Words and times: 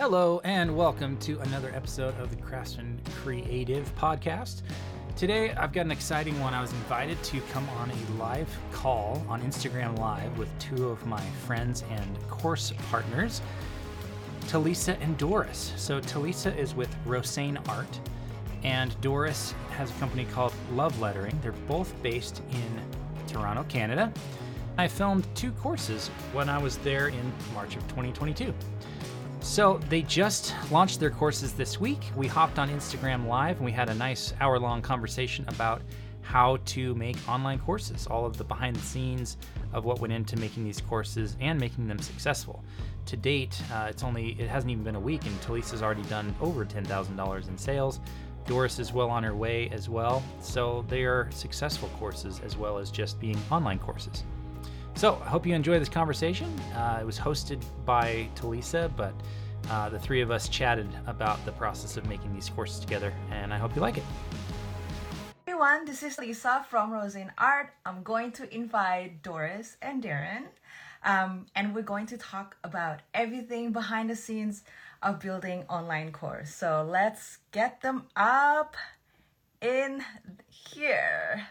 Hello, 0.00 0.40
and 0.44 0.74
welcome 0.74 1.18
to 1.18 1.38
another 1.40 1.70
episode 1.74 2.18
of 2.18 2.30
the 2.30 2.36
Craftsman 2.36 2.98
Creative 3.22 3.94
Podcast. 3.96 4.62
Today, 5.14 5.52
I've 5.52 5.74
got 5.74 5.84
an 5.84 5.90
exciting 5.90 6.40
one. 6.40 6.54
I 6.54 6.62
was 6.62 6.72
invited 6.72 7.22
to 7.24 7.40
come 7.52 7.68
on 7.76 7.90
a 7.90 8.12
live 8.18 8.48
call 8.72 9.22
on 9.28 9.42
Instagram 9.42 9.98
Live 9.98 10.38
with 10.38 10.48
two 10.58 10.88
of 10.88 11.04
my 11.04 11.20
friends 11.44 11.84
and 11.90 12.28
course 12.30 12.72
partners, 12.88 13.42
Talisa 14.46 14.98
and 15.02 15.18
Doris. 15.18 15.74
So, 15.76 16.00
Talisa 16.00 16.56
is 16.56 16.74
with 16.74 16.88
Rosane 17.04 17.58
Art, 17.68 18.00
and 18.62 18.98
Doris 19.02 19.54
has 19.72 19.90
a 19.90 19.94
company 19.98 20.24
called 20.32 20.54
Love 20.72 20.98
Lettering. 20.98 21.38
They're 21.42 21.52
both 21.68 21.92
based 22.02 22.40
in 22.52 22.80
Toronto, 23.26 23.64
Canada. 23.64 24.10
I 24.78 24.88
filmed 24.88 25.28
two 25.34 25.52
courses 25.52 26.08
when 26.32 26.48
I 26.48 26.56
was 26.56 26.78
there 26.78 27.08
in 27.08 27.32
March 27.52 27.76
of 27.76 27.82
2022. 27.88 28.54
So 29.42 29.80
they 29.88 30.02
just 30.02 30.54
launched 30.70 31.00
their 31.00 31.10
courses 31.10 31.52
this 31.52 31.80
week. 31.80 32.02
We 32.14 32.26
hopped 32.26 32.58
on 32.58 32.68
Instagram 32.68 33.26
Live 33.26 33.56
and 33.56 33.64
we 33.64 33.72
had 33.72 33.88
a 33.88 33.94
nice 33.94 34.32
hour 34.40 34.58
long 34.58 34.80
conversation 34.82 35.44
about 35.48 35.82
how 36.22 36.58
to 36.66 36.94
make 36.94 37.16
online 37.28 37.58
courses, 37.58 38.06
all 38.06 38.24
of 38.24 38.36
the 38.36 38.44
behind 38.44 38.76
the 38.76 38.80
scenes 38.80 39.38
of 39.72 39.84
what 39.84 40.00
went 40.00 40.12
into 40.12 40.36
making 40.36 40.64
these 40.64 40.80
courses 40.80 41.36
and 41.40 41.58
making 41.58 41.88
them 41.88 41.98
successful. 41.98 42.62
To 43.06 43.16
date, 43.16 43.60
uh, 43.72 43.88
it's 43.90 44.04
only 44.04 44.36
it 44.38 44.48
hasn't 44.48 44.70
even 44.70 44.84
been 44.84 44.94
a 44.94 45.00
week, 45.00 45.26
and 45.26 45.40
Talisa's 45.40 45.82
already 45.82 46.02
done 46.02 46.34
over 46.40 46.64
ten 46.64 46.84
thousand 46.84 47.16
dollars 47.16 47.48
in 47.48 47.58
sales. 47.58 47.98
Doris 48.46 48.78
is 48.78 48.92
well 48.92 49.10
on 49.10 49.24
her 49.24 49.34
way 49.34 49.68
as 49.70 49.88
well. 49.88 50.22
So 50.40 50.84
they 50.88 51.04
are 51.04 51.28
successful 51.32 51.88
courses 51.98 52.40
as 52.44 52.56
well 52.56 52.78
as 52.78 52.90
just 52.90 53.18
being 53.18 53.38
online 53.50 53.78
courses. 53.78 54.22
So 54.94 55.20
I 55.24 55.28
hope 55.28 55.46
you 55.46 55.54
enjoy 55.54 55.78
this 55.78 55.88
conversation. 55.88 56.48
Uh, 56.74 56.98
it 57.00 57.06
was 57.06 57.18
hosted 57.18 57.62
by 57.86 58.28
Talisa, 58.34 58.94
but 58.96 59.14
uh, 59.70 59.88
the 59.88 59.98
three 59.98 60.20
of 60.20 60.30
us 60.30 60.48
chatted 60.48 60.88
about 61.06 61.42
the 61.44 61.52
process 61.52 61.96
of 61.96 62.06
making 62.06 62.34
these 62.34 62.50
courses 62.50 62.80
together, 62.80 63.12
and 63.30 63.52
I 63.52 63.58
hope 63.58 63.74
you 63.74 63.80
like 63.80 63.96
it. 63.96 64.04
everyone, 65.46 65.84
this 65.84 66.02
is 66.02 66.18
Lisa 66.18 66.64
from 66.68 66.90
Rosane 66.90 67.30
Art. 67.38 67.72
I'm 67.86 68.02
going 68.02 68.32
to 68.32 68.54
invite 68.54 69.22
Doris 69.22 69.76
and 69.80 70.02
Darren, 70.02 70.44
um, 71.04 71.46
and 71.54 71.74
we're 71.74 71.82
going 71.82 72.06
to 72.06 72.18
talk 72.18 72.56
about 72.64 73.00
everything 73.14 73.72
behind 73.72 74.10
the 74.10 74.16
scenes 74.16 74.64
of 75.02 75.20
building 75.20 75.64
online 75.68 76.12
course. 76.12 76.54
So 76.54 76.86
let's 76.88 77.38
get 77.52 77.80
them 77.80 78.04
up 78.16 78.76
in 79.60 80.02
here. 80.48 81.46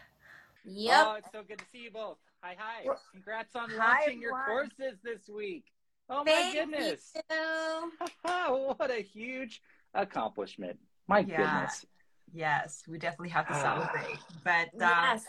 Yep. 0.64 1.06
Oh, 1.06 1.14
it's 1.14 1.32
so 1.32 1.42
good 1.46 1.58
to 1.58 1.64
see 1.72 1.84
you 1.84 1.90
both. 1.90 2.18
Hi, 2.42 2.56
hi. 2.58 2.86
Congrats 3.12 3.54
on 3.54 3.68
hi, 3.70 3.76
launching 4.00 4.20
your 4.20 4.32
everyone. 4.38 4.70
courses 4.78 4.98
this 5.04 5.28
week. 5.28 5.64
Oh 6.08 6.24
Thank 6.24 6.54
my 6.54 6.60
goodness. 6.64 7.12
you. 7.30 7.92
what 8.78 8.90
a 8.90 9.02
huge 9.02 9.60
accomplishment. 9.94 10.78
My 11.06 11.20
Yeah. 11.20 11.36
goodness. 11.36 11.84
Yes, 12.32 12.82
we 12.88 12.98
definitely 12.98 13.28
have 13.30 13.46
to 13.48 13.54
Ah. 13.54 13.62
celebrate. 13.62 14.18
But 14.44 14.68
uh, 14.82 14.88
Yes. 15.12 15.26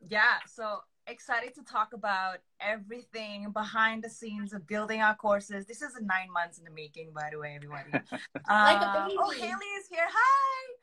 yeah, 0.00 0.38
so 0.46 0.78
excited 1.06 1.54
to 1.54 1.62
talk 1.64 1.92
about 1.92 2.38
everything 2.60 3.50
behind 3.52 4.02
the 4.02 4.10
scenes 4.10 4.52
of 4.52 4.66
building 4.66 5.02
our 5.02 5.14
courses. 5.16 5.66
This 5.66 5.82
is 5.82 5.92
nine 6.00 6.30
months 6.32 6.58
in 6.58 6.64
the 6.64 6.70
making, 6.70 7.12
by 7.12 7.28
the 7.30 7.38
way, 7.38 7.54
everybody. 7.56 7.90
Like 8.48 8.80
a 8.80 8.86
Uh, 8.88 9.08
oh, 9.18 9.30
baby. 9.30 9.40
Haley 9.42 9.66
is 9.78 9.86
here. 9.88 10.06
Hi. 10.08 10.74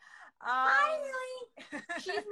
Hi, 0.42 0.96
Um, 0.96 1.02
Lily. 1.02 1.84
She's 2.00 2.24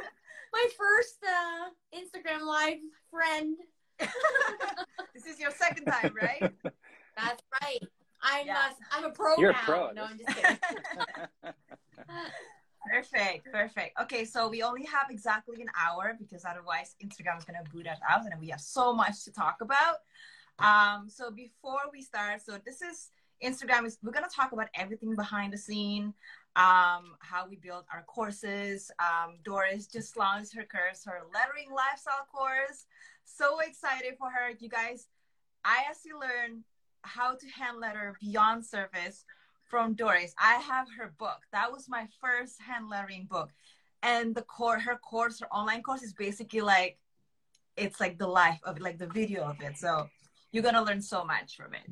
my 0.53 0.67
first 0.77 1.17
uh, 1.23 1.69
Instagram 1.97 2.41
live 2.45 2.77
friend. 3.14 3.58
this 5.14 5.25
is 5.25 5.39
your 5.39 5.52
second 5.52 5.86
time, 5.86 6.14
right? 6.19 6.42
That's 7.17 7.44
right. 7.61 7.80
I'm 8.23 8.47
Yeah. 8.47 8.58
uh, 8.58 8.73
I'm 8.92 9.06
a 9.06 9.11
pro 9.11 9.38
You're 9.38 9.52
a 9.52 9.53
pro 9.53 9.92
No, 9.92 10.08
this. 10.08 10.11
I'm 10.11 10.17
just 10.17 10.59
kidding. 11.44 11.53
perfect, 12.91 13.52
perfect. 13.52 14.02
Okay, 14.02 14.25
so 14.25 14.50
we 14.50 14.64
only 14.64 14.86
have 14.86 15.08
exactly 15.09 15.61
an 15.61 15.67
hour 15.80 16.16
because 16.19 16.44
otherwise 16.45 16.95
Instagram 17.03 17.38
is 17.38 17.46
gonna 17.46 17.63
boot 17.72 17.88
us 17.88 18.00
out, 18.09 18.25
and 18.25 18.40
we 18.40 18.50
have 18.50 18.62
so 18.62 18.94
much 18.94 19.23
to 19.25 19.31
talk 19.31 19.57
about. 19.62 19.97
Um, 20.59 21.07
so 21.09 21.31
before 21.31 21.81
we 21.91 22.02
start, 22.02 22.41
so 22.41 22.57
this 22.66 22.81
is 22.81 23.12
Instagram 23.44 23.85
is 23.85 23.97
we're 24.02 24.12
gonna 24.12 24.28
talk 24.34 24.53
about 24.53 24.69
everything 24.73 25.16
behind 25.16 25.53
the 25.53 25.57
scene, 25.57 26.13
um, 26.56 27.16
how 27.19 27.47
we 27.50 27.56
build 27.56 27.86
our 27.91 28.03
courses. 28.03 28.91
Um, 29.00 29.38
Doris 29.44 29.88
just 29.88 30.18
launched 30.18 30.56
her 30.56 30.66
course, 30.66 31.03
her 31.06 31.22
lettering 31.34 31.72
lifestyle 31.74 32.28
course. 32.31 32.86
So 33.25 33.59
excited 33.59 34.14
for 34.18 34.30
her, 34.30 34.52
you 34.59 34.69
guys. 34.69 35.08
I 35.66 35.84
actually 35.88 36.14
learned 36.14 36.64
how 37.02 37.36
to 37.36 37.47
hand 37.47 37.80
letter 37.80 38.16
beyond 38.22 38.66
surface 38.66 39.25
from 39.69 39.94
Doris. 39.94 40.34
I 40.38 40.56
have 40.56 40.88
her 40.97 41.14
book. 41.18 41.41
That 41.52 41.72
was 41.72 41.90
my 41.90 42.08
first 42.22 42.62
hand 42.62 42.90
lettering 42.90 43.28
book. 43.30 43.50
And 44.03 44.35
the 44.35 44.41
core 44.44 44.80
her 44.80 44.97
course, 44.97 45.40
her 45.40 45.47
online 45.47 45.81
course 45.81 46.03
is 46.03 46.14
basically 46.14 46.62
like 46.62 46.97
it's 47.75 48.00
like 48.00 48.20
the 48.20 48.28
life 48.28 48.59
of 48.64 48.80
like 48.80 49.00
the 49.00 49.08
video 49.08 49.44
of 49.44 49.59
it. 49.62 49.78
So 49.78 50.08
you're 50.52 50.64
gonna 50.64 50.84
learn 50.84 51.02
so 51.02 51.24
much 51.24 51.56
from 51.56 51.74
it. 51.74 51.90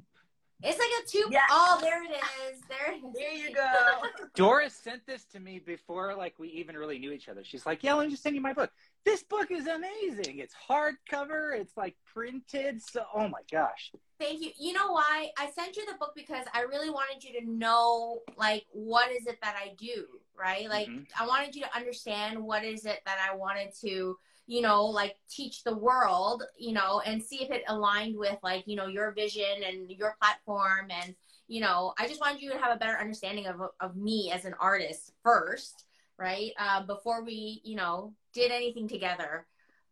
It's 0.63 0.77
like 0.77 0.89
a 1.03 1.07
two. 1.07 1.27
Yeah. 1.31 1.41
Oh, 1.49 1.79
there 1.81 2.03
it 2.03 2.11
is. 2.11 2.61
There 2.69 2.93
it 2.93 3.03
is. 3.05 3.13
There 3.13 3.33
you 3.33 3.55
go. 3.55 4.25
Doris 4.35 4.73
sent 4.73 5.05
this 5.05 5.25
to 5.25 5.39
me 5.39 5.59
before 5.59 6.15
like 6.15 6.35
we 6.37 6.49
even 6.49 6.77
really 6.77 6.99
knew 6.99 7.11
each 7.11 7.29
other. 7.29 7.43
She's 7.43 7.65
like, 7.65 7.83
"Yeah, 7.83 7.93
let 7.95 8.05
me 8.05 8.11
just 8.11 8.23
send 8.23 8.35
you 8.35 8.41
my 8.41 8.53
book. 8.53 8.69
This 9.03 9.23
book 9.23 9.49
is 9.49 9.67
amazing. 9.67 10.37
It's 10.39 10.53
hardcover. 10.69 11.57
It's 11.59 11.75
like 11.75 11.95
printed. 12.05 12.81
So, 12.81 13.03
oh 13.13 13.27
my 13.27 13.41
gosh. 13.51 13.91
Thank 14.19 14.41
you. 14.41 14.51
You 14.59 14.73
know 14.73 14.91
why? 14.91 15.31
I 15.37 15.49
sent 15.49 15.75
you 15.77 15.85
the 15.85 15.97
book 15.97 16.11
because 16.15 16.45
I 16.53 16.61
really 16.61 16.91
wanted 16.91 17.23
you 17.23 17.39
to 17.41 17.49
know 17.49 18.19
like 18.37 18.65
what 18.71 19.11
is 19.11 19.25
it 19.25 19.39
that 19.41 19.55
I 19.57 19.73
do, 19.79 20.05
right? 20.37 20.69
Like 20.69 20.87
Mhm. 20.87 21.07
I 21.19 21.25
wanted 21.25 21.55
you 21.55 21.63
to 21.63 21.75
understand 21.75 22.39
what 22.39 22.63
is 22.63 22.85
it 22.85 22.99
that 23.05 23.17
I 23.19 23.35
wanted 23.35 23.73
to, 23.81 24.17
you 24.47 24.61
know, 24.61 24.85
like 24.85 25.15
teach 25.29 25.63
the 25.63 25.75
world, 25.77 26.43
you 26.57 26.73
know, 26.73 27.01
and 27.05 27.21
see 27.23 27.43
if 27.43 27.51
it 27.51 27.63
aligned 27.67 28.17
with 28.17 28.37
like, 28.43 28.63
you 28.67 28.75
know, 28.75 28.87
your 28.87 29.11
vision 29.11 29.63
and 29.65 29.89
your 29.91 30.15
platform 30.21 30.87
and 30.91 31.15
you 31.47 31.59
know, 31.59 31.93
I 31.99 32.07
just 32.07 32.21
wanted 32.21 32.41
you 32.41 32.49
to 32.51 32.57
have 32.59 32.73
a 32.73 32.79
better 32.79 32.97
understanding 32.97 33.47
of 33.47 33.57
of 33.81 33.95
me 33.97 34.31
as 34.33 34.45
an 34.45 34.55
artist 34.59 35.11
first, 35.23 35.85
right? 36.17 36.51
Uh, 36.57 36.85
before 36.85 37.23
we, 37.25 37.61
you 37.65 37.75
know, 37.75 38.13
did 38.33 38.51
anything 38.51 38.87
together. 38.87 39.47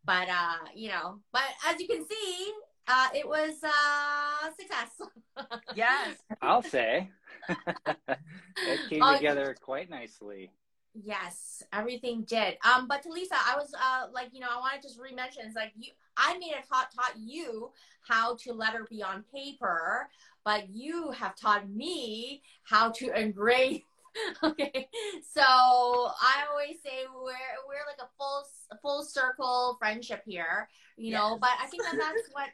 But 0.06 0.30
uh, 0.30 0.58
you 0.74 0.90
know, 0.90 1.20
but 1.34 1.44
as 1.68 1.80
you 1.82 1.88
can 1.88 2.06
see, 2.08 2.52
uh, 2.88 3.08
it 3.14 3.28
was 3.28 3.56
uh, 3.64 4.50
success. 4.58 5.02
yes. 5.76 6.18
I'll 6.42 6.62
say 6.62 7.10
it 8.66 8.86
came 8.88 9.02
Oh, 9.02 9.14
together 9.14 9.56
quite 9.62 9.90
nicely. 9.90 10.52
Yes, 10.94 11.64
everything 11.72 12.24
did. 12.24 12.58
Um, 12.64 12.88
but 12.88 13.04
Talisa, 13.04 13.34
I 13.34 13.56
was 13.58 13.74
uh 13.74 14.08
like, 14.12 14.30
you 14.34 14.40
know, 14.40 14.48
I 14.52 14.60
want 14.60 14.82
to 14.82 14.88
just 14.88 15.00
re-mention 15.00 15.44
it's 15.46 15.56
like 15.56 15.72
you 15.78 15.92
I 16.18 16.38
may 16.40 16.50
have 16.50 16.68
taught 16.68 16.92
taught 16.94 17.14
you 17.18 17.72
how 18.08 18.36
to 18.38 18.54
letter 18.54 18.86
be 18.90 19.04
on 19.04 19.24
paper, 19.34 20.10
but 20.44 20.70
you 20.70 21.12
have 21.12 21.36
taught 21.36 21.70
me 21.70 22.42
how 22.64 22.90
to 22.92 23.18
engrave. 23.18 23.82
okay. 24.44 24.90
So 25.32 25.42
I 25.44 26.46
always 26.52 26.78
say 26.84 27.06
we're 27.14 27.34
we're 27.68 27.86
like 27.88 28.02
a 28.02 28.10
full 28.18 28.44
full 28.82 29.04
circle 29.04 29.78
friendship 29.80 30.24
here, 30.26 30.68
you 30.98 31.12
know, 31.14 31.32
Yes. 31.32 31.40
but 31.40 31.52
I 31.62 31.68
think 31.68 31.84
that 31.84 31.98
that's 31.98 32.30
what 32.32 32.50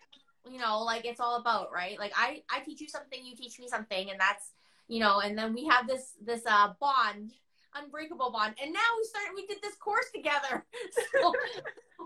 you 0.51 0.59
know, 0.59 0.81
like 0.83 1.05
it's 1.05 1.19
all 1.21 1.37
about, 1.37 1.71
right? 1.71 1.97
Like 1.97 2.11
I 2.15 2.43
I 2.51 2.59
teach 2.59 2.81
you 2.81 2.89
something, 2.89 3.25
you 3.25 3.35
teach 3.35 3.59
me 3.59 3.67
something, 3.69 4.11
and 4.11 4.19
that's 4.19 4.51
you 4.89 4.99
know, 4.99 5.21
and 5.21 5.37
then 5.37 5.53
we 5.53 5.65
have 5.67 5.87
this 5.87 6.11
this 6.23 6.41
uh 6.45 6.73
bond 6.79 7.31
unbreakable 7.75 8.31
bond 8.31 8.53
and 8.61 8.71
now 8.73 8.79
we 8.97 9.03
started 9.05 9.31
we 9.35 9.45
did 9.47 9.57
this 9.61 9.75
course 9.75 10.05
together 10.13 10.65
so 11.21 11.33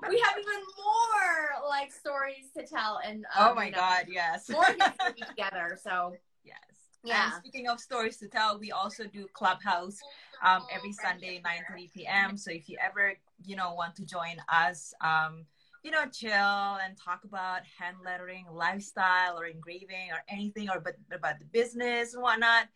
we 0.07 0.19
have 0.19 0.35
even 0.37 0.61
more 0.77 1.69
like 1.69 1.91
stories 1.91 2.51
to 2.55 2.65
tell 2.65 2.99
and 3.05 3.25
um, 3.37 3.49
Oh 3.51 3.55
my 3.55 3.65
you 3.65 3.71
know, 3.71 3.77
God, 3.77 4.05
yes. 4.09 4.49
more 4.49 4.65
history 4.65 5.23
together 5.27 5.77
so 5.81 6.13
Yes. 6.43 6.57
Yeah. 7.03 7.25
And 7.25 7.33
speaking 7.35 7.67
of 7.67 7.79
stories 7.79 8.17
to 8.17 8.27
tell, 8.27 8.59
we 8.59 8.71
also 8.71 9.05
do 9.05 9.27
Clubhouse 9.33 9.97
um, 10.43 10.63
every 10.71 10.91
Sunday, 10.91 11.41
9:30 11.45 11.93
p.m. 11.93 12.37
So 12.37 12.51
if 12.51 12.67
you 12.69 12.77
ever, 12.83 13.13
you 13.45 13.55
know, 13.55 13.73
want 13.73 13.95
to 13.97 14.05
join 14.05 14.37
us, 14.51 14.93
um, 15.01 15.45
you 15.83 15.91
know, 15.91 16.05
chill 16.11 16.31
and 16.31 16.97
talk 16.97 17.23
about 17.23 17.61
hand 17.77 17.97
lettering, 18.03 18.45
lifestyle, 18.51 19.39
or 19.39 19.45
engraving, 19.45 20.11
or 20.11 20.23
anything, 20.27 20.69
or 20.69 20.79
but 20.79 20.95
about 21.13 21.39
the 21.39 21.45
business 21.45 22.13
and 22.13 22.21
whatnot, 22.23 22.67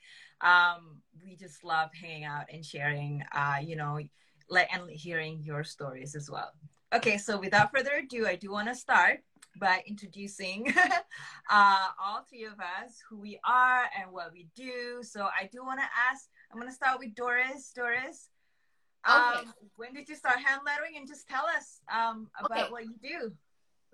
um, 0.43 1.01
we 1.23 1.35
just 1.35 1.63
love 1.63 1.89
hanging 1.99 2.25
out 2.25 2.45
and 2.51 2.63
sharing, 2.65 3.23
uh, 3.33 3.57
you 3.61 3.75
know, 3.75 3.99
and 4.51 4.89
hearing 4.89 5.41
your 5.41 5.63
stories 5.63 6.15
as 6.15 6.29
well. 6.29 6.51
Okay, 6.93 7.17
so 7.17 7.39
without 7.39 7.71
further 7.75 7.93
ado, 8.03 8.27
I 8.27 8.35
do 8.35 8.51
want 8.51 8.67
to 8.67 8.75
start 8.75 9.23
by 9.59 9.83
introducing 9.87 10.71
uh, 11.49 11.87
all 12.03 12.23
three 12.29 12.43
of 12.43 12.59
us, 12.59 13.01
who 13.09 13.19
we 13.19 13.39
are 13.45 13.85
and 13.99 14.11
what 14.11 14.31
we 14.31 14.47
do. 14.55 15.01
So 15.01 15.23
I 15.23 15.49
do 15.51 15.63
want 15.63 15.79
to 15.79 15.85
ask, 16.11 16.27
I'm 16.51 16.59
going 16.59 16.69
to 16.69 16.75
start 16.75 16.99
with 16.99 17.15
Doris. 17.15 17.71
Doris, 17.75 18.29
um, 19.05 19.33
Okay. 19.33 19.47
when 19.75 19.93
did 19.93 20.07
you 20.07 20.15
start 20.15 20.37
hand 20.37 20.61
lettering? 20.65 20.97
And 20.97 21.07
just 21.07 21.27
tell 21.27 21.45
us 21.45 21.81
um, 21.91 22.29
about 22.39 22.63
Okay. 22.63 22.71
what 22.71 22.83
you 22.83 22.95
do. 23.01 23.31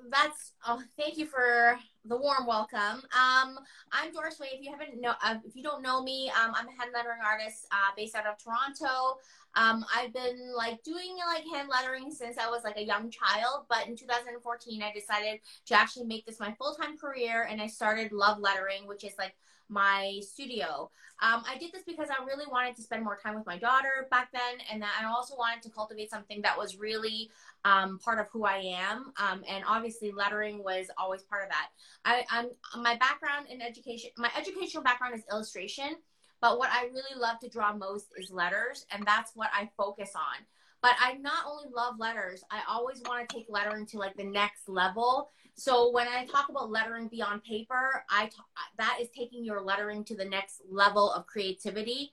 That's 0.07 0.53
oh, 0.65 0.81
thank 0.97 1.17
you 1.17 1.25
for 1.25 1.77
the 2.05 2.15
warm 2.15 2.47
welcome. 2.47 3.03
Um, 3.11 3.59
I'm 3.91 4.11
Doris 4.13 4.39
Wai. 4.39 4.47
If 4.53 4.63
you 4.63 4.71
haven't 4.71 4.99
know, 4.99 5.13
uh, 5.23 5.35
if 5.45 5.55
you 5.55 5.63
don't 5.63 5.83
know 5.83 6.01
me, 6.01 6.29
um, 6.29 6.53
I'm 6.55 6.67
a 6.67 6.71
hand 6.71 6.91
lettering 6.93 7.19
artist 7.23 7.67
uh, 7.71 7.91
based 7.95 8.15
out 8.15 8.25
of 8.25 8.37
Toronto. 8.37 9.19
Um, 9.55 9.85
I've 9.95 10.13
been 10.13 10.53
like 10.55 10.81
doing 10.83 11.17
like 11.27 11.43
hand 11.53 11.69
lettering 11.69 12.11
since 12.11 12.37
I 12.37 12.49
was 12.49 12.63
like 12.63 12.77
a 12.77 12.83
young 12.83 13.11
child, 13.11 13.65
but 13.69 13.87
in 13.87 13.95
2014 13.95 14.81
I 14.81 14.93
decided 14.93 15.41
to 15.65 15.73
actually 15.73 16.05
make 16.05 16.25
this 16.25 16.39
my 16.39 16.53
full 16.53 16.75
time 16.75 16.97
career, 16.97 17.47
and 17.49 17.61
I 17.61 17.67
started 17.67 18.11
Love 18.11 18.39
Lettering, 18.39 18.87
which 18.87 19.03
is 19.03 19.13
like 19.17 19.35
my 19.69 20.19
studio. 20.21 20.89
Um, 21.21 21.44
I 21.48 21.57
did 21.57 21.71
this 21.74 21.83
because 21.86 22.10
I 22.10 22.24
really 22.24 22.45
wanted 22.50 22.75
to 22.77 22.81
spend 22.81 23.04
more 23.04 23.18
time 23.21 23.36
with 23.36 23.45
my 23.45 23.57
daughter 23.57 24.07
back 24.10 24.31
then, 24.31 24.66
and 24.71 24.81
that 24.81 24.92
I 25.01 25.06
also 25.06 25.36
wanted 25.36 25.62
to 25.63 25.69
cultivate 25.69 26.10
something 26.10 26.42
that 26.42 26.57
was 26.57 26.77
really 26.77 27.30
um, 27.66 28.00
part 28.00 28.19
of 28.19 28.27
who 28.31 28.45
I 28.45 28.57
am. 28.57 29.12
Um, 29.18 29.44
and 29.48 29.63
obviously, 29.68 30.12
lettering 30.12 30.63
was 30.63 30.88
always 30.98 31.21
part 31.24 31.44
of 31.44 31.50
that. 31.50 31.68
I, 32.06 32.25
I'm 32.31 32.81
my 32.81 32.95
background 32.95 33.48
in 33.50 33.62
education. 33.62 34.12
My 34.18 34.31
educational 34.38 34.83
background 34.83 35.16
is 35.16 35.24
illustration, 35.30 35.98
but 36.42 36.57
what 36.57 36.69
I 36.71 36.86
really 36.86 37.19
love 37.19 37.39
to 37.39 37.50
draw 37.50 37.74
most 37.74 38.07
is 38.18 38.31
letters, 38.31 38.86
and 38.92 39.06
that's 39.06 39.33
what 39.36 39.50
I 39.54 39.69
focus 39.77 40.12
on. 40.16 40.45
But 40.81 40.92
I 41.01 41.16
not 41.16 41.45
only 41.45 41.66
love 41.75 41.95
letters, 42.00 42.44
I 42.50 42.62
always 42.69 43.01
want 43.06 43.27
to 43.27 43.36
take 43.36 43.48
lettering 43.50 43.86
to 43.88 43.98
like 43.98 44.16
the 44.16 44.24
next 44.24 44.69
level. 44.69 45.30
So 45.59 45.91
when 45.91 46.07
I 46.07 46.25
talk 46.25 46.47
about 46.47 46.71
lettering 46.71 47.09
beyond 47.09 47.44
paper, 47.44 48.06
I 48.09 48.27
t- 48.27 48.38
that 48.77 49.00
is 49.01 49.09
taking 49.09 49.44
your 49.44 49.61
lettering 49.61 50.06
to 50.06 50.15
the 50.15 50.23
next 50.23 50.61
level 50.69 51.11
of 51.11 51.27
creativity. 51.27 52.11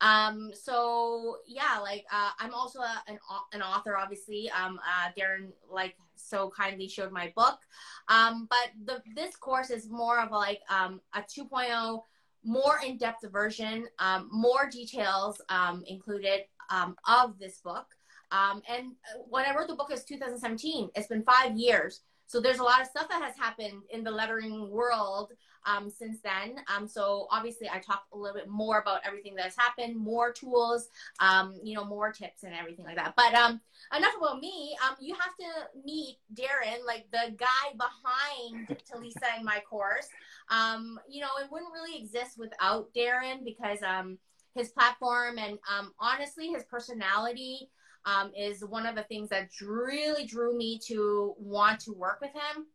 Um, 0.00 0.50
so 0.54 1.36
yeah, 1.46 1.78
like 1.80 2.04
uh, 2.12 2.30
I'm 2.40 2.52
also 2.52 2.80
a, 2.80 3.02
an, 3.06 3.18
an 3.52 3.62
author, 3.62 3.96
obviously. 3.96 4.50
Um, 4.50 4.80
uh, 4.80 5.10
Darren 5.16 5.52
like 5.70 5.94
so 6.16 6.50
kindly 6.50 6.88
showed 6.88 7.12
my 7.12 7.32
book. 7.36 7.60
Um, 8.08 8.48
but 8.50 8.70
the 8.84 9.02
this 9.14 9.36
course 9.36 9.70
is 9.70 9.88
more 9.88 10.18
of 10.18 10.32
a, 10.32 10.36
like 10.36 10.60
um, 10.68 11.00
a 11.14 11.20
2.0 11.20 12.02
more 12.42 12.80
in-depth 12.84 13.30
version, 13.30 13.86
um, 14.00 14.28
more 14.32 14.68
details 14.68 15.40
um, 15.48 15.84
included 15.86 16.40
um, 16.70 16.96
of 17.06 17.38
this 17.38 17.58
book. 17.58 17.86
Um, 18.32 18.62
and 18.68 18.92
when 19.28 19.44
I 19.44 19.54
wrote 19.54 19.68
the 19.68 19.74
book 19.74 19.92
is 19.92 20.04
2017. 20.04 20.90
It's 20.94 21.08
been 21.08 21.22
five 21.22 21.56
years. 21.56 22.00
So 22.30 22.40
there's 22.40 22.60
a 22.60 22.62
lot 22.62 22.80
of 22.80 22.86
stuff 22.86 23.08
that 23.08 23.20
has 23.20 23.36
happened 23.36 23.82
in 23.90 24.04
the 24.04 24.10
lettering 24.12 24.70
world 24.70 25.32
um, 25.66 25.90
since 25.90 26.20
then. 26.22 26.60
Um, 26.72 26.86
so 26.86 27.26
obviously, 27.28 27.68
I 27.68 27.80
talk 27.80 28.04
a 28.14 28.16
little 28.16 28.36
bit 28.36 28.48
more 28.48 28.78
about 28.78 29.00
everything 29.04 29.34
that's 29.34 29.56
happened, 29.58 29.96
more 29.96 30.30
tools, 30.30 30.90
um, 31.18 31.56
you 31.64 31.74
know, 31.74 31.84
more 31.84 32.12
tips 32.12 32.44
and 32.44 32.54
everything 32.54 32.84
like 32.84 32.94
that. 32.94 33.14
But 33.16 33.34
um, 33.34 33.60
enough 33.96 34.12
about 34.16 34.38
me. 34.38 34.76
Um, 34.88 34.94
you 35.00 35.14
have 35.14 35.34
to 35.40 35.80
meet 35.84 36.18
Darren, 36.32 36.86
like 36.86 37.06
the 37.10 37.34
guy 37.36 37.72
behind 37.76 38.68
Talisa 38.88 39.36
in 39.36 39.44
my 39.44 39.58
course. 39.68 40.06
Um, 40.50 41.00
you 41.08 41.22
know, 41.22 41.30
it 41.42 41.50
wouldn't 41.50 41.72
really 41.72 42.00
exist 42.00 42.38
without 42.38 42.94
Darren 42.94 43.44
because 43.44 43.80
um, 43.82 44.18
his 44.54 44.68
platform 44.68 45.36
and 45.36 45.58
um, 45.68 45.94
honestly, 45.98 46.46
his 46.46 46.62
personality 46.62 47.70
um, 48.04 48.32
is 48.36 48.64
one 48.64 48.86
of 48.86 48.94
the 48.94 49.02
things 49.04 49.28
that 49.30 49.50
really 49.60 50.24
drew 50.24 50.56
me 50.56 50.78
to 50.86 51.34
want 51.38 51.80
to 51.80 51.92
work 51.92 52.20
with 52.20 52.32
him. 52.32 52.66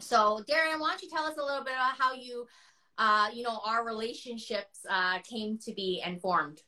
So, 0.00 0.42
Darren, 0.48 0.80
why 0.80 0.90
don't 0.90 1.02
you 1.02 1.10
tell 1.10 1.24
us 1.24 1.36
a 1.38 1.44
little 1.44 1.64
bit 1.64 1.74
about 1.74 1.96
how 1.98 2.12
you, 2.12 2.46
uh, 2.98 3.28
you 3.32 3.42
know, 3.42 3.60
our 3.64 3.84
relationships 3.84 4.80
uh, 4.88 5.18
came 5.20 5.58
to 5.58 5.72
be 5.72 6.02
and 6.04 6.20
formed? 6.20 6.62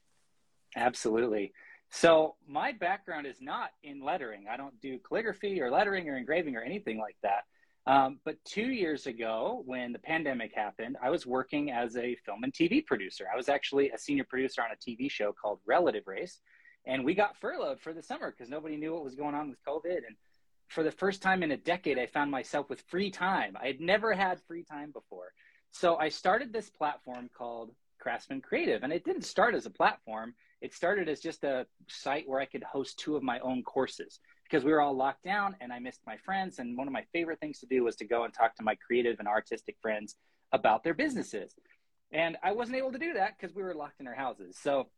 Absolutely. 0.76 1.52
So, 1.90 2.36
my 2.46 2.72
background 2.72 3.26
is 3.26 3.40
not 3.40 3.70
in 3.82 4.02
lettering. 4.02 4.46
I 4.50 4.56
don't 4.56 4.80
do 4.80 4.98
calligraphy 4.98 5.60
or 5.60 5.70
lettering 5.70 6.08
or 6.08 6.16
engraving 6.16 6.56
or 6.56 6.62
anything 6.62 6.98
like 6.98 7.16
that. 7.22 7.44
Um, 7.86 8.20
but 8.24 8.36
two 8.44 8.68
years 8.70 9.06
ago, 9.06 9.62
when 9.64 9.92
the 9.92 9.98
pandemic 9.98 10.54
happened, 10.54 10.96
I 11.02 11.10
was 11.10 11.26
working 11.26 11.72
as 11.72 11.96
a 11.96 12.14
film 12.26 12.44
and 12.44 12.52
TV 12.52 12.84
producer. 12.84 13.26
I 13.32 13.36
was 13.36 13.48
actually 13.48 13.90
a 13.90 13.98
senior 13.98 14.24
producer 14.24 14.62
on 14.62 14.68
a 14.70 14.76
TV 14.76 15.10
show 15.10 15.32
called 15.32 15.60
Relative 15.66 16.06
Race 16.06 16.40
and 16.90 17.04
we 17.04 17.14
got 17.14 17.36
furloughed 17.36 17.80
for 17.80 17.92
the 17.92 18.02
summer 18.02 18.32
because 18.32 18.50
nobody 18.50 18.76
knew 18.76 18.92
what 18.92 19.04
was 19.04 19.14
going 19.14 19.36
on 19.36 19.48
with 19.48 19.64
COVID. 19.66 19.98
And 19.98 20.16
for 20.66 20.82
the 20.82 20.90
first 20.90 21.22
time 21.22 21.44
in 21.44 21.52
a 21.52 21.56
decade, 21.56 22.00
I 22.00 22.06
found 22.06 22.32
myself 22.32 22.68
with 22.68 22.82
free 22.88 23.12
time. 23.12 23.56
I 23.62 23.68
had 23.68 23.80
never 23.80 24.12
had 24.12 24.42
free 24.48 24.64
time 24.64 24.90
before. 24.90 25.32
So 25.70 25.96
I 25.96 26.08
started 26.08 26.52
this 26.52 26.68
platform 26.68 27.30
called 27.32 27.70
Craftsman 28.00 28.40
Creative. 28.40 28.82
And 28.82 28.92
it 28.92 29.04
didn't 29.04 29.22
start 29.22 29.54
as 29.54 29.66
a 29.66 29.70
platform, 29.70 30.34
it 30.60 30.74
started 30.74 31.08
as 31.08 31.20
just 31.20 31.44
a 31.44 31.64
site 31.88 32.28
where 32.28 32.40
I 32.40 32.44
could 32.44 32.64
host 32.64 32.98
two 32.98 33.14
of 33.14 33.22
my 33.22 33.38
own 33.38 33.62
courses 33.62 34.18
because 34.42 34.64
we 34.64 34.72
were 34.72 34.80
all 34.80 34.96
locked 34.96 35.22
down 35.22 35.54
and 35.60 35.72
I 35.72 35.78
missed 35.78 36.00
my 36.08 36.16
friends. 36.16 36.58
And 36.58 36.76
one 36.76 36.88
of 36.88 36.92
my 36.92 37.04
favorite 37.12 37.38
things 37.38 37.60
to 37.60 37.66
do 37.66 37.84
was 37.84 37.94
to 37.96 38.04
go 38.04 38.24
and 38.24 38.34
talk 38.34 38.56
to 38.56 38.64
my 38.64 38.74
creative 38.74 39.20
and 39.20 39.28
artistic 39.28 39.76
friends 39.80 40.16
about 40.50 40.82
their 40.82 40.94
businesses. 40.94 41.54
And 42.10 42.36
I 42.42 42.50
wasn't 42.50 42.78
able 42.78 42.90
to 42.90 42.98
do 42.98 43.12
that 43.14 43.36
because 43.38 43.54
we 43.54 43.62
were 43.62 43.74
locked 43.74 44.00
in 44.00 44.08
our 44.08 44.14
houses. 44.14 44.58
So 44.60 44.88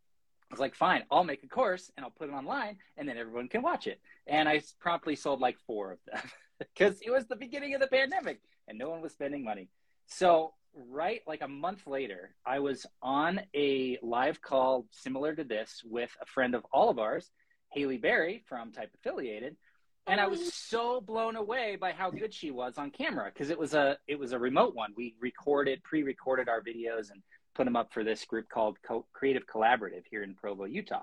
I 0.52 0.54
was 0.54 0.60
like, 0.60 0.74
fine, 0.74 1.04
I'll 1.10 1.24
make 1.24 1.42
a 1.44 1.48
course 1.48 1.90
and 1.96 2.04
I'll 2.04 2.10
put 2.10 2.28
it 2.28 2.32
online 2.34 2.76
and 2.98 3.08
then 3.08 3.16
everyone 3.16 3.48
can 3.48 3.62
watch 3.62 3.86
it. 3.86 4.02
And 4.26 4.46
I 4.46 4.60
promptly 4.80 5.16
sold 5.16 5.40
like 5.40 5.56
four 5.66 5.92
of 5.92 5.98
them 6.04 6.20
because 6.58 7.00
it 7.00 7.10
was 7.10 7.24
the 7.24 7.36
beginning 7.36 7.74
of 7.74 7.80
the 7.80 7.86
pandemic 7.86 8.38
and 8.68 8.78
no 8.78 8.90
one 8.90 9.00
was 9.00 9.12
spending 9.12 9.42
money. 9.44 9.70
So, 10.08 10.52
right 10.74 11.22
like 11.26 11.40
a 11.40 11.48
month 11.48 11.86
later, 11.86 12.34
I 12.44 12.58
was 12.58 12.84
on 13.00 13.40
a 13.56 13.98
live 14.02 14.42
call 14.42 14.84
similar 14.90 15.34
to 15.34 15.42
this 15.42 15.80
with 15.86 16.14
a 16.20 16.26
friend 16.26 16.54
of 16.54 16.66
all 16.70 16.90
of 16.90 16.98
ours, 16.98 17.30
Haley 17.70 17.96
Berry 17.96 18.44
from 18.46 18.72
Type 18.72 18.90
Affiliated. 18.94 19.56
And 20.06 20.20
I 20.20 20.26
was 20.26 20.52
so 20.52 21.00
blown 21.00 21.36
away 21.36 21.76
by 21.80 21.92
how 21.92 22.10
good 22.10 22.34
she 22.34 22.50
was 22.50 22.76
on 22.76 22.90
camera 22.90 23.30
because 23.32 23.48
it 23.48 23.58
was 23.58 23.72
a 23.72 23.96
it 24.06 24.18
was 24.18 24.32
a 24.32 24.38
remote 24.38 24.74
one. 24.74 24.92
We 24.98 25.14
recorded, 25.18 25.82
pre-recorded 25.82 26.50
our 26.50 26.60
videos 26.60 27.10
and 27.10 27.22
put 27.54 27.64
them 27.64 27.76
up 27.76 27.92
for 27.92 28.04
this 28.04 28.24
group 28.24 28.48
called 28.48 28.78
Co- 28.82 29.06
Creative 29.12 29.46
Collaborative 29.46 30.04
here 30.10 30.22
in 30.22 30.34
Provo, 30.34 30.64
Utah. 30.64 31.02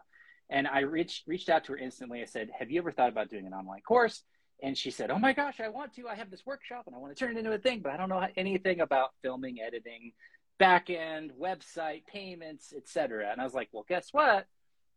And 0.49 0.67
I 0.67 0.79
reached 0.79 1.27
reached 1.27 1.49
out 1.49 1.65
to 1.65 1.73
her 1.73 1.77
instantly. 1.77 2.21
I 2.21 2.25
said, 2.25 2.49
"Have 2.57 2.71
you 2.71 2.79
ever 2.79 2.91
thought 2.91 3.09
about 3.09 3.29
doing 3.29 3.45
an 3.45 3.53
online 3.53 3.81
course?" 3.81 4.23
And 4.61 4.77
she 4.77 4.91
said, 4.91 5.11
"Oh 5.11 5.19
my 5.19 5.31
gosh, 5.33 5.59
I 5.59 5.69
want 5.69 5.93
to. 5.95 6.07
I 6.07 6.15
have 6.15 6.31
this 6.31 6.45
workshop 6.45 6.83
and 6.87 6.95
I 6.95 6.99
want 6.99 7.15
to 7.15 7.19
turn 7.19 7.35
it 7.35 7.39
into 7.39 7.53
a 7.53 7.59
thing, 7.59 7.81
but 7.81 7.91
I 7.93 7.97
don't 7.97 8.09
know 8.09 8.27
anything 8.35 8.81
about 8.81 9.13
filming, 9.21 9.61
editing, 9.61 10.13
back 10.57 10.89
end, 10.89 11.31
website, 11.39 12.05
payments, 12.07 12.73
etc." 12.75 13.31
And 13.31 13.39
I 13.39 13.43
was 13.43 13.53
like, 13.53 13.69
"Well, 13.71 13.85
guess 13.87 14.09
what? 14.11 14.47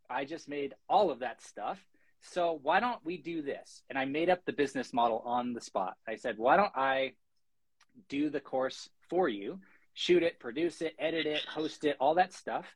I 0.09 0.25
just 0.25 0.49
made 0.49 0.75
all 0.89 1.11
of 1.11 1.21
that 1.21 1.43
stuff. 1.43 1.79
So 2.23 2.59
why 2.63 2.81
don't 2.81 3.05
we 3.05 3.19
do 3.19 3.43
this?" 3.43 3.83
And 3.91 3.99
I 3.99 4.07
made 4.07 4.31
up 4.31 4.45
the 4.47 4.53
business 4.55 4.95
model 4.95 5.19
on 5.27 5.53
the 5.53 5.61
spot. 5.61 5.99
I 6.09 6.17
said, 6.17 6.39
"Why 6.39 6.57
don't 6.57 6.75
I 6.75 7.13
do 8.09 8.31
the 8.31 8.41
course 8.41 8.89
for 9.11 9.29
you?" 9.29 9.61
Shoot 9.95 10.23
it, 10.23 10.39
produce 10.41 10.81
it, 10.83 10.95
edit 10.99 11.27
it, 11.27 11.43
host 11.43 11.85
it, 11.85 11.97
all 12.01 12.15
that 12.15 12.33
stuff. 12.33 12.67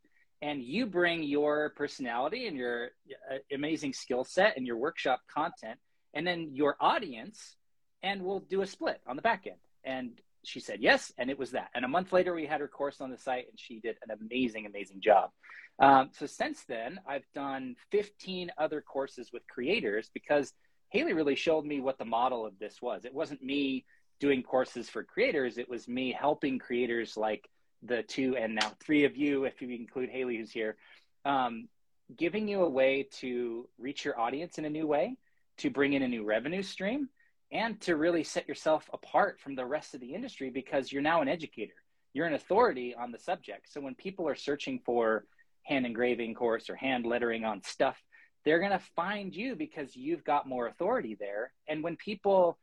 And 0.42 0.62
you 0.62 0.86
bring 0.86 1.22
your 1.22 1.70
personality 1.70 2.46
and 2.46 2.56
your 2.56 2.90
uh, 3.30 3.38
amazing 3.52 3.94
skill 3.94 4.24
set 4.24 4.56
and 4.56 4.66
your 4.66 4.76
workshop 4.76 5.20
content, 5.32 5.78
and 6.14 6.26
then 6.26 6.50
your 6.52 6.76
audience, 6.80 7.56
and 8.02 8.22
we'll 8.22 8.40
do 8.40 8.60
a 8.62 8.66
split 8.66 9.00
on 9.06 9.16
the 9.16 9.22
back 9.22 9.46
end. 9.46 9.56
And 9.84 10.20
she 10.44 10.60
said 10.60 10.80
yes, 10.80 11.12
and 11.18 11.30
it 11.30 11.38
was 11.38 11.52
that. 11.52 11.70
And 11.74 11.84
a 11.84 11.88
month 11.88 12.12
later, 12.12 12.34
we 12.34 12.46
had 12.46 12.60
her 12.60 12.68
course 12.68 13.00
on 13.00 13.10
the 13.10 13.16
site, 13.16 13.46
and 13.50 13.58
she 13.58 13.80
did 13.80 13.96
an 14.06 14.16
amazing, 14.20 14.66
amazing 14.66 15.00
job. 15.00 15.30
Um, 15.78 16.10
so 16.12 16.26
since 16.26 16.64
then, 16.64 17.00
I've 17.06 17.26
done 17.34 17.76
15 17.90 18.50
other 18.56 18.80
courses 18.80 19.30
with 19.32 19.46
creators 19.48 20.10
because 20.12 20.52
Haley 20.90 21.12
really 21.12 21.34
showed 21.34 21.64
me 21.64 21.80
what 21.80 21.98
the 21.98 22.04
model 22.04 22.46
of 22.46 22.58
this 22.58 22.80
was. 22.80 23.04
It 23.04 23.14
wasn't 23.14 23.42
me 23.42 23.84
doing 24.20 24.42
courses 24.42 24.88
for 24.88 25.04
creators, 25.04 25.58
it 25.58 25.68
was 25.68 25.88
me 25.88 26.12
helping 26.12 26.58
creators 26.58 27.16
like 27.16 27.48
the 27.82 28.02
two 28.02 28.36
and 28.36 28.54
now 28.54 28.72
three 28.80 29.04
of 29.04 29.16
you, 29.16 29.44
if 29.44 29.60
you 29.60 29.68
include 29.70 30.08
Haley 30.08 30.36
who's 30.38 30.50
here, 30.50 30.76
um, 31.24 31.68
giving 32.16 32.48
you 32.48 32.62
a 32.62 32.68
way 32.68 33.08
to 33.20 33.68
reach 33.78 34.04
your 34.04 34.18
audience 34.18 34.58
in 34.58 34.64
a 34.64 34.70
new 34.70 34.86
way, 34.86 35.16
to 35.58 35.70
bring 35.70 35.92
in 35.92 36.02
a 36.02 36.08
new 36.08 36.24
revenue 36.24 36.62
stream, 36.62 37.08
and 37.52 37.80
to 37.80 37.96
really 37.96 38.24
set 38.24 38.48
yourself 38.48 38.88
apart 38.92 39.40
from 39.40 39.54
the 39.54 39.64
rest 39.64 39.94
of 39.94 40.00
the 40.00 40.14
industry 40.14 40.50
because 40.50 40.92
you're 40.92 41.02
now 41.02 41.20
an 41.20 41.28
educator. 41.28 41.74
You're 42.12 42.26
an 42.26 42.34
authority 42.34 42.94
on 42.94 43.12
the 43.12 43.18
subject. 43.18 43.72
So 43.72 43.80
when 43.80 43.94
people 43.94 44.28
are 44.28 44.34
searching 44.34 44.80
for 44.84 45.26
hand 45.62 45.86
engraving 45.86 46.34
course 46.34 46.70
or 46.70 46.76
hand 46.76 47.04
lettering 47.06 47.44
on 47.44 47.62
stuff, 47.62 47.96
they're 48.44 48.60
going 48.60 48.72
to 48.72 48.82
find 48.94 49.34
you 49.34 49.56
because 49.56 49.94
you've 49.96 50.24
got 50.24 50.48
more 50.48 50.68
authority 50.68 51.16
there. 51.18 51.52
And 51.68 51.82
when 51.82 51.96
people 51.96 52.58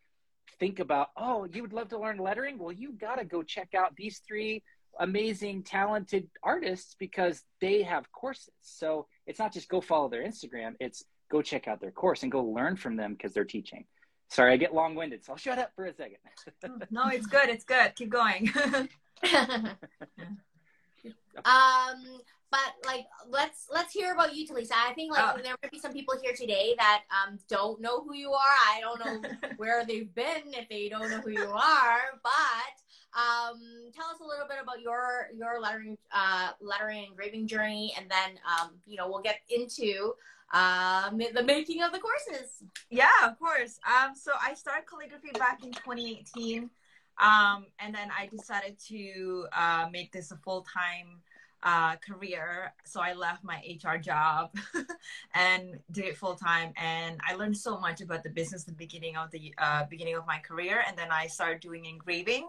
think 0.60 0.80
about, 0.80 1.10
oh, 1.18 1.48
you 1.52 1.62
would 1.62 1.74
love 1.74 1.90
to 1.90 2.00
learn 2.00 2.18
lettering? 2.18 2.58
Well, 2.58 2.72
you 2.72 2.94
got 2.94 3.16
to 3.18 3.26
go 3.26 3.44
check 3.44 3.74
out 3.76 3.96
these 3.96 4.22
three 4.28 4.64
amazing, 5.00 5.64
talented 5.64 6.28
artists 6.44 6.96
because 7.00 7.44
they 7.62 7.82
have 7.84 8.12
courses. 8.12 8.54
So 8.62 9.08
it's 9.26 9.40
not 9.40 9.54
just 9.54 9.70
go 9.70 9.82
follow 9.82 10.10
their 10.10 10.24
Instagram, 10.24 10.74
it's 10.80 11.04
go 11.32 11.42
check 11.42 11.68
out 11.68 11.82
their 11.82 11.92
course 11.92 12.24
and 12.24 12.32
go 12.32 12.44
learn 12.44 12.76
from 12.76 12.96
them 12.96 13.14
because 13.14 13.34
they're 13.34 13.46
teaching. 13.46 13.86
Sorry, 14.30 14.54
I 14.54 14.58
get 14.58 14.74
long 14.74 14.96
winded, 14.96 15.24
so 15.24 15.34
I'll 15.34 15.38
shut 15.38 15.60
up 15.60 15.72
for 15.76 15.86
a 15.86 15.94
second. 15.94 16.18
no, 16.92 17.08
it's 17.10 17.28
good. 17.28 17.50
It's 17.50 17.64
good. 17.64 17.96
Keep 17.96 18.10
going. 18.10 18.52
Um, 21.46 22.22
but 22.54 22.74
like 22.86 23.06
let's 23.28 23.66
let's 23.74 23.92
hear 23.92 24.14
about 24.14 24.36
you, 24.36 24.48
Talisa. 24.48 24.74
I 24.74 24.94
think 24.94 25.12
like 25.12 25.26
Oh. 25.26 25.42
there 25.42 25.56
might 25.64 25.72
be 25.72 25.80
some 25.80 25.92
people 25.92 26.14
here 26.22 26.34
today 26.38 26.76
that 26.78 27.02
um 27.10 27.40
don't 27.50 27.82
know 27.82 28.04
who 28.04 28.14
you 28.14 28.32
are. 28.32 28.58
I 28.76 28.80
don't 28.80 29.00
know 29.04 29.50
where 29.58 29.84
they've 29.86 30.14
been 30.14 30.54
if 30.62 30.70
they 30.70 30.88
don't 30.88 31.10
know 31.10 31.22
who 31.22 31.32
you 31.32 31.50
are, 31.50 32.02
but 32.22 32.76
um 33.20 33.60
tell 33.96 34.06
us 34.14 34.20
a 34.22 34.28
little 34.32 34.48
bit 34.48 34.58
about 34.62 34.82
your 34.82 35.30
your 35.36 35.60
lettering 35.60 35.98
uh 36.12 36.52
lettering 36.62 37.06
engraving 37.10 37.48
journey 37.48 37.94
and 37.98 38.06
then 38.10 38.38
um 38.52 38.70
you 38.86 38.98
know 38.98 39.08
we'll 39.10 39.22
get 39.22 39.40
into 39.50 40.14
um 40.54 41.18
the 41.34 41.44
making 41.44 41.82
of 41.82 41.92
the 41.92 42.00
courses. 42.00 42.62
Yeah, 42.92 43.10
of 43.24 43.40
course. 43.40 43.80
Um, 43.88 44.14
so 44.16 44.32
I 44.40 44.54
started 44.54 44.86
calligraphy 44.88 45.32
back 45.40 45.64
in 45.64 45.72
2018, 45.72 46.70
um, 47.20 47.66
and 47.80 47.96
then 47.96 48.10
I 48.16 48.28
decided 48.28 48.78
to 48.90 49.48
uh, 49.58 49.88
make 49.92 50.12
this 50.12 50.30
a 50.30 50.38
full 50.38 50.62
time 50.72 51.22
uh, 51.64 51.96
career. 51.98 52.74
So 52.86 53.02
I 53.02 53.14
left 53.14 53.44
my 53.44 53.62
HR 53.68 53.98
job 53.98 54.56
and 55.34 55.80
did 55.92 56.06
it 56.06 56.18
full 56.18 56.36
time, 56.36 56.74
and 56.78 57.20
I 57.28 57.36
learned 57.36 57.58
so 57.58 57.80
much 57.80 58.02
about 58.02 58.24
the 58.24 58.30
business 58.30 58.64
the 58.64 58.74
beginning 58.74 59.16
of 59.16 59.32
the 59.32 59.54
uh, 59.58 59.86
beginning 59.90 60.16
of 60.16 60.28
my 60.28 60.40
career, 60.40 60.84
and 60.88 60.98
then 60.98 61.12
I 61.12 61.28
started 61.28 61.62
doing 61.62 61.86
engraving 61.86 62.48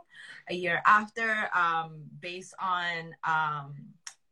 a 0.48 0.54
year 0.54 0.82
after, 0.86 1.48
um, 1.54 2.02
based 2.20 2.54
on 2.60 3.14
um, 3.24 3.74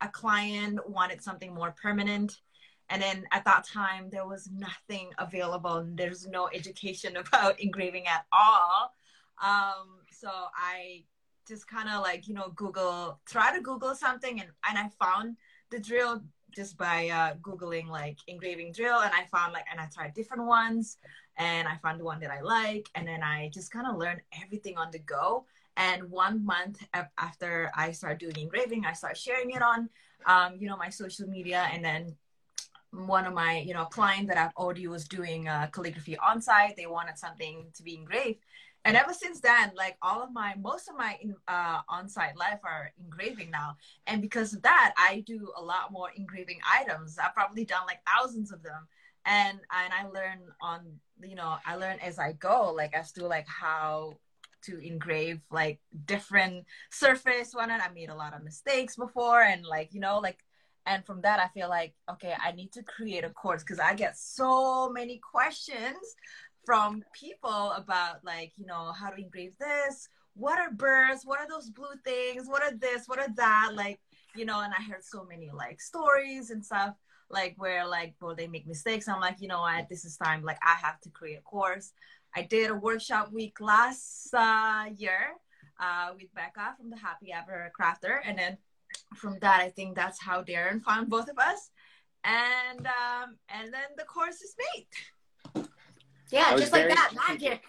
a 0.01 0.09
client 0.09 0.81
wanted 0.89 1.23
something 1.23 1.55
more 1.55 1.75
permanent. 1.81 2.41
And 2.91 3.01
then 3.01 3.25
at 3.33 3.45
that 3.45 3.65
time 3.65 4.11
there 4.11 4.27
was 4.27 4.51
nothing 4.53 5.11
available. 5.17 5.87
There's 5.95 6.27
no 6.27 6.51
education 6.53 7.17
about 7.25 7.59
engraving 7.61 8.07
at 8.07 8.27
all. 8.33 8.93
Um, 9.43 10.03
so 10.11 10.31
i 10.55 11.03
just 11.47 11.67
kind 11.67 11.89
of 11.89 12.03
like 12.03 12.29
you 12.29 12.35
know 12.35 12.51
google 12.55 13.19
try 13.27 13.55
to 13.55 13.61
google 13.63 13.95
something 13.95 14.41
and, 14.41 14.51
and 14.69 14.79
i 14.79 14.89
found 15.05 15.37
the 15.71 15.79
drill 15.79 16.23
just 16.51 16.77
by 16.77 17.09
uh, 17.09 17.35
googling 17.37 17.89
like 17.89 18.19
engraving 18.29 18.73
drill 18.73 19.01
and 19.01 19.13
i 19.15 19.25
found 19.31 19.53
like 19.53 19.65
and 19.71 19.81
i 19.81 19.87
tried 19.95 20.13
different 20.15 20.45
ones 20.45 20.99
and 21.39 21.67
i 21.67 21.77
found 21.77 21.99
the 21.99 22.05
one 22.05 22.21
that 22.21 22.31
i 22.31 22.41
like 22.41 22.89
and 22.95 23.07
then 23.07 23.23
i 23.23 23.51
just 23.53 23.71
kind 23.71 23.87
of 23.87 23.97
learned 23.97 24.21
everything 24.43 24.77
on 24.77 24.91
the 24.91 24.99
go 25.01 25.45
and 25.77 26.03
one 26.11 26.45
month 26.45 26.85
after 27.19 27.71
i 27.75 27.91
started 27.91 28.19
doing 28.19 28.37
engraving 28.37 28.85
i 28.85 28.93
started 28.93 29.19
sharing 29.19 29.51
it 29.51 29.63
on 29.63 29.89
um, 30.27 30.55
you 30.59 30.69
know 30.69 30.77
my 30.77 30.91
social 30.91 31.27
media 31.27 31.69
and 31.73 31.85
then 31.85 32.15
one 32.93 33.25
of 33.25 33.33
my 33.33 33.59
you 33.59 33.73
know 33.73 33.87
client 33.87 34.29
that 34.29 34.37
I've 34.37 34.55
already 34.57 34.87
was 34.87 35.09
doing 35.09 35.49
uh, 35.49 35.69
calligraphy 35.73 36.17
on 36.19 36.41
site. 36.41 36.77
They 36.77 36.87
wanted 36.87 37.19
something 37.19 37.67
to 37.75 37.83
be 37.83 37.97
engraved, 37.97 38.41
and 38.85 38.97
ever 38.97 39.15
since 39.15 39.41
then, 39.41 39.73
like 39.77 39.97
all 40.03 40.23
of 40.23 40.33
my 40.33 40.55
most 40.61 40.89
of 40.89 40.97
my 40.97 41.19
uh, 41.47 41.81
on 41.89 42.09
site 42.09 42.37
life 42.37 42.59
are 42.65 42.91
engraving 43.03 43.51
now. 43.51 43.77
And 44.07 44.21
because 44.21 44.53
of 44.55 44.63
that, 44.63 44.93
I 44.97 45.23
do 45.27 45.53
a 45.57 45.63
lot 45.63 45.93
more 45.93 46.11
engraving 46.17 46.59
items. 46.71 47.19
I've 47.19 47.35
probably 47.35 47.65
done 47.65 47.87
like 47.87 48.01
thousands 48.07 48.53
of 48.53 48.63
them, 48.63 48.89
and 49.25 49.59
and 49.71 49.93
I 49.93 50.07
learn 50.09 50.41
on 50.61 50.81
you 51.23 51.37
know 51.37 51.57
I 51.65 51.77
learn 51.77 51.99
as 52.01 52.19
I 52.19 52.33
go, 52.33 52.73
like 52.77 52.95
as 52.95 53.13
to 53.13 53.27
like 53.27 53.47
how 53.47 54.19
to 54.63 54.79
engrave 54.79 55.41
like 55.51 55.81
different 56.07 56.65
surface 56.91 57.53
one 57.53 57.71
and 57.71 57.83
i 57.83 57.89
made 57.89 58.09
a 58.09 58.15
lot 58.15 58.35
of 58.35 58.43
mistakes 58.45 58.97
before 58.97 59.43
and 59.43 59.67
like 59.67 59.93
you 59.93 60.01
know 60.01 60.19
like 60.19 60.39
and 60.87 61.05
from 61.05 61.21
that 61.21 61.41
i 61.41 61.49
feel 61.49 61.69
like 61.69 61.95
okay 62.11 62.35
i 62.43 62.53
need 62.53 62.73
to 62.73 62.83
create 62.83 63.25
a 63.25 63.31
course 63.31 63.63
because 63.63 63.79
i 63.79 63.95
get 63.95 64.17
so 64.17 64.89
many 64.91 65.19
questions 65.19 66.15
from 66.65 67.03
people 67.13 67.73
about 67.73 68.25
like 68.25 68.53
you 68.57 68.67
know 68.67 68.93
how 68.93 69.11
to 69.11 69.21
engrave 69.21 69.57
this 69.59 70.09
what 70.35 70.59
are 70.59 70.71
burrs 70.73 71.23
what 71.25 71.41
are 71.41 71.49
those 71.49 71.71
blue 71.71 71.97
things 72.05 72.49
what 72.49 72.63
are 72.63 72.77
this 72.77 73.07
what 73.07 73.19
are 73.19 73.35
that 73.37 73.73
like 73.75 74.01
you 74.35 74.45
know 74.45 74.61
and 74.61 74.73
i 74.79 74.83
heard 74.83 75.05
so 75.05 75.25
many 75.25 75.51
like 75.53 75.81
stories 75.81 76.51
and 76.51 76.65
stuff 76.65 76.95
like 77.33 77.55
where 77.57 77.87
like 77.87 78.15
well 78.21 78.35
they 78.35 78.47
make 78.47 78.67
mistakes. 78.67 79.09
I'm 79.09 79.21
like 79.21 79.41
you 79.41 79.49
know 79.49 79.61
what? 79.61 79.89
This 79.89 80.05
is 80.05 80.17
time 80.17 80.43
like 80.45 80.59
i 80.63 80.75
have 80.75 81.01
to 81.01 81.11
create 81.11 81.39
a 81.39 81.43
course. 81.43 81.93
I 82.37 82.43
did 82.43 82.71
a 82.71 82.75
workshop 82.75 83.33
week 83.33 83.61
last 83.61 84.33
uh, 84.33 84.87
year 84.97 85.33
uh, 85.81 86.13
with 86.15 86.33
becca 86.35 86.75
from 86.79 86.91
the 86.91 86.97
happy 86.97 87.33
ever 87.33 87.73
crafter. 87.79 88.19
And 88.25 88.39
then 88.39 88.59
from 89.17 89.39
that 89.41 89.61
i 89.61 89.69
think 89.71 89.95
that's 89.95 90.23
how 90.23 90.43
darren 90.43 90.83
found 90.83 91.09
both 91.09 91.29
of 91.29 91.39
us. 91.39 91.71
And 92.25 92.87
um 92.87 93.37
and 93.49 93.73
then 93.73 93.91
the 93.97 94.05
course 94.05 94.41
is 94.43 94.55
made 94.59 94.87
Yeah, 96.33 96.57
just 96.57 96.73
like 96.73 96.89
that 96.89 97.11
strategic. 97.13 97.51
magic. 97.51 97.63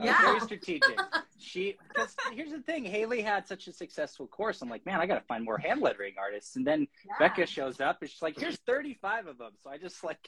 Yeah. 0.00 0.20
Very 0.22 0.40
strategic. 0.40 1.00
She 1.40 1.76
because 1.88 2.14
here's 2.32 2.50
the 2.52 2.60
thing, 2.60 2.84
Haley 2.84 3.20
had 3.20 3.48
such 3.48 3.66
a 3.66 3.72
successful 3.72 4.26
course. 4.26 4.62
I'm 4.62 4.68
like, 4.68 4.86
man, 4.86 5.00
I 5.00 5.06
gotta 5.06 5.24
find 5.26 5.44
more 5.44 5.58
hand 5.58 5.80
lettering 5.80 6.14
artists. 6.18 6.56
And 6.56 6.66
then 6.66 6.86
Becca 7.18 7.46
shows 7.46 7.80
up 7.80 7.98
and 8.00 8.10
she's 8.10 8.22
like, 8.22 8.38
here's 8.38 8.56
35 8.66 9.26
of 9.26 9.38
them. 9.38 9.52
So 9.62 9.70
I 9.70 9.78
just 9.78 10.04
like 10.04 10.18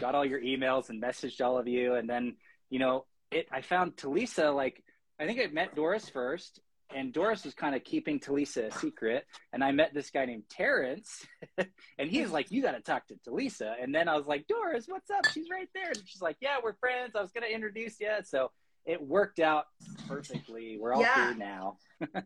got 0.00 0.14
all 0.14 0.24
your 0.24 0.40
emails 0.40 0.88
and 0.88 1.02
messaged 1.02 1.44
all 1.44 1.58
of 1.58 1.68
you. 1.68 1.94
And 1.94 2.08
then, 2.08 2.36
you 2.70 2.78
know, 2.78 3.04
it 3.30 3.48
I 3.52 3.60
found 3.60 3.96
Talisa 3.96 4.54
like 4.54 4.82
I 5.20 5.26
think 5.26 5.40
I 5.40 5.46
met 5.48 5.74
Doris 5.74 6.08
first, 6.08 6.60
and 6.94 7.12
Doris 7.12 7.44
was 7.44 7.54
kind 7.54 7.74
of 7.74 7.84
keeping 7.84 8.18
Talisa 8.18 8.68
a 8.68 8.72
secret. 8.78 9.26
And 9.52 9.62
I 9.62 9.72
met 9.72 9.92
this 9.94 10.10
guy 10.10 10.24
named 10.24 10.44
Terrence, 10.48 11.26
and 11.98 12.10
he's 12.10 12.30
like, 12.30 12.50
You 12.50 12.62
gotta 12.62 12.80
talk 12.80 13.06
to 13.08 13.14
Talisa. 13.28 13.74
And 13.82 13.94
then 13.94 14.08
I 14.08 14.16
was 14.16 14.26
like, 14.26 14.46
Doris, 14.46 14.86
what's 14.88 15.10
up? 15.10 15.26
She's 15.32 15.50
right 15.50 15.68
there. 15.74 15.88
And 15.88 16.02
she's 16.06 16.22
like, 16.22 16.36
Yeah, 16.40 16.56
we're 16.62 16.74
friends. 16.74 17.12
I 17.16 17.20
was 17.20 17.32
gonna 17.32 17.46
introduce 17.46 18.00
you. 18.00 18.10
So 18.24 18.50
it 18.86 19.00
worked 19.02 19.38
out 19.40 19.64
perfectly. 20.06 20.78
We're 20.80 20.94
all 20.94 21.02
Yeah. 21.02 21.28
here 21.28 21.34
now. 21.36 21.76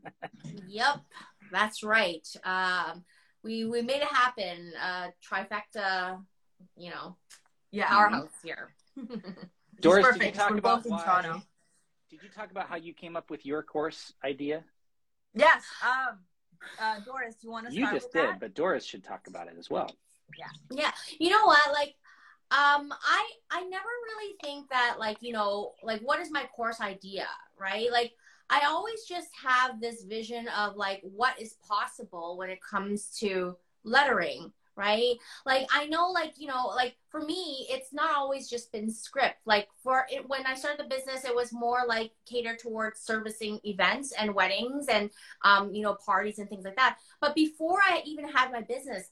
Yep, 0.68 1.00
that's 1.50 1.82
right. 1.82 2.26
Um, 2.44 3.04
we 3.42 3.64
we 3.64 3.82
made 3.82 4.02
it 4.02 4.08
happen. 4.08 4.72
Uh, 4.80 5.08
trifecta, 5.28 6.18
you 6.76 6.90
know, 6.90 7.16
yeah 7.70 7.88
powerhouse 7.88 8.30
here. 8.44 8.74
Doris, 9.80 10.06
did 10.16 10.22
you 10.26 10.32
talk 10.32 10.50
We're 10.50 10.58
about 10.58 10.76
both 10.78 10.86
in 10.86 10.92
why- 10.92 11.04
Toronto. 11.04 11.42
Did 12.12 12.22
you 12.22 12.28
talk 12.28 12.50
about 12.50 12.68
how 12.68 12.76
you 12.76 12.92
came 12.92 13.16
up 13.16 13.30
with 13.30 13.46
your 13.46 13.62
course 13.62 14.12
idea? 14.22 14.62
Yes. 15.32 15.64
Um, 15.82 16.18
uh, 16.78 17.00
Doris, 17.06 17.36
you 17.40 17.50
want 17.50 17.66
to 17.68 17.74
You 17.74 17.90
just 17.90 18.12
did, 18.12 18.28
that? 18.28 18.38
but 18.38 18.54
Doris 18.54 18.84
should 18.84 19.02
talk 19.02 19.28
about 19.28 19.46
it 19.46 19.54
as 19.58 19.70
well. 19.70 19.90
yeah, 20.70 20.90
you 21.18 21.30
know 21.30 21.46
what? 21.46 21.72
Like, 21.72 21.94
um, 22.50 22.92
I 22.92 23.30
I 23.50 23.62
never 23.62 23.86
really 23.86 24.34
think 24.42 24.68
that 24.68 24.96
like 24.98 25.22
you 25.22 25.32
know 25.32 25.72
like 25.82 26.02
what 26.02 26.20
is 26.20 26.30
my 26.30 26.44
course 26.54 26.80
idea, 26.80 27.26
right? 27.58 27.90
Like. 27.90 28.12
I 28.50 28.66
always 28.66 29.04
just 29.04 29.28
have 29.42 29.80
this 29.80 30.04
vision 30.04 30.46
of 30.48 30.76
like 30.76 31.00
what 31.02 31.40
is 31.40 31.54
possible 31.66 32.36
when 32.36 32.50
it 32.50 32.58
comes 32.60 33.06
to 33.20 33.56
lettering, 33.82 34.52
right? 34.76 35.16
Like 35.46 35.66
I 35.72 35.86
know 35.86 36.10
like, 36.10 36.34
you 36.36 36.46
know, 36.46 36.68
like 36.74 36.96
for 37.10 37.20
me, 37.20 37.66
it's 37.70 37.92
not 37.92 38.14
always 38.16 38.48
just 38.48 38.72
been 38.72 38.90
script. 38.90 39.36
Like 39.44 39.68
for 39.82 40.06
it 40.10 40.28
when 40.28 40.46
I 40.46 40.54
started 40.54 40.84
the 40.84 40.94
business, 40.94 41.24
it 41.24 41.34
was 41.34 41.52
more 41.52 41.80
like 41.86 42.12
catered 42.28 42.58
towards 42.58 43.00
servicing 43.00 43.60
events 43.64 44.12
and 44.18 44.34
weddings 44.34 44.86
and 44.88 45.10
um, 45.44 45.74
you 45.74 45.82
know, 45.82 45.94
parties 45.94 46.38
and 46.38 46.48
things 46.48 46.64
like 46.64 46.76
that. 46.76 46.98
But 47.20 47.34
before 47.34 47.80
I 47.86 48.02
even 48.06 48.28
had 48.28 48.52
my 48.52 48.62
business, 48.62 49.10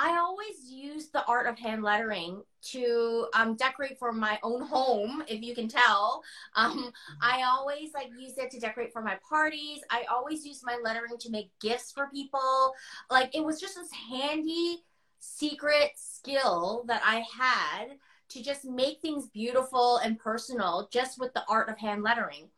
I 0.00 0.16
always 0.16 0.70
used 0.70 1.12
the 1.12 1.24
art 1.24 1.48
of 1.48 1.58
hand 1.58 1.82
lettering 1.82 2.42
to 2.70 3.26
um, 3.34 3.56
decorate 3.56 3.98
for 3.98 4.12
my 4.12 4.38
own 4.44 4.62
home, 4.62 5.24
if 5.26 5.42
you 5.42 5.56
can 5.56 5.66
tell. 5.66 6.22
Um, 6.54 6.92
I 7.20 7.42
always 7.42 7.92
like 7.94 8.10
use 8.16 8.38
it 8.38 8.52
to 8.52 8.60
decorate 8.60 8.92
for 8.92 9.02
my 9.02 9.18
parties. 9.28 9.80
I 9.90 10.04
always 10.08 10.46
use 10.46 10.60
my 10.62 10.78
lettering 10.84 11.18
to 11.18 11.30
make 11.30 11.50
gifts 11.60 11.90
for 11.90 12.08
people. 12.10 12.72
Like 13.10 13.34
it 13.34 13.44
was 13.44 13.60
just 13.60 13.74
this 13.74 13.90
handy 14.10 14.84
secret 15.18 15.92
skill 15.96 16.84
that 16.88 17.02
I 17.04 17.24
had 17.36 17.96
to 18.30 18.42
just 18.42 18.64
make 18.64 19.00
things 19.00 19.28
beautiful 19.28 19.98
and 19.98 20.18
personal 20.18 20.88
just 20.92 21.18
with 21.18 21.32
the 21.34 21.44
art 21.48 21.68
of 21.68 21.78
hand 21.78 22.02
lettering. 22.02 22.48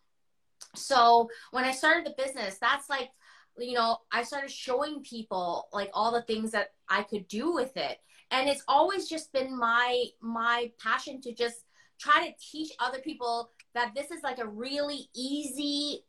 So 0.75 1.29
when 1.53 1.65
I 1.65 1.73
started 1.73 2.05
the 2.05 2.23
business, 2.23 2.59
that's 2.59 2.89
like, 2.91 3.11
you 3.59 3.75
know, 3.75 3.99
I 4.13 4.23
started 4.23 4.51
showing 4.51 5.03
people 5.03 5.69
like 5.73 5.91
all 5.95 6.13
the 6.13 6.23
things 6.23 6.51
that 6.53 6.73
I 6.89 7.03
could 7.03 7.29
do 7.29 7.53
with 7.53 7.77
it. 7.77 7.99
And 8.31 8.49
it's 8.49 8.65
always 8.69 9.09
just 9.09 9.33
been 9.33 9.57
my 9.59 10.05
my 10.21 10.71
passion 10.83 11.21
to 11.23 11.33
just 11.33 11.65
try 11.99 12.29
to 12.29 12.35
teach 12.41 12.73
other 12.79 12.99
people 12.99 13.51
that 13.75 13.93
this 13.95 14.11
is 14.11 14.23
like 14.23 14.39
a 14.39 14.47
really 14.47 15.09
easy 15.15 16.05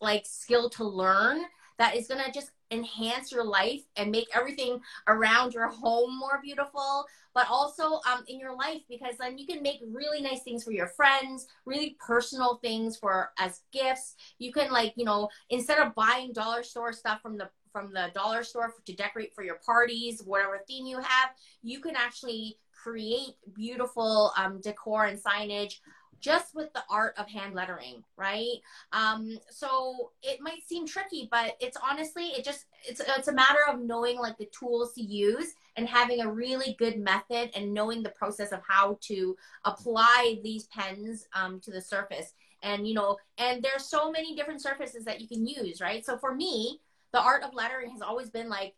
like 0.00 0.24
skill 0.24 0.70
to 0.70 0.84
learn 0.84 1.42
that 1.78 1.96
is 1.96 2.06
going 2.06 2.24
to 2.24 2.30
just 2.30 2.50
enhance 2.70 3.30
your 3.30 3.44
life 3.44 3.82
and 3.96 4.10
make 4.10 4.26
everything 4.34 4.80
around 5.06 5.52
your 5.52 5.68
home 5.68 6.18
more 6.18 6.40
beautiful 6.42 7.04
but 7.34 7.48
also 7.50 8.00
um, 8.10 8.24
in 8.28 8.38
your 8.38 8.56
life 8.56 8.80
because 8.88 9.16
then 9.18 9.36
you 9.36 9.46
can 9.46 9.62
make 9.62 9.80
really 9.92 10.20
nice 10.22 10.42
things 10.42 10.64
for 10.64 10.72
your 10.72 10.88
friends 10.88 11.46
really 11.66 11.96
personal 12.04 12.56
things 12.62 12.96
for 12.96 13.30
as 13.38 13.60
gifts 13.72 14.14
you 14.38 14.52
can 14.52 14.70
like 14.70 14.92
you 14.96 15.04
know 15.04 15.28
instead 15.50 15.78
of 15.78 15.94
buying 15.94 16.32
dollar 16.32 16.62
store 16.62 16.92
stuff 16.92 17.20
from 17.20 17.36
the 17.36 17.48
from 17.74 17.92
the 17.92 18.08
dollar 18.14 18.44
store 18.44 18.72
to 18.86 18.94
decorate 18.94 19.34
for 19.34 19.42
your 19.42 19.58
parties, 19.66 20.22
whatever 20.24 20.60
theme 20.66 20.86
you 20.86 21.00
have. 21.00 21.30
You 21.62 21.80
can 21.80 21.96
actually 21.96 22.56
create 22.72 23.34
beautiful 23.52 24.30
um, 24.36 24.60
decor 24.60 25.06
and 25.06 25.20
signage 25.20 25.80
just 26.24 26.54
with 26.54 26.72
the 26.72 26.82
art 26.88 27.14
of 27.18 27.28
hand 27.28 27.54
lettering, 27.54 28.02
right? 28.16 28.56
Um, 28.92 29.38
so 29.50 30.12
it 30.22 30.40
might 30.40 30.66
seem 30.66 30.86
tricky, 30.86 31.28
but 31.30 31.54
it's 31.60 31.76
honestly, 31.76 32.28
it 32.28 32.46
just, 32.46 32.64
it's, 32.88 33.02
it's 33.06 33.28
a 33.28 33.32
matter 33.32 33.58
of 33.68 33.80
knowing 33.80 34.18
like 34.18 34.38
the 34.38 34.48
tools 34.58 34.94
to 34.94 35.02
use 35.02 35.52
and 35.76 35.86
having 35.86 36.22
a 36.22 36.32
really 36.32 36.76
good 36.78 36.98
method 36.98 37.50
and 37.54 37.74
knowing 37.74 38.02
the 38.02 38.08
process 38.08 38.52
of 38.52 38.60
how 38.66 38.96
to 39.02 39.36
apply 39.66 40.38
these 40.42 40.64
pens 40.68 41.28
um, 41.34 41.60
to 41.60 41.70
the 41.70 41.82
surface. 41.82 42.32
And, 42.62 42.88
you 42.88 42.94
know, 42.94 43.18
and 43.36 43.62
there's 43.62 43.84
so 43.84 44.10
many 44.10 44.34
different 44.34 44.62
surfaces 44.62 45.04
that 45.04 45.20
you 45.20 45.28
can 45.28 45.46
use, 45.46 45.82
right? 45.82 46.06
So 46.06 46.16
for 46.16 46.34
me, 46.34 46.80
the 47.12 47.20
art 47.20 47.42
of 47.42 47.52
lettering 47.52 47.90
has 47.90 48.00
always 48.00 48.30
been 48.30 48.48
like 48.48 48.74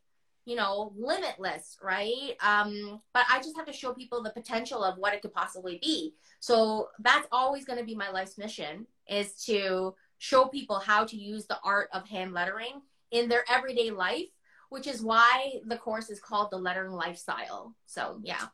you 0.46 0.54
know, 0.56 0.92
limitless, 0.96 1.76
right? 1.82 2.34
Um, 2.40 3.02
but 3.12 3.24
I 3.28 3.38
just 3.38 3.56
have 3.56 3.66
to 3.66 3.72
show 3.72 3.92
people 3.92 4.22
the 4.22 4.30
potential 4.30 4.82
of 4.82 4.96
what 4.96 5.12
it 5.12 5.20
could 5.20 5.34
possibly 5.34 5.78
be. 5.82 6.14
So 6.40 6.88
that's 7.00 7.26
always 7.32 7.64
going 7.64 7.80
to 7.80 7.84
be 7.84 7.96
my 7.96 8.10
life's 8.10 8.38
mission 8.38 8.86
is 9.08 9.44
to 9.46 9.94
show 10.18 10.46
people 10.46 10.78
how 10.78 11.04
to 11.04 11.16
use 11.16 11.46
the 11.46 11.58
art 11.64 11.88
of 11.92 12.08
hand 12.08 12.32
lettering 12.32 12.80
in 13.10 13.28
their 13.28 13.44
everyday 13.50 13.90
life, 13.90 14.28
which 14.70 14.86
is 14.86 15.02
why 15.02 15.54
the 15.66 15.76
course 15.76 16.10
is 16.10 16.20
called 16.20 16.50
the 16.52 16.58
lettering 16.58 16.92
lifestyle. 16.92 17.74
So 17.86 18.20
yeah, 18.22 18.46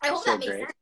I 0.00 0.08
hope 0.08 0.24
So 0.24 0.30
that 0.30 0.38
makes 0.38 0.50
great. 0.52 0.60
sense. 0.60 0.72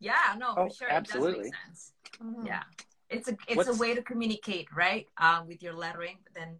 Yeah, 0.00 0.34
no, 0.38 0.54
Oh, 0.56 0.68
for 0.70 0.74
sure. 0.74 0.90
absolutely. 0.90 1.48
It 1.48 1.52
does 1.52 1.52
make 1.52 1.54
sense. 1.66 1.92
Mhm. 2.22 2.46
Yeah. 2.46 2.62
It's 3.10 3.28
a 3.28 3.36
it's 3.46 3.56
What's- 3.58 3.68
a 3.68 3.74
way 3.80 3.94
to 3.94 4.02
communicate, 4.02 4.66
right? 4.74 5.06
Um, 5.18 5.46
with 5.46 5.62
your 5.62 5.74
lettering, 5.74 6.16
but 6.24 6.32
then 6.34 6.58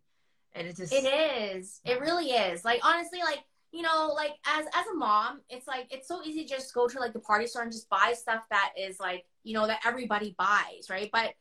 and 0.54 0.74
just 0.74 0.92
It 0.92 1.04
is. 1.04 1.80
It 1.84 2.00
really 2.00 2.30
is. 2.30 2.64
Like 2.64 2.80
honestly, 2.84 3.20
like 3.20 3.40
you 3.72 3.82
know, 3.82 4.12
like 4.14 4.32
as 4.46 4.66
as 4.72 4.86
a 4.92 4.94
mom, 4.94 5.40
it's 5.50 5.66
like 5.66 5.88
it's 5.90 6.06
so 6.06 6.22
easy 6.24 6.44
to 6.44 6.48
just 6.48 6.72
go 6.72 6.86
to 6.86 6.98
like 7.00 7.12
the 7.12 7.20
party 7.20 7.46
store 7.46 7.62
and 7.62 7.72
just 7.72 7.88
buy 7.88 8.14
stuff 8.16 8.42
that 8.50 8.72
is 8.78 9.00
like 9.00 9.24
you 9.42 9.54
know 9.54 9.66
that 9.66 9.80
everybody 9.84 10.34
buys, 10.38 10.88
right? 10.88 11.10
But 11.12 11.34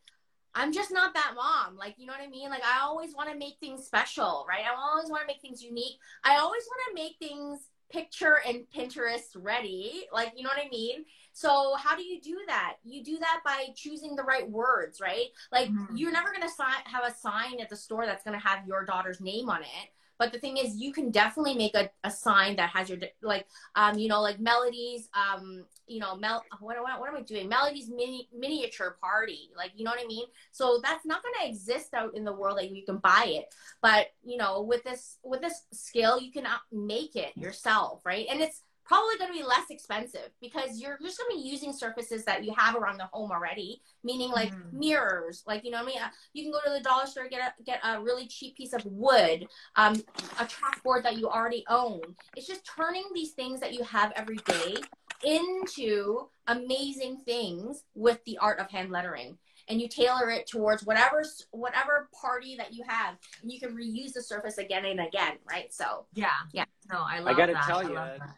I'm 0.55 0.71
just 0.71 0.91
not 0.91 1.13
that 1.13 1.33
mom. 1.35 1.77
Like 1.77 1.95
you 1.97 2.07
know 2.07 2.13
what 2.13 2.21
I 2.21 2.27
mean? 2.27 2.49
Like 2.49 2.63
I 2.63 2.81
always 2.81 3.15
want 3.15 3.31
to 3.31 3.37
make 3.37 3.57
things 3.59 3.85
special, 3.85 4.45
right? 4.49 4.63
I 4.65 4.75
always 4.75 5.09
want 5.09 5.21
to 5.21 5.27
make 5.27 5.41
things 5.41 5.61
unique. 5.61 5.97
I 6.23 6.37
always 6.37 6.63
want 6.67 6.81
to 6.89 7.03
make 7.03 7.17
things 7.19 7.59
picture 7.91 8.39
and 8.47 8.65
Pinterest 8.75 9.35
ready. 9.35 10.05
Like 10.11 10.33
you 10.35 10.43
know 10.43 10.49
what 10.49 10.65
I 10.65 10.69
mean? 10.69 11.05
So 11.33 11.75
how 11.77 11.95
do 11.95 12.03
you 12.03 12.21
do 12.21 12.39
that? 12.47 12.77
You 12.83 13.03
do 13.03 13.17
that 13.19 13.41
by 13.43 13.67
choosing 13.75 14.15
the 14.15 14.23
right 14.23 14.49
words, 14.49 15.01
right? 15.01 15.27
Like 15.51 15.69
Mhm. 15.69 15.87
you're 15.95 16.11
never 16.11 16.31
gonna 16.31 16.49
si- 16.49 16.63
have 16.85 17.03
a 17.03 17.13
sign 17.13 17.59
at 17.59 17.69
the 17.69 17.75
store 17.75 18.05
that's 18.05 18.23
gonna 18.23 18.39
have 18.39 18.67
your 18.67 18.85
daughter's 18.85 19.19
name 19.19 19.49
on 19.49 19.61
it. 19.63 19.89
But 20.19 20.31
the 20.31 20.39
thing 20.39 20.57
is, 20.57 20.75
you 20.77 20.93
can 20.93 21.09
definitely 21.09 21.55
make 21.55 21.75
a, 21.75 21.89
a 22.03 22.11
sign 22.11 22.55
that 22.57 22.69
has 22.69 22.87
your 22.87 22.99
like, 23.21 23.47
um, 23.75 23.97
you 23.97 24.07
know, 24.07 24.21
like 24.21 24.39
melodies, 24.39 25.09
um, 25.13 25.65
you 25.87 25.99
know, 25.99 26.15
mel. 26.15 26.45
What, 26.59 26.81
what, 26.81 26.99
what 26.99 27.09
am 27.09 27.15
I 27.17 27.21
doing? 27.21 27.49
Melodies 27.49 27.89
mini 27.89 28.29
miniature 28.31 28.95
party, 29.01 29.49
like 29.57 29.71
you 29.75 29.83
know 29.83 29.91
what 29.91 29.99
I 29.99 30.05
mean. 30.07 30.27
So 30.51 30.79
that's 30.83 31.05
not 31.05 31.23
gonna 31.23 31.49
exist 31.49 31.93
out 31.95 32.15
in 32.15 32.23
the 32.23 32.31
world. 32.31 32.57
Like 32.57 32.71
you 32.71 32.85
can 32.85 32.97
buy 32.97 33.25
it, 33.27 33.53
but 33.81 34.13
you 34.23 34.37
know, 34.37 34.61
with 34.61 34.83
this 34.83 35.17
with 35.23 35.41
this 35.41 35.63
skill, 35.73 36.21
you 36.21 36.31
can 36.31 36.45
make 36.71 37.15
it 37.15 37.35
yourself, 37.35 38.05
right? 38.05 38.27
And 38.29 38.39
it's 38.39 38.61
probably 38.85 39.17
going 39.17 39.31
to 39.31 39.37
be 39.37 39.43
less 39.43 39.69
expensive 39.69 40.29
because 40.41 40.79
you're 40.79 40.97
just 41.01 41.17
going 41.17 41.31
to 41.37 41.43
be 41.43 41.49
using 41.49 41.71
surfaces 41.71 42.25
that 42.25 42.43
you 42.43 42.53
have 42.57 42.75
around 42.75 42.97
the 42.97 43.05
home 43.13 43.31
already 43.31 43.81
meaning 44.03 44.29
like 44.31 44.53
Mhm. 44.53 44.73
mirrors 44.73 45.43
like 45.47 45.63
you 45.63 45.71
know 45.71 45.77
what 45.77 45.89
i 45.89 45.93
mean 45.93 46.01
Uh, 46.01 46.09
you 46.33 46.43
can 46.43 46.51
go 46.51 46.59
to 46.65 46.69
the 46.69 46.81
dollar 46.81 47.05
store 47.05 47.27
get 47.29 47.53
a 47.59 47.63
get 47.63 47.79
a 47.83 48.01
really 48.01 48.27
cheap 48.27 48.55
piece 48.57 48.73
of 48.73 48.85
wood 48.85 49.47
um, 49.75 49.93
a 50.39 50.45
chalkboard 50.45 51.03
that 51.03 51.17
you 51.17 51.29
already 51.29 51.63
own 51.69 52.01
it's 52.35 52.47
just 52.47 52.65
turning 52.65 53.05
these 53.13 53.31
things 53.31 53.59
that 53.59 53.73
you 53.73 53.83
have 53.83 54.11
every 54.15 54.37
day 54.37 54.75
into 55.23 56.27
amazing 56.47 57.17
things 57.25 57.83
with 57.95 58.23
the 58.25 58.37
art 58.39 58.59
of 58.59 58.69
hand 58.69 58.91
lettering 58.91 59.37
and 59.69 59.79
you 59.81 59.87
tailor 59.87 60.29
it 60.29 60.45
towards 60.45 60.83
whatever 60.85 61.23
whatever 61.51 62.09
party 62.19 62.55
that 62.57 62.73
you 62.73 62.83
have 62.85 63.15
and 63.41 63.49
you 63.51 63.59
can 63.59 63.73
reuse 63.75 64.11
the 64.13 64.21
surface 64.21 64.57
again 64.57 64.83
and 64.85 64.99
again 64.99 65.37
right 65.49 65.73
so 65.73 66.05
yeah. 66.13 66.27
Yeah. 66.51 66.65
No, 66.91 67.01
I 67.07 67.19
love 67.19 67.25
that. 67.27 67.33
i 67.35 67.37
gotta 67.37 67.53
that. 67.53 67.63
tell 67.63 67.77
I 67.79 67.83
you, 67.83 67.95
love 67.95 68.19
that. 68.19 68.35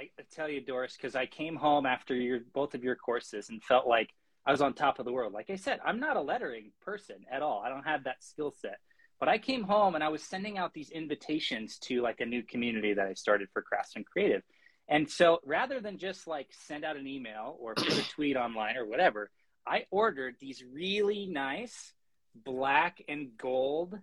I 0.00 0.08
I 0.18 0.24
tell 0.34 0.48
you, 0.48 0.60
Doris, 0.60 0.96
because 0.96 1.14
I 1.14 1.26
came 1.26 1.56
home 1.56 1.86
after 1.86 2.14
your 2.14 2.40
both 2.54 2.74
of 2.74 2.82
your 2.82 2.96
courses 2.96 3.50
and 3.50 3.62
felt 3.62 3.86
like 3.86 4.10
I 4.46 4.50
was 4.50 4.62
on 4.62 4.72
top 4.72 4.98
of 4.98 5.04
the 5.04 5.12
world. 5.12 5.32
Like 5.32 5.50
I 5.50 5.56
said, 5.56 5.80
I'm 5.84 6.00
not 6.00 6.16
a 6.16 6.20
lettering 6.20 6.72
person 6.80 7.16
at 7.30 7.42
all. 7.42 7.62
I 7.64 7.68
don't 7.68 7.84
have 7.84 8.04
that 8.04 8.24
skill 8.24 8.52
set. 8.58 8.78
But 9.18 9.28
I 9.28 9.36
came 9.36 9.62
home 9.64 9.94
and 9.94 10.02
I 10.02 10.08
was 10.08 10.22
sending 10.22 10.56
out 10.56 10.72
these 10.72 10.90
invitations 10.90 11.78
to 11.80 12.00
like 12.00 12.20
a 12.20 12.26
new 12.26 12.42
community 12.42 12.94
that 12.94 13.06
I 13.06 13.12
started 13.12 13.48
for 13.52 13.60
Craftsman 13.60 14.04
Creative. 14.10 14.42
And 14.88 15.08
so 15.08 15.40
rather 15.44 15.78
than 15.78 15.98
just 15.98 16.26
like 16.26 16.48
send 16.50 16.84
out 16.84 16.96
an 16.96 17.06
email 17.06 17.56
or 17.60 17.74
put 17.74 17.98
a 17.98 18.08
tweet 18.08 18.36
online 18.36 18.78
or 18.78 18.86
whatever, 18.86 19.30
I 19.66 19.84
ordered 19.90 20.36
these 20.40 20.64
really 20.72 21.26
nice 21.26 21.92
black 22.34 23.02
and 23.08 23.36
gold 23.36 23.98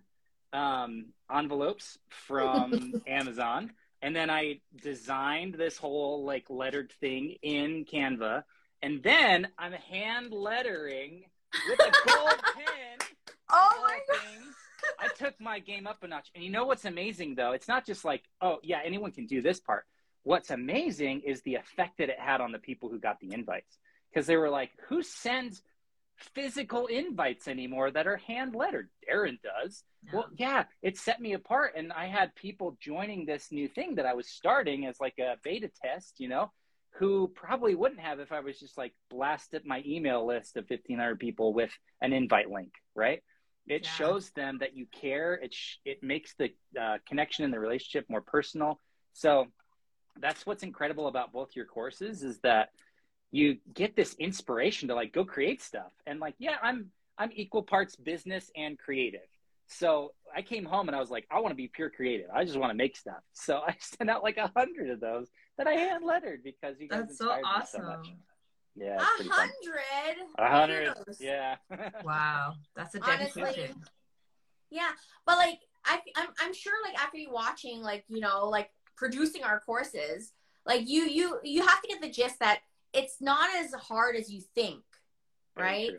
um, 0.52 1.06
envelopes 1.34 1.98
from 2.08 3.02
Amazon. 3.08 3.72
And 4.02 4.14
then 4.14 4.30
I 4.30 4.60
designed 4.82 5.54
this 5.54 5.76
whole 5.76 6.24
like 6.24 6.46
lettered 6.48 6.92
thing 7.00 7.36
in 7.42 7.84
Canva. 7.84 8.44
And 8.82 9.02
then 9.02 9.48
I'm 9.58 9.72
hand 9.72 10.32
lettering 10.32 11.24
with 11.68 11.80
a 11.80 11.92
gold 12.06 12.42
pen. 12.54 12.98
Oh 13.50 13.82
my 13.82 13.98
things. 14.16 14.54
I 15.00 15.08
took 15.08 15.40
my 15.40 15.58
game 15.58 15.86
up 15.86 16.02
a 16.02 16.08
notch. 16.08 16.28
And 16.34 16.44
you 16.44 16.50
know 16.50 16.64
what's 16.64 16.84
amazing 16.84 17.34
though? 17.34 17.52
It's 17.52 17.68
not 17.68 17.84
just 17.84 18.04
like, 18.04 18.22
oh 18.40 18.58
yeah, 18.62 18.80
anyone 18.84 19.10
can 19.10 19.26
do 19.26 19.42
this 19.42 19.58
part. 19.58 19.84
What's 20.22 20.50
amazing 20.50 21.22
is 21.26 21.42
the 21.42 21.56
effect 21.56 21.98
that 21.98 22.10
it 22.10 22.20
had 22.20 22.40
on 22.40 22.52
the 22.52 22.58
people 22.58 22.88
who 22.88 22.98
got 22.98 23.18
the 23.20 23.32
invites. 23.32 23.78
Because 24.10 24.26
they 24.26 24.36
were 24.36 24.50
like, 24.50 24.70
who 24.88 25.02
sends 25.02 25.62
physical 26.18 26.86
invites 26.86 27.48
anymore 27.48 27.90
that 27.90 28.06
are 28.06 28.16
hand 28.16 28.54
lettered? 28.54 28.88
Aaron 29.08 29.38
does. 29.42 29.82
Well, 30.12 30.28
yeah, 30.36 30.64
it 30.82 30.96
set 30.96 31.20
me 31.20 31.34
apart. 31.34 31.72
And 31.76 31.92
I 31.92 32.06
had 32.06 32.34
people 32.34 32.76
joining 32.80 33.26
this 33.26 33.52
new 33.52 33.68
thing 33.68 33.96
that 33.96 34.06
I 34.06 34.14
was 34.14 34.28
starting 34.28 34.86
as 34.86 35.00
like 35.00 35.18
a 35.18 35.36
beta 35.42 35.70
test, 35.82 36.14
you 36.18 36.28
know, 36.28 36.50
who 36.98 37.28
probably 37.34 37.74
wouldn't 37.74 38.00
have 38.00 38.18
if 38.20 38.32
I 38.32 38.40
was 38.40 38.58
just 38.58 38.78
like 38.78 38.94
blasted 39.10 39.66
my 39.66 39.82
email 39.86 40.26
list 40.26 40.56
of 40.56 40.64
1,500 40.68 41.18
people 41.18 41.52
with 41.52 41.70
an 42.00 42.12
invite 42.12 42.50
link, 42.50 42.72
right? 42.94 43.22
It 43.66 43.84
Yeah. 43.84 43.90
shows 43.90 44.30
them 44.30 44.58
that 44.58 44.74
you 44.74 44.86
care. 44.86 45.34
It, 45.34 45.52
sh- 45.52 45.76
it 45.84 46.02
makes 46.02 46.34
the 46.34 46.50
uh, 46.80 46.98
connection 47.06 47.44
and 47.44 47.52
the 47.52 47.60
relationship 47.60 48.06
more 48.08 48.22
personal. 48.22 48.80
So 49.12 49.48
that's 50.20 50.46
what's 50.46 50.62
incredible 50.62 51.06
about 51.06 51.32
both 51.32 51.54
your 51.54 51.66
courses 51.66 52.22
is 52.22 52.40
that 52.40 52.70
you 53.30 53.58
get 53.74 53.96
this 53.96 54.14
inspiration 54.14 54.88
to 54.88 54.94
like 54.94 55.12
go 55.12 55.24
create 55.24 55.62
stuff. 55.62 55.92
And 56.06 56.20
like, 56.20 56.34
yeah, 56.38 56.56
I'm 56.62 56.90
I'm 57.18 57.30
equal 57.34 57.62
parts 57.62 57.96
business 57.96 58.50
and 58.56 58.78
creative. 58.78 59.20
So 59.66 60.12
I 60.34 60.40
came 60.40 60.64
home 60.64 60.88
and 60.88 60.96
I 60.96 61.00
was 61.00 61.10
like, 61.10 61.26
I 61.30 61.40
want 61.40 61.50
to 61.50 61.56
be 61.56 61.68
pure 61.68 61.90
creative. 61.90 62.26
I 62.32 62.44
just 62.44 62.56
want 62.56 62.70
to 62.70 62.76
make 62.76 62.96
stuff. 62.96 63.22
So 63.32 63.58
I 63.66 63.74
sent 63.80 64.08
out 64.08 64.22
like 64.22 64.38
a 64.38 64.50
hundred 64.56 64.90
of 64.90 65.00
those 65.00 65.28
that 65.58 65.66
I 65.66 65.72
hand 65.72 66.04
lettered 66.04 66.42
because 66.42 66.76
you 66.80 66.88
guys 66.88 67.00
That's 67.00 67.18
so 67.18 67.24
inspired 67.26 67.42
me 67.42 67.48
awesome. 67.54 67.80
so 67.82 67.86
much. 67.86 68.08
Yeah, 68.76 68.96
A 68.96 69.02
it's 69.02 69.10
pretty 69.16 69.30
fun. 69.30 69.50
hundred. 69.66 70.16
A 70.38 70.48
hundred. 70.48 70.94
Yeah. 71.18 71.56
Wow, 72.04 72.54
that's 72.76 72.94
a 72.94 73.02
Honestly. 73.02 73.74
Yeah, 74.70 74.90
but 75.26 75.36
like 75.36 75.58
I, 75.84 76.00
I'm, 76.16 76.28
I'm 76.40 76.54
sure 76.54 76.74
like 76.84 76.96
after 77.02 77.18
you 77.18 77.32
watching 77.32 77.82
like 77.82 78.04
you 78.08 78.20
know 78.20 78.48
like 78.48 78.70
producing 78.96 79.42
our 79.42 79.60
courses, 79.60 80.32
like 80.66 80.88
you, 80.88 81.04
you, 81.04 81.38
you 81.42 81.66
have 81.66 81.80
to 81.80 81.88
get 81.88 82.00
the 82.02 82.10
gist 82.10 82.38
that 82.40 82.60
it's 82.92 83.20
not 83.20 83.48
as 83.58 83.72
hard 83.74 84.16
as 84.16 84.30
you 84.30 84.42
think, 84.54 84.82
right? 85.56 85.90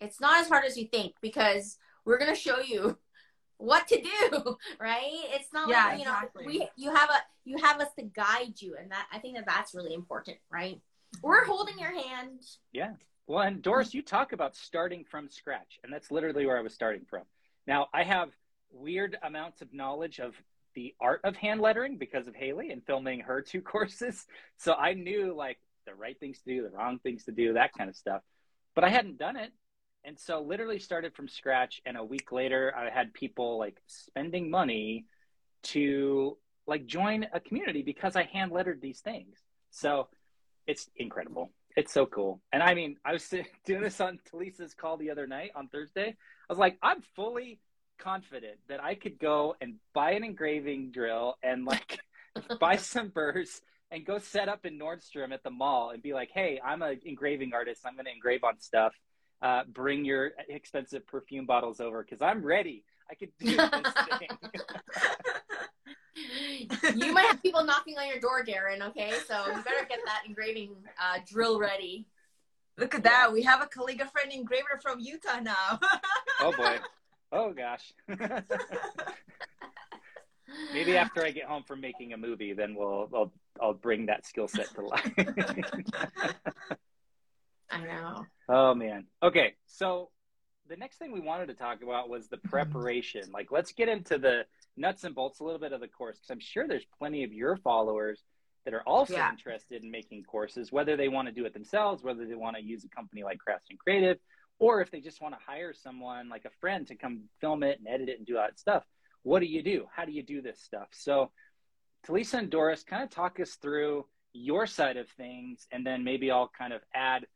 It's 0.00 0.20
not 0.20 0.40
as 0.40 0.48
hard 0.48 0.64
as 0.64 0.76
you 0.76 0.86
think 0.86 1.14
because 1.20 1.78
we're 2.04 2.18
gonna 2.18 2.34
show 2.36 2.60
you 2.60 2.98
what 3.58 3.88
to 3.88 4.00
do, 4.00 4.56
right? 4.80 5.00
It's 5.34 5.52
not 5.52 5.68
Yeah, 5.68 5.86
like 5.86 5.98
you 5.98 6.04
know 6.04 6.14
exactly. 6.14 6.46
we 6.46 6.68
you 6.76 6.94
have 6.94 7.10
a 7.10 7.18
you 7.44 7.58
have 7.58 7.80
us 7.80 7.88
to 7.98 8.04
guide 8.04 8.54
you, 8.60 8.76
and 8.80 8.90
that 8.90 9.06
I 9.12 9.18
think 9.18 9.36
that 9.36 9.46
that's 9.46 9.74
really 9.74 9.94
important, 9.94 10.38
right? 10.50 10.80
We're 11.22 11.44
holding 11.44 11.78
your 11.78 11.92
hand. 11.94 12.40
Yeah. 12.72 12.92
Well, 13.26 13.40
and 13.40 13.60
Doris, 13.62 13.94
you 13.94 14.02
talk 14.02 14.32
about 14.32 14.54
starting 14.54 15.04
from 15.04 15.28
scratch, 15.28 15.80
and 15.82 15.92
that's 15.92 16.10
literally 16.10 16.46
where 16.46 16.58
I 16.58 16.60
was 16.62 16.74
starting 16.74 17.04
from. 17.08 17.22
Now, 17.66 17.88
I 17.92 18.04
have 18.04 18.30
weird 18.70 19.16
amounts 19.22 19.62
of 19.62 19.72
knowledge 19.72 20.20
of 20.20 20.34
the 20.74 20.94
art 21.00 21.20
of 21.24 21.34
hand 21.36 21.60
lettering 21.60 21.96
because 21.96 22.28
of 22.28 22.34
Haley 22.36 22.70
and 22.70 22.84
filming 22.84 23.20
her 23.20 23.40
two 23.40 23.60
courses. 23.62 24.26
So 24.58 24.74
I 24.74 24.92
knew 24.92 25.34
like 25.34 25.58
the 25.86 25.94
right 25.94 26.18
things 26.18 26.38
to 26.40 26.54
do, 26.54 26.62
the 26.62 26.76
wrong 26.76 26.98
things 26.98 27.24
to 27.24 27.32
do, 27.32 27.54
that 27.54 27.72
kind 27.76 27.88
of 27.88 27.96
stuff. 27.96 28.22
But 28.74 28.84
I 28.84 28.90
hadn't 28.90 29.18
done 29.18 29.36
it. 29.36 29.52
And 30.04 30.18
so 30.18 30.40
literally 30.40 30.78
started 30.78 31.14
from 31.14 31.28
scratch. 31.28 31.80
And 31.86 31.96
a 31.96 32.04
week 32.04 32.30
later, 32.30 32.72
I 32.76 32.90
had 32.90 33.14
people 33.14 33.58
like 33.58 33.76
spending 33.86 34.50
money 34.50 35.06
to 35.64 36.36
like 36.66 36.86
join 36.86 37.26
a 37.32 37.40
community 37.40 37.82
because 37.82 38.16
I 38.16 38.24
hand 38.24 38.52
lettered 38.52 38.80
these 38.80 39.00
things. 39.00 39.38
So 39.70 40.08
it's 40.66 40.88
incredible. 40.96 41.50
It's 41.76 41.92
so 41.92 42.06
cool. 42.06 42.40
And 42.52 42.62
I 42.62 42.74
mean, 42.74 42.96
I 43.04 43.12
was 43.12 43.32
doing 43.64 43.82
this 43.82 44.00
on 44.00 44.18
Talisa's 44.30 44.74
call 44.74 44.96
the 44.96 45.10
other 45.10 45.26
night 45.26 45.50
on 45.54 45.68
Thursday. 45.68 46.08
I 46.08 46.52
was 46.52 46.58
like, 46.58 46.78
I'm 46.82 47.02
fully 47.14 47.58
confident 47.98 48.58
that 48.68 48.82
I 48.82 48.94
could 48.94 49.18
go 49.18 49.56
and 49.60 49.74
buy 49.94 50.12
an 50.12 50.24
engraving 50.24 50.90
drill 50.90 51.36
and 51.42 51.64
like 51.64 51.98
buy 52.60 52.76
some 52.76 53.08
burrs 53.08 53.60
and 53.90 54.04
go 54.04 54.18
set 54.18 54.48
up 54.48 54.66
in 54.66 54.78
Nordstrom 54.78 55.32
at 55.32 55.42
the 55.42 55.50
mall 55.50 55.90
and 55.90 56.02
be 56.02 56.12
like, 56.12 56.30
"Hey, 56.32 56.60
I'm 56.64 56.82
an 56.82 57.00
engraving 57.04 57.52
artist. 57.54 57.82
I'm 57.84 57.94
going 57.94 58.06
to 58.06 58.12
engrave 58.12 58.44
on 58.44 58.58
stuff. 58.60 58.94
Uh, 59.42 59.64
bring 59.68 60.04
your 60.04 60.32
expensive 60.48 61.06
perfume 61.06 61.46
bottles 61.46 61.80
over 61.80 62.02
because 62.02 62.22
I'm 62.22 62.44
ready. 62.44 62.84
I 63.10 63.14
could 63.14 63.30
do 63.38 63.56
this 63.56 63.94
thing." 64.18 64.28
you 66.96 67.12
might 67.12 67.26
have 67.26 67.42
people 67.42 67.64
knocking 67.64 67.98
on 67.98 68.08
your 68.08 68.20
door, 68.20 68.44
Darren. 68.44 68.86
Okay, 68.88 69.12
so 69.26 69.46
you 69.46 69.62
better 69.62 69.86
get 69.88 70.00
that 70.06 70.22
engraving 70.26 70.74
uh, 71.00 71.18
drill 71.26 71.58
ready. 71.58 72.06
Look 72.78 72.94
at 72.94 73.04
that. 73.04 73.32
We 73.32 73.42
have 73.42 73.62
a 73.62 73.66
colleague, 73.66 74.00
calligrapher 74.00 74.24
and 74.24 74.32
engraver 74.32 74.78
from 74.82 75.00
Utah 75.00 75.40
now. 75.40 75.80
oh 76.40 76.52
boy. 76.56 76.78
Oh 77.32 77.52
gosh. 77.52 77.92
Maybe 80.72 80.96
after 80.96 81.24
I 81.24 81.30
get 81.30 81.44
home 81.44 81.62
from 81.62 81.80
making 81.80 82.12
a 82.12 82.16
movie, 82.16 82.52
then 82.52 82.74
we'll 82.74 83.08
I'll 83.14 83.32
I'll 83.60 83.74
bring 83.74 84.06
that 84.06 84.26
skill 84.26 84.48
set 84.48 84.72
to 84.74 84.82
life. 84.82 85.12
I 87.70 87.84
know. 87.84 88.24
Oh 88.48 88.74
man. 88.74 89.06
Okay, 89.22 89.54
so 89.66 90.10
the 90.68 90.76
next 90.76 90.98
thing 90.98 91.12
we 91.12 91.20
wanted 91.20 91.46
to 91.46 91.54
talk 91.54 91.82
about 91.82 92.08
was 92.08 92.28
the 92.28 92.36
preparation. 92.36 93.22
Like, 93.32 93.50
let's 93.50 93.72
get 93.72 93.88
into 93.88 94.18
the 94.18 94.44
nuts 94.76 95.04
and 95.04 95.14
bolts 95.14 95.40
a 95.40 95.44
little 95.44 95.60
bit 95.60 95.72
of 95.72 95.80
the 95.80 95.88
course 95.88 96.16
because 96.16 96.30
I'm 96.30 96.40
sure 96.40 96.66
there's 96.66 96.86
plenty 96.98 97.24
of 97.24 97.32
your 97.32 97.56
followers 97.56 98.22
that 98.64 98.74
are 98.74 98.82
also 98.82 99.14
yeah. 99.14 99.30
interested 99.30 99.84
in 99.84 99.90
making 99.90 100.24
courses, 100.24 100.72
whether 100.72 100.96
they 100.96 101.08
want 101.08 101.28
to 101.28 101.32
do 101.32 101.44
it 101.44 101.54
themselves, 101.54 102.02
whether 102.02 102.26
they 102.26 102.34
want 102.34 102.56
to 102.56 102.62
use 102.62 102.84
a 102.84 102.88
company 102.88 103.22
like 103.22 103.38
Craftsman 103.38 103.78
Creative, 103.78 104.18
or 104.58 104.80
if 104.80 104.90
they 104.90 105.00
just 105.00 105.22
want 105.22 105.34
to 105.34 105.40
hire 105.46 105.72
someone 105.72 106.28
like 106.28 106.44
a 106.44 106.50
friend 106.60 106.86
to 106.88 106.96
come 106.96 107.22
film 107.40 107.62
it 107.62 107.78
and 107.78 107.86
edit 107.86 108.08
it 108.08 108.18
and 108.18 108.26
do 108.26 108.36
all 108.36 108.44
that 108.44 108.58
stuff. 108.58 108.84
What 109.26 109.40
do 109.40 109.46
you 109.46 109.60
do? 109.60 109.88
How 109.92 110.04
do 110.04 110.12
you 110.12 110.22
do 110.22 110.40
this 110.40 110.60
stuff? 110.60 110.86
So, 110.92 111.32
Talisa 112.06 112.34
and 112.34 112.48
Doris, 112.48 112.84
kind 112.84 113.02
of 113.02 113.10
talk 113.10 113.40
us 113.40 113.56
through 113.56 114.06
your 114.32 114.68
side 114.68 114.96
of 114.96 115.08
things, 115.16 115.66
and 115.72 115.84
then 115.84 116.04
maybe 116.04 116.30
I'll 116.30 116.52
kind 116.56 116.72
of 116.72 116.80
add 116.94 117.26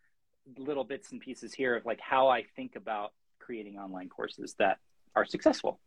little 0.57 0.85
bits 0.85 1.11
and 1.11 1.20
pieces 1.20 1.53
here 1.53 1.74
of 1.74 1.85
like 1.85 1.98
how 2.00 2.29
I 2.29 2.44
think 2.55 2.76
about 2.76 3.12
creating 3.40 3.76
online 3.76 4.09
courses 4.09 4.55
that 4.61 4.79
are 5.16 5.24
successful. 5.24 5.81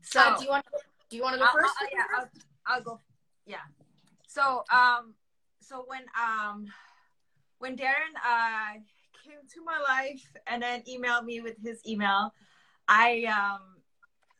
So, 0.00 0.20
uh, 0.20 0.38
do 0.38 0.44
you 0.44 0.50
want 0.50 0.64
to, 0.64 0.78
do 1.10 1.16
you 1.18 1.22
want 1.22 1.34
to 1.34 1.40
go 1.40 1.44
1st 1.44 1.88
yeah, 1.92 1.98
I'll, 2.16 2.28
I'll, 2.66 2.82
go. 2.82 2.98
Yeah. 3.44 3.56
So, 4.26 4.64
um, 4.72 5.12
so 5.60 5.84
when 5.86 6.04
um, 6.18 6.66
when 7.58 7.76
Darren 7.76 8.16
uh 8.26 8.80
came 9.22 9.36
to 9.52 9.62
my 9.62 9.78
life 9.86 10.32
and 10.46 10.62
then 10.62 10.82
emailed 10.88 11.26
me 11.26 11.42
with 11.42 11.56
his 11.62 11.86
email, 11.86 12.32
I 12.90 13.24
um, 13.24 13.60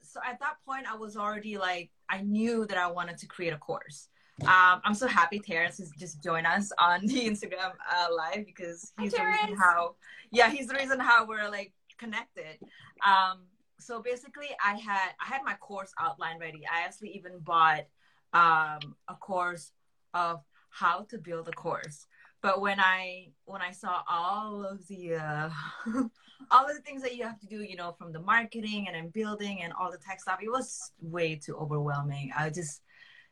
so 0.02 0.20
at 0.28 0.40
that 0.40 0.56
point 0.66 0.84
I 0.90 0.96
was 0.96 1.16
already 1.16 1.56
like 1.56 1.90
I 2.08 2.20
knew 2.20 2.66
that 2.66 2.76
I 2.76 2.90
wanted 2.90 3.16
to 3.18 3.26
create 3.26 3.52
a 3.52 3.58
course. 3.58 4.08
Um, 4.42 4.80
I'm 4.84 4.94
so 4.94 5.06
happy 5.06 5.38
Terrence 5.38 5.78
has 5.78 5.90
just 5.90 6.22
joined 6.22 6.46
us 6.46 6.72
on 6.78 7.00
the 7.06 7.28
Instagram 7.28 7.72
uh, 7.94 8.08
live 8.14 8.44
because 8.44 8.92
he's 8.98 9.14
Hi, 9.16 9.24
the 9.24 9.30
reason 9.30 9.56
how, 9.56 9.94
yeah, 10.32 10.50
he's 10.50 10.66
the 10.66 10.74
reason 10.74 10.98
how 10.98 11.26
we're 11.26 11.48
like 11.48 11.72
connected. 11.98 12.58
Um, 13.06 13.42
so 13.78 14.02
basically, 14.02 14.48
I 14.64 14.74
had 14.74 15.10
I 15.24 15.26
had 15.26 15.42
my 15.44 15.54
course 15.54 15.92
outline 15.98 16.38
ready. 16.40 16.62
I 16.66 16.84
actually 16.84 17.10
even 17.10 17.38
bought 17.38 17.86
um, 18.32 18.96
a 19.08 19.14
course 19.20 19.72
of 20.12 20.42
how 20.70 21.02
to 21.10 21.18
build 21.18 21.48
a 21.48 21.52
course. 21.52 22.06
But 22.42 22.60
when 22.60 22.80
I 22.80 23.28
when 23.44 23.60
I 23.60 23.70
saw 23.70 24.02
all 24.08 24.64
of 24.64 24.86
the 24.88 25.16
uh, 25.16 25.50
all 26.50 26.66
of 26.66 26.74
the 26.74 26.82
things 26.82 27.02
that 27.02 27.14
you 27.14 27.24
have 27.24 27.38
to 27.40 27.46
do, 27.46 27.62
you 27.62 27.76
know, 27.76 27.92
from 27.92 28.12
the 28.12 28.20
marketing 28.20 28.86
and 28.86 28.96
then 28.96 29.10
building 29.10 29.62
and 29.62 29.72
all 29.72 29.90
the 29.90 29.98
tech 29.98 30.20
stuff, 30.20 30.40
it 30.42 30.50
was 30.50 30.92
way 31.00 31.36
too 31.36 31.56
overwhelming. 31.56 32.30
I 32.36 32.50
just 32.50 32.82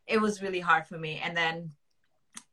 it 0.06 0.20
was 0.20 0.42
really 0.42 0.60
hard 0.60 0.86
for 0.86 0.98
me. 0.98 1.20
And 1.22 1.36
then 1.36 1.72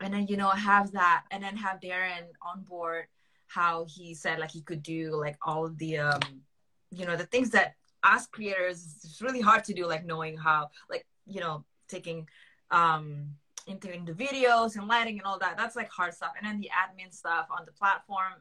and 0.01 0.13
then 0.13 0.27
you 0.27 0.37
know 0.37 0.49
have 0.49 0.91
that 0.91 1.23
and 1.31 1.43
then 1.43 1.55
have 1.55 1.79
Darren 1.79 2.27
on 2.41 2.63
board 2.63 3.05
how 3.47 3.85
he 3.87 4.13
said 4.13 4.39
like 4.39 4.51
he 4.51 4.61
could 4.61 4.83
do 4.83 5.15
like 5.15 5.37
all 5.41 5.65
of 5.65 5.77
the 5.77 5.97
um 5.97 6.21
you 6.91 7.05
know 7.05 7.15
the 7.15 7.25
things 7.27 7.49
that 7.51 7.75
us 8.03 8.27
creators 8.27 8.97
it's 9.03 9.21
really 9.21 9.41
hard 9.41 9.63
to 9.63 9.73
do 9.73 9.85
like 9.85 10.05
knowing 10.05 10.37
how 10.37 10.69
like 10.89 11.05
you 11.25 11.39
know 11.39 11.63
taking 11.87 12.27
um 12.71 13.29
integrating 13.65 14.05
the 14.05 14.13
videos 14.13 14.75
and 14.75 14.87
lighting 14.87 15.17
and 15.17 15.25
all 15.25 15.39
that. 15.39 15.57
That's 15.57 15.75
like 15.75 15.89
hard 15.89 16.13
stuff. 16.13 16.33
And 16.37 16.47
then 16.47 16.59
the 16.59 16.69
admin 16.69 17.13
stuff 17.13 17.47
on 17.49 17.65
the 17.65 17.71
platform 17.71 18.33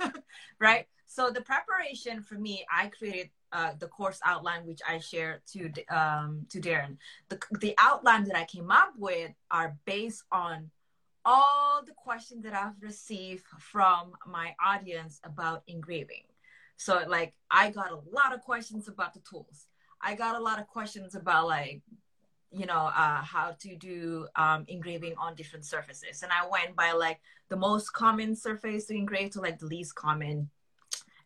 right? 0.58 0.86
So 1.06 1.30
the 1.30 1.42
preparation 1.42 2.22
for 2.22 2.36
me 2.36 2.64
i 2.72 2.86
created 2.86 3.30
uh, 3.52 3.72
the 3.78 3.88
course 3.88 4.18
outline 4.24 4.66
which 4.66 4.80
i 4.88 4.98
shared 4.98 5.42
to 5.52 5.70
um, 5.88 6.46
to 6.48 6.60
darren. 6.60 6.96
The, 7.28 7.38
the 7.60 7.74
outline 7.78 8.24
that 8.24 8.36
i 8.36 8.44
came 8.44 8.70
up 8.70 8.94
with 8.96 9.32
are 9.50 9.76
based 9.84 10.24
on 10.32 10.70
all 11.24 11.82
the 11.84 11.92
questions 11.92 12.42
that 12.44 12.54
i've 12.54 12.80
received 12.80 13.44
from 13.58 14.12
my 14.26 14.54
audience 14.64 15.20
about 15.24 15.62
engraving. 15.66 16.24
So 16.78 17.02
like 17.06 17.34
I 17.50 17.70
got 17.70 17.92
a 17.92 18.00
lot 18.10 18.32
of 18.32 18.40
questions 18.40 18.88
about 18.88 19.12
the 19.14 19.20
tools. 19.20 19.66
I 20.00 20.14
got 20.14 20.34
a 20.34 20.40
lot 20.42 20.58
of 20.58 20.66
questions 20.66 21.14
about 21.14 21.46
like, 21.46 21.82
you 22.52 22.66
know, 22.66 22.90
uh, 22.96 23.22
how 23.22 23.56
to 23.60 23.76
do 23.76 24.26
um, 24.36 24.64
engraving 24.68 25.14
on 25.18 25.34
different 25.34 25.64
surfaces. 25.64 26.22
And 26.22 26.30
I 26.32 26.46
went 26.48 26.76
by 26.76 26.92
like 26.92 27.20
the 27.48 27.56
most 27.56 27.92
common 27.92 28.36
surface 28.36 28.86
to 28.86 28.94
engrave 28.94 29.30
to 29.32 29.40
like 29.40 29.58
the 29.58 29.66
least 29.66 29.94
common. 29.94 30.50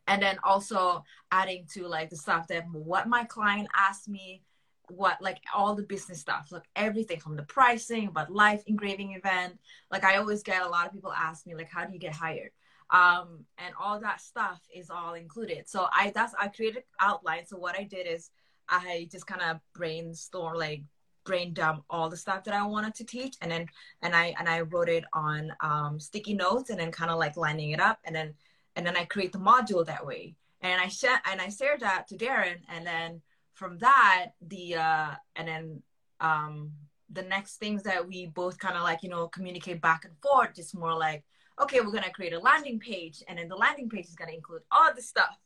And 0.08 0.22
then 0.22 0.38
also 0.44 1.04
adding 1.32 1.66
to 1.74 1.88
like 1.88 2.10
the 2.10 2.16
stuff 2.16 2.46
that 2.48 2.64
what 2.72 3.08
my 3.08 3.24
client 3.24 3.68
asked 3.76 4.08
me, 4.08 4.42
what 4.88 5.20
like 5.20 5.38
all 5.52 5.74
the 5.74 5.82
business 5.82 6.20
stuff, 6.20 6.48
like 6.52 6.62
everything 6.76 7.18
from 7.18 7.34
the 7.34 7.42
pricing, 7.42 8.06
about 8.08 8.32
live 8.32 8.62
engraving 8.66 9.14
event. 9.14 9.58
Like 9.90 10.04
I 10.04 10.16
always 10.16 10.44
get 10.44 10.62
a 10.62 10.68
lot 10.68 10.86
of 10.86 10.92
people 10.92 11.12
ask 11.12 11.44
me 11.44 11.56
like, 11.56 11.68
how 11.68 11.84
do 11.84 11.92
you 11.92 11.98
get 11.98 12.14
hired? 12.14 12.52
um, 12.90 13.44
and 13.58 13.74
all 13.80 13.98
that 14.00 14.20
stuff 14.20 14.60
is 14.74 14.90
all 14.90 15.14
included. 15.14 15.68
So 15.68 15.86
I 15.92 16.12
that's 16.14 16.34
I 16.38 16.48
created 16.48 16.84
outline. 17.00 17.46
So 17.46 17.56
what 17.56 17.78
I 17.78 17.82
did 17.82 18.06
is 18.06 18.30
I 18.68 19.08
just 19.10 19.26
kind 19.26 19.42
of 19.42 19.60
brainstorm 19.74 20.56
like 20.56 20.82
brain 21.26 21.52
dump 21.52 21.84
all 21.90 22.08
the 22.08 22.16
stuff 22.16 22.44
that 22.44 22.54
I 22.54 22.64
wanted 22.66 22.94
to 22.94 23.04
teach, 23.04 23.36
and 23.42 23.50
then 23.50 23.66
and 24.02 24.14
I 24.14 24.34
and 24.38 24.48
I 24.48 24.60
wrote 24.60 24.88
it 24.88 25.04
on 25.12 25.52
um, 25.60 26.00
sticky 26.00 26.34
notes, 26.34 26.70
and 26.70 26.80
then 26.80 26.90
kind 26.90 27.10
of 27.10 27.18
like 27.18 27.36
lining 27.36 27.72
it 27.72 27.80
up, 27.80 27.98
and 28.04 28.16
then 28.16 28.32
and 28.76 28.86
then 28.86 28.96
I 28.96 29.04
create 29.04 29.32
the 29.32 29.38
module 29.38 29.84
that 29.84 30.06
way, 30.06 30.34
and 30.62 30.80
I 30.80 30.88
share 30.88 31.20
and 31.26 31.40
I 31.40 31.48
shared 31.48 31.80
that 31.80 32.08
to 32.08 32.16
Darren, 32.16 32.58
and 32.68 32.86
then 32.86 33.20
from 33.52 33.78
that 33.78 34.28
the 34.40 34.76
uh, 34.76 35.10
and 35.34 35.48
then 35.48 35.82
um, 36.20 36.72
the 37.10 37.22
next 37.22 37.56
things 37.56 37.82
that 37.82 38.06
we 38.06 38.26
both 38.26 38.58
kind 38.58 38.76
of 38.76 38.82
like 38.82 39.02
you 39.02 39.08
know 39.08 39.28
communicate 39.28 39.80
back 39.80 40.04
and 40.04 40.14
forth, 40.22 40.54
just 40.54 40.74
more 40.74 40.96
like 40.96 41.24
okay, 41.60 41.80
we're 41.80 41.92
gonna 41.92 42.10
create 42.10 42.34
a 42.34 42.38
landing 42.38 42.78
page, 42.78 43.22
and 43.28 43.38
then 43.38 43.48
the 43.48 43.56
landing 43.56 43.88
page 43.88 44.06
is 44.06 44.14
gonna 44.14 44.32
include 44.32 44.62
all 44.70 44.92
the 44.94 45.02
stuff, 45.02 45.36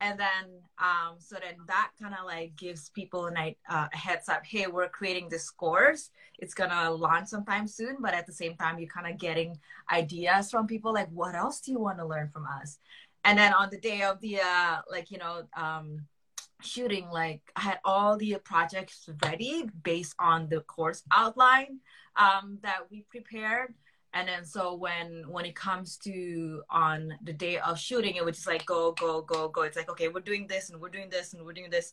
and 0.00 0.18
then 0.18 0.44
um, 0.78 1.16
so 1.18 1.36
then 1.36 1.54
that 1.66 1.90
kind 2.00 2.14
of 2.14 2.24
like 2.24 2.54
gives 2.56 2.90
people 2.90 3.28
a, 3.36 3.56
uh, 3.68 3.88
heads 3.92 4.28
up. 4.28 4.42
Hey, 4.44 4.66
we're 4.66 4.88
creating 4.88 5.28
this 5.28 5.50
course. 5.50 6.10
It's 6.38 6.54
gonna 6.54 6.90
launch 6.90 7.28
sometime 7.28 7.66
soon, 7.66 7.96
but 8.00 8.14
at 8.14 8.26
the 8.26 8.32
same 8.32 8.56
time, 8.56 8.78
you're 8.78 8.88
kind 8.88 9.12
of 9.12 9.18
getting 9.18 9.58
ideas 9.90 10.50
from 10.50 10.66
people 10.66 10.92
like, 10.92 11.08
what 11.10 11.34
else 11.34 11.60
do 11.60 11.72
you 11.72 11.80
want 11.80 11.98
to 11.98 12.06
learn 12.06 12.28
from 12.32 12.46
us? 12.46 12.78
And 13.24 13.38
then 13.38 13.52
on 13.52 13.68
the 13.70 13.80
day 13.80 14.02
of 14.02 14.20
the 14.20 14.40
uh, 14.40 14.78
like 14.90 15.10
you 15.10 15.18
know. 15.18 15.42
Um, 15.56 16.06
shooting 16.60 17.08
like 17.10 17.40
i 17.54 17.60
had 17.60 17.78
all 17.84 18.16
the 18.16 18.36
projects 18.44 19.08
ready 19.24 19.70
based 19.84 20.12
on 20.18 20.48
the 20.48 20.60
course 20.62 21.04
outline 21.12 21.78
um, 22.16 22.58
that 22.62 22.80
we 22.90 23.04
prepared 23.08 23.72
and 24.14 24.28
then 24.28 24.44
so 24.44 24.74
when 24.74 25.24
when 25.28 25.44
it 25.44 25.54
comes 25.54 25.96
to 25.98 26.62
on 26.70 27.12
the 27.24 27.32
day 27.32 27.58
of 27.58 27.78
shooting 27.78 28.16
it 28.16 28.24
would 28.24 28.34
just 28.34 28.46
like 28.46 28.64
go 28.64 28.92
go 28.92 29.22
go 29.22 29.48
go. 29.48 29.62
It's 29.62 29.76
like 29.76 29.90
okay 29.90 30.08
we're 30.08 30.20
doing 30.20 30.46
this 30.46 30.70
and 30.70 30.80
we're 30.80 30.88
doing 30.88 31.10
this 31.10 31.34
and 31.34 31.44
we're 31.44 31.52
doing 31.52 31.70
this. 31.70 31.92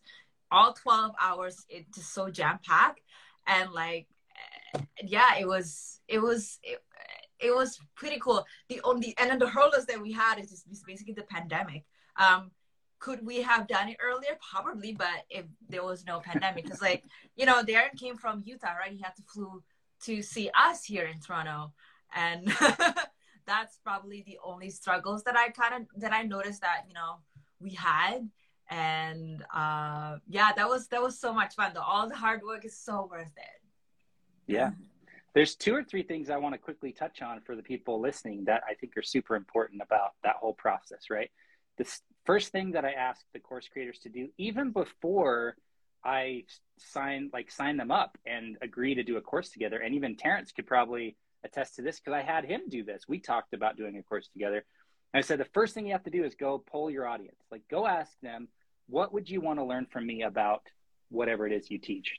All 0.52 0.74
12 0.74 1.12
hours 1.22 1.66
it's 1.70 1.96
just 1.96 2.14
so 2.14 2.30
jam 2.30 2.60
packed 2.66 3.02
and 3.48 3.72
like 3.72 4.08
yeah 5.04 5.38
it 5.40 5.48
was 5.48 6.00
it 6.08 6.20
was 6.20 6.60
it, 6.64 6.82
it 7.40 7.54
was 7.54 7.80
pretty 7.96 8.20
cool. 8.20 8.46
The 8.70 8.80
only 8.84 9.14
and 9.18 9.30
then 9.30 9.40
the 9.40 9.50
hurdles 9.50 9.86
that 9.88 10.02
we 10.02 10.14
had 10.14 10.40
is 10.40 10.50
just 10.50 10.86
basically 10.86 11.14
the 11.14 11.24
pandemic. 11.24 11.84
Um 12.18 12.52
could 13.00 13.26
we 13.26 13.42
have 13.42 13.68
done 13.68 13.90
it 13.90 13.98
earlier? 14.02 14.38
Probably 14.52 14.94
but 14.94 15.26
if 15.30 15.46
there 15.68 15.84
was 15.84 16.06
no 16.06 16.22
pandemic 16.22 16.64
because 16.64 16.82
like 16.82 17.04
you 17.36 17.46
know 17.46 17.62
darren 17.62 18.00
came 18.00 18.16
from 18.16 18.42
utah 18.46 18.76
right? 18.80 18.94
He 18.94 19.02
had 19.02 19.18
to 19.18 19.24
flew 19.24 19.62
to 20.04 20.22
see 20.22 20.50
us 20.58 20.86
here 20.86 21.06
in 21.06 21.20
toronto 21.20 21.74
and 22.16 22.48
that's 23.46 23.78
probably 23.84 24.24
the 24.26 24.40
only 24.44 24.72
struggles 24.72 25.24
that 25.24 25.38
i 25.38 25.50
kind 25.50 25.84
of 25.84 26.02
that 26.02 26.14
i 26.14 26.24
noticed 26.24 26.62
that 26.62 26.86
you 26.88 26.94
know 26.94 27.18
we 27.60 27.72
had. 27.72 28.30
And 28.70 29.44
uh 29.54 30.18
yeah 30.28 30.52
that 30.56 30.68
was 30.68 30.88
that 30.88 31.02
was 31.02 31.20
so 31.20 31.32
much 31.34 31.54
fun. 31.54 31.74
Though 31.76 31.82
all 31.82 32.10
the 32.10 32.16
hard 32.16 32.42
work 32.44 32.66
is 32.66 32.78
so 32.78 33.08
worth 33.12 33.28
it. 33.38 33.62
Yeah. 34.48 34.72
There's 35.36 35.56
two 35.56 35.76
or 35.76 35.84
three 35.84 36.02
things 36.02 36.30
i 36.32 36.38
want 36.38 36.54
to 36.56 36.58
quickly 36.58 36.92
touch 36.92 37.22
on 37.22 37.42
for 37.42 37.56
the 37.56 37.62
people 37.62 38.00
listening 38.02 38.46
that 38.46 38.64
i 38.68 38.74
think 38.74 38.98
are 38.98 39.04
super 39.04 39.36
important 39.36 39.82
about 39.84 40.14
that 40.24 40.38
whole 40.38 40.54
process 40.54 41.10
right? 41.12 41.30
The 41.78 41.86
first 42.26 42.52
thing 42.52 42.72
that 42.72 42.86
I 42.86 42.92
ask 42.92 43.22
the 43.34 43.40
course 43.40 43.68
creators 43.68 44.00
to 44.00 44.10
do, 44.10 44.30
even 44.38 44.72
before 44.72 45.58
I 46.04 46.46
sign 46.78 47.30
like 47.34 47.52
sign 47.52 47.76
them 47.78 47.92
up 47.92 48.18
and 48.26 48.58
agree 48.62 48.96
to 48.96 49.04
do 49.04 49.18
a 49.18 49.22
course 49.22 49.50
together, 49.50 49.80
and 49.80 49.94
even 49.94 50.16
Terrence 50.16 50.54
could 50.54 50.68
probably 50.68 51.18
attest 51.46 51.76
to 51.76 51.82
this 51.82 52.00
because 52.00 52.18
I 52.18 52.22
had 52.22 52.46
him 52.46 52.62
do 52.70 52.84
this. 52.84 53.04
We 53.08 53.20
talked 53.20 53.54
about 53.54 53.78
doing 53.78 53.98
a 53.98 54.04
course 54.04 54.28
together. 54.28 54.66
And 55.14 55.24
I 55.24 55.26
said 55.26 55.40
the 55.40 55.46
first 55.54 55.74
thing 55.74 55.86
you 55.86 55.94
have 55.94 56.04
to 56.04 56.10
do 56.10 56.26
is 56.26 56.36
go 56.36 56.64
poll 56.70 56.92
your 56.92 57.08
audience. 57.08 57.38
Like 57.52 57.64
go 57.70 57.88
ask 57.88 58.12
them, 58.22 58.48
what 58.88 59.14
would 59.14 59.30
you 59.30 59.42
want 59.42 59.60
to 59.60 59.66
learn 59.66 59.86
from 59.86 60.06
me 60.06 60.24
about 60.24 60.62
whatever 61.10 61.48
it 61.48 61.54
is 61.54 61.72
you 61.72 61.78
teach? 61.78 62.18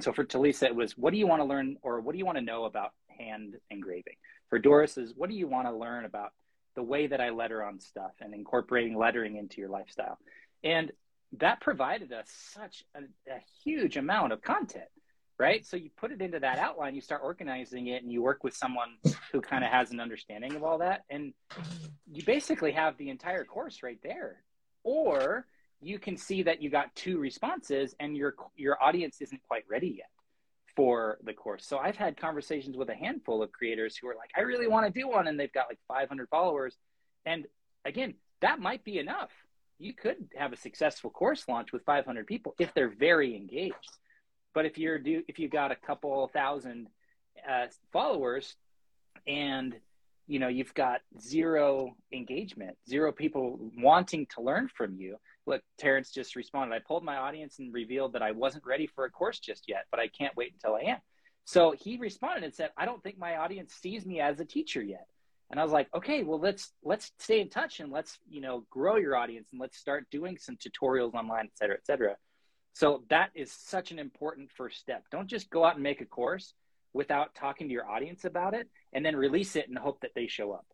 So 0.00 0.12
for 0.12 0.24
Talisa, 0.24 0.64
it 0.64 0.74
was 0.74 0.98
what 0.98 1.12
do 1.12 1.18
you 1.18 1.26
want 1.26 1.40
to 1.40 1.44
learn 1.44 1.76
or 1.82 2.00
what 2.00 2.12
do 2.12 2.18
you 2.18 2.26
want 2.26 2.38
to 2.38 2.44
know 2.44 2.64
about 2.64 2.90
hand 3.18 3.54
engraving? 3.70 4.14
For 4.50 4.58
Doris 4.58 4.98
is 4.98 5.12
what 5.16 5.30
do 5.30 5.36
you 5.36 5.46
want 5.46 5.68
to 5.68 5.72
learn 5.72 6.04
about 6.04 6.32
the 6.74 6.82
way 6.82 7.06
that 7.06 7.20
I 7.20 7.30
letter 7.30 7.62
on 7.62 7.80
stuff 7.80 8.12
and 8.20 8.34
incorporating 8.34 8.96
lettering 8.96 9.36
into 9.36 9.60
your 9.60 9.70
lifestyle. 9.70 10.18
And 10.64 10.90
that 11.38 11.60
provided 11.60 12.12
us 12.12 12.28
such 12.52 12.84
a, 12.94 13.00
a, 13.30 13.40
huge 13.64 13.96
amount 13.96 14.32
of 14.32 14.42
content, 14.42 14.84
right? 15.42 15.66
So 15.66 15.76
you 15.76 15.90
put 15.96 16.12
it 16.12 16.22
into 16.22 16.38
that 16.38 16.58
outline, 16.58 16.94
you 16.94 17.00
start 17.00 17.20
organizing 17.24 17.88
it, 17.88 18.04
and 18.04 18.12
you 18.12 18.22
work 18.22 18.44
with 18.44 18.54
someone 18.54 18.90
who 19.32 19.40
kind 19.40 19.64
of 19.64 19.70
has 19.70 19.90
an 19.90 19.98
understanding 19.98 20.54
of 20.54 20.62
all 20.62 20.78
that. 20.78 21.04
And 21.10 21.34
you 22.10 22.24
basically 22.24 22.70
have 22.70 22.96
the 22.96 23.10
entire 23.10 23.44
course 23.44 23.82
right 23.82 23.98
there. 24.04 24.44
Or 24.84 25.46
you 25.80 25.98
can 25.98 26.16
see 26.16 26.44
that 26.44 26.62
you 26.62 26.70
got 26.70 26.94
two 26.94 27.18
responses 27.18 27.96
and 27.98 28.16
your 28.16 28.36
your 28.56 28.80
audience 28.80 29.20
isn't 29.20 29.42
quite 29.48 29.64
ready 29.68 29.96
yet 29.98 30.10
for 30.76 31.18
the 31.24 31.32
course. 31.32 31.66
So 31.66 31.76
I've 31.76 31.96
had 31.96 32.16
conversations 32.16 32.76
with 32.76 32.88
a 32.88 32.94
handful 32.94 33.42
of 33.42 33.50
creators 33.50 33.96
who 33.96 34.08
are 34.08 34.14
like, 34.14 34.30
I 34.36 34.42
really 34.42 34.68
want 34.68 34.86
to 34.86 35.00
do 35.00 35.08
one, 35.08 35.26
and 35.26 35.38
they've 35.38 35.52
got 35.52 35.66
like 35.68 35.80
500 35.88 36.28
followers. 36.28 36.76
And 37.26 37.46
again, 37.84 38.14
that 38.42 38.60
might 38.60 38.84
be 38.84 39.00
enough. 39.00 39.30
You 39.80 39.92
could 39.92 40.28
have 40.36 40.52
a 40.52 40.56
successful 40.56 41.10
course 41.10 41.48
launch 41.48 41.72
with 41.72 41.84
500 41.84 42.28
people 42.28 42.54
if 42.60 42.72
they're 42.74 42.94
very 42.96 43.34
engaged. 43.34 43.90
But 44.54 44.66
if 44.66 44.78
you're 44.78 44.98
do 44.98 45.22
if 45.28 45.38
you've 45.38 45.50
got 45.50 45.72
a 45.72 45.76
couple 45.76 46.28
thousand 46.32 46.88
uh, 47.48 47.66
followers, 47.92 48.56
and 49.26 49.74
you 50.26 50.38
know 50.38 50.48
you've 50.48 50.74
got 50.74 51.00
zero 51.20 51.94
engagement, 52.12 52.76
zero 52.88 53.12
people 53.12 53.58
wanting 53.78 54.26
to 54.34 54.42
learn 54.42 54.68
from 54.68 54.94
you, 54.94 55.16
look, 55.46 55.62
Terrence 55.78 56.10
just 56.10 56.36
responded. 56.36 56.74
I 56.74 56.80
polled 56.86 57.04
my 57.04 57.16
audience 57.16 57.58
and 57.58 57.72
revealed 57.72 58.12
that 58.14 58.22
I 58.22 58.32
wasn't 58.32 58.66
ready 58.66 58.86
for 58.86 59.04
a 59.04 59.10
course 59.10 59.38
just 59.38 59.64
yet, 59.68 59.86
but 59.90 60.00
I 60.00 60.08
can't 60.08 60.36
wait 60.36 60.52
until 60.52 60.76
I 60.76 60.92
am. 60.92 60.98
So 61.44 61.74
he 61.76 61.96
responded 61.96 62.44
and 62.44 62.54
said, 62.54 62.70
I 62.76 62.84
don't 62.84 63.02
think 63.02 63.18
my 63.18 63.36
audience 63.36 63.74
sees 63.74 64.06
me 64.06 64.20
as 64.20 64.38
a 64.38 64.44
teacher 64.44 64.82
yet. 64.82 65.06
And 65.50 65.58
I 65.60 65.64
was 65.64 65.72
like, 65.72 65.88
okay, 65.94 66.22
well 66.22 66.38
let's 66.38 66.72
let's 66.82 67.10
stay 67.18 67.40
in 67.40 67.50
touch 67.50 67.80
and 67.80 67.90
let's, 67.90 68.18
you 68.28 68.40
know, 68.40 68.64
grow 68.70 68.96
your 68.96 69.16
audience 69.16 69.48
and 69.52 69.60
let's 69.60 69.76
start 69.76 70.06
doing 70.10 70.38
some 70.38 70.56
tutorials 70.56 71.14
online, 71.14 71.46
et 71.46 71.58
cetera, 71.58 71.76
et 71.76 71.84
cetera. 71.84 72.16
So 72.74 73.04
that 73.10 73.30
is 73.34 73.52
such 73.52 73.90
an 73.90 73.98
important 73.98 74.50
first 74.50 74.78
step. 74.78 75.04
Don't 75.10 75.28
just 75.28 75.50
go 75.50 75.64
out 75.64 75.74
and 75.74 75.82
make 75.82 76.00
a 76.00 76.06
course 76.06 76.54
without 76.92 77.34
talking 77.34 77.68
to 77.68 77.72
your 77.72 77.88
audience 77.88 78.24
about 78.24 78.54
it 78.54 78.68
and 78.92 79.04
then 79.04 79.16
release 79.16 79.56
it 79.56 79.68
and 79.68 79.78
hope 79.78 80.00
that 80.00 80.14
they 80.14 80.26
show 80.26 80.52
up. 80.52 80.66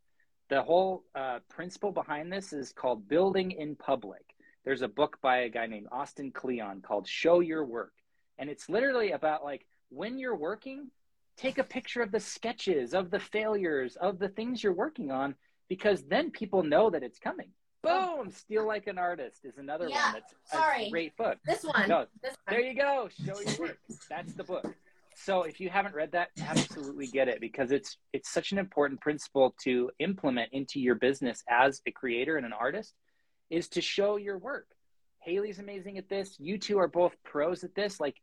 The 0.49 0.63
whole 0.63 1.05
uh, 1.15 1.41
principle 1.49 1.93
behind 1.93 2.33
this 2.33 2.53
is 2.53 2.73
called 2.73 3.09
building 3.09 3.51
in 3.53 3.77
public 3.77 4.23
there's 4.69 4.83
a 4.83 4.89
book 4.89 5.19
by 5.23 5.39
a 5.39 5.49
guy 5.49 5.65
named 5.65 5.87
Austin 5.91 6.31
Kleon 6.31 6.83
called 6.83 7.09
Show 7.09 7.41
Your 7.41 7.65
Work. 7.65 7.95
And 8.37 8.51
it's 8.51 8.69
literally 8.69 9.13
about 9.13 9.43
like 9.43 9.65
when 9.89 10.19
you're 10.19 10.37
working, 10.37 10.91
take 11.39 11.57
a 11.57 11.65
picture 11.65 12.03
of 12.03 12.13
the 12.13 12.21
sketches, 12.21 12.93
of 12.93 13.11
the 13.11 13.19
failures, 13.19 13.97
of 13.97 14.19
the 14.19 14.29
things 14.29 14.63
you're 14.63 14.75
working 14.75 15.11
on, 15.11 15.37
because 15.71 16.03
then 16.03 16.31
people 16.31 16.63
know 16.63 16.91
that 16.91 17.03
it's 17.03 17.19
coming. 17.19 17.49
Boom! 17.83 17.93
Oh. 17.93 18.27
Steal 18.31 18.67
like 18.67 18.87
an 18.87 18.99
artist 18.99 19.45
is 19.45 19.59
another 19.59 19.89
yeah, 19.89 20.13
one 20.13 20.15
that's 20.15 20.35
sorry. 20.51 20.87
a 20.87 20.91
great 20.91 21.17
book. 21.17 21.39
This 21.47 21.63
one. 21.63 21.89
No, 21.89 22.07
this 22.23 22.37
one. 22.45 22.57
There 22.57 22.61
you 22.61 22.75
go. 22.75 23.09
Show 23.25 23.41
your 23.41 23.59
work. 23.59 23.79
That's 24.11 24.33
the 24.35 24.45
book. 24.45 24.75
So 25.15 25.43
if 25.43 25.61
you 25.61 25.69
haven't 25.69 25.95
read 25.95 26.13
that, 26.13 26.29
absolutely 26.41 27.09
get 27.09 27.29
it 27.29 27.41
because 27.41 27.73
it's 27.73 27.97
it's 28.13 28.31
such 28.31 28.53
an 28.53 28.59
important 28.59 29.01
principle 29.01 29.55
to 29.65 29.91
implement 29.99 30.53
into 30.53 30.81
your 30.81 30.95
business 30.95 31.43
as 31.49 31.81
a 31.87 31.91
creator 31.91 32.37
and 32.37 32.47
an 32.47 32.53
artist 32.53 32.95
is 33.51 33.69
to 33.71 33.81
show 33.81 34.17
your 34.17 34.39
work. 34.39 34.67
Haley's 35.21 35.59
amazing 35.59 35.99
at 35.99 36.09
this. 36.09 36.37
You 36.39 36.59
two 36.59 36.79
are 36.79 36.89
both 36.89 37.13
pros 37.25 37.65
at 37.65 37.75
this. 37.75 38.01
Like, 38.01 38.17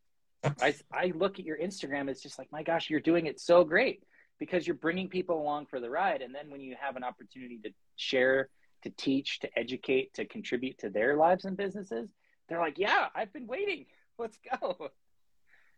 I, 0.62 0.76
I 0.92 1.14
look 1.16 1.40
at 1.40 1.46
your 1.46 1.58
Instagram, 1.58 2.10
it's 2.10 2.22
just 2.22 2.38
like, 2.38 2.52
my 2.52 2.64
gosh, 2.64 2.90
you're 2.90 3.00
doing 3.00 3.26
it 3.26 3.40
so 3.40 3.64
great 3.64 4.04
because 4.40 4.66
you're 4.66 4.76
bringing 4.76 5.10
people 5.10 5.42
along 5.42 5.66
for 5.66 5.80
the 5.80 5.90
ride. 5.90 6.22
And 6.22 6.34
then 6.34 6.50
when 6.50 6.62
you 6.62 6.76
have 6.80 6.96
an 6.96 7.04
opportunity 7.04 7.60
to 7.64 7.72
share, 7.96 8.50
to 8.86 8.92
teach, 8.92 9.40
to 9.40 9.50
educate, 9.58 10.14
to 10.14 10.26
contribute 10.26 10.78
to 10.78 10.90
their 10.90 11.16
lives 11.16 11.46
and 11.46 11.58
businesses, 11.58 12.08
they're 12.48 12.60
like, 12.60 12.78
yeah, 12.78 13.08
I've 13.16 13.34
been 13.34 13.48
waiting. 13.48 13.88
Let's 14.20 14.38
go. 14.62 14.92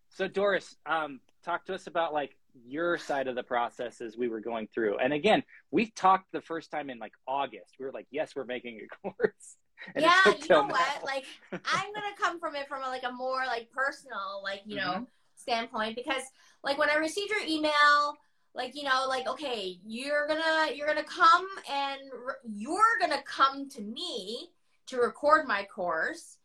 So, 0.10 0.28
Doris, 0.28 0.76
um, 0.86 1.22
talk 1.44 1.66
to 1.66 1.74
us 1.74 1.88
about 1.88 2.14
like 2.14 2.36
your 2.66 2.98
side 2.98 3.30
of 3.30 3.36
the 3.36 3.44
process 3.44 4.02
as 4.02 4.18
we 4.18 4.28
were 4.28 4.42
going 4.42 4.68
through. 4.74 4.98
And 4.98 5.14
again, 5.14 5.44
we 5.72 5.90
talked 5.92 6.32
the 6.34 6.42
first 6.42 6.70
time 6.70 6.90
in 6.90 7.00
like 7.00 7.14
August. 7.28 7.76
We 7.80 7.86
were 7.86 7.94
like, 7.94 8.08
yes, 8.12 8.34
we're 8.36 8.46
making 8.46 8.82
a 8.82 8.88
course. 9.10 9.56
And 9.96 10.04
yeah, 10.04 10.18
you 10.26 10.48
know 10.50 10.64
now. 10.64 10.70
what? 10.70 11.04
Like, 11.06 11.24
I'm 11.52 11.94
gonna 11.94 12.16
come 12.20 12.40
from 12.40 12.56
it 12.56 12.68
from 12.68 12.84
a, 12.84 12.88
like 12.88 13.04
a 13.04 13.12
more 13.12 13.46
like 13.46 13.72
personal, 13.72 14.42
like 14.44 14.62
you 14.66 14.78
mm-hmm. 14.78 15.02
know, 15.02 15.08
standpoint 15.36 15.96
because 15.96 16.24
like 16.64 16.78
when 16.78 16.90
I 16.90 16.96
received 16.96 17.30
your 17.30 17.48
email, 17.48 18.18
like 18.58 18.76
you 18.76 18.84
know, 18.84 19.06
like 19.08 19.28
okay, 19.28 19.78
you're 19.86 20.28
gonna 20.28 20.74
you're 20.76 20.88
gonna 20.88 21.04
come 21.04 21.48
and 21.72 22.02
re- 22.12 22.52
you're 22.52 23.00
gonna 23.00 23.22
come 23.24 23.70
to 23.70 23.82
me 23.82 24.50
to 24.88 24.98
record 24.98 25.48
my 25.48 25.64
course, 25.64 26.40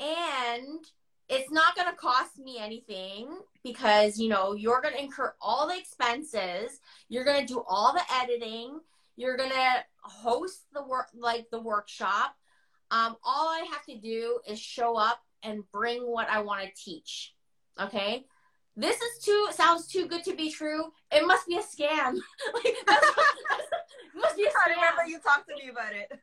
and 0.00 0.80
it's 1.28 1.50
not 1.50 1.76
to 1.90 1.96
cost 1.96 2.38
me 2.38 2.58
anything 2.58 3.28
because 3.62 4.18
you 4.18 4.30
know 4.30 4.54
you're 4.54 4.80
to 4.94 5.02
incur 5.02 5.34
all 5.40 5.68
the 5.68 5.76
expenses 5.76 6.80
you're 7.08 7.24
to 7.46 7.52
do 7.52 7.62
all 7.68 7.92
the 7.92 8.02
editing 8.14 8.80
you're 9.16 9.36
to 9.50 9.84
host 10.00 10.64
the 10.72 10.82
work 10.82 11.08
like 11.14 11.46
the 11.50 11.60
workshop. 11.60 12.34
Um, 12.90 13.16
all 13.22 13.48
i 13.48 13.66
have 13.70 13.84
to 13.86 13.98
do 13.98 14.38
is 14.48 14.58
show 14.58 14.96
up 14.96 15.20
and 15.42 15.62
bring 15.70 16.00
what 16.02 16.30
i 16.30 16.40
want 16.40 16.62
to 16.62 16.82
teach 16.82 17.34
okay 17.78 18.24
this 18.78 19.00
is 19.00 19.24
too 19.24 19.48
sounds 19.52 19.86
too 19.86 20.06
good 20.06 20.24
to 20.24 20.34
be 20.34 20.50
true 20.50 20.84
it 21.12 21.26
must 21.26 21.46
be 21.46 21.56
a 21.56 21.60
scam 21.60 22.14
like, 22.54 22.76
that's, 22.86 23.06
that's, 23.50 23.68
must 24.20 24.36
be 24.36 24.44
a 24.44 24.48
scam. 24.48 24.52
I 24.66 24.70
remember 24.74 25.04
you 25.06 25.18
talked 25.20 25.48
to 25.48 25.54
me 25.54 25.70
about 25.70 25.92
it. 25.92 26.08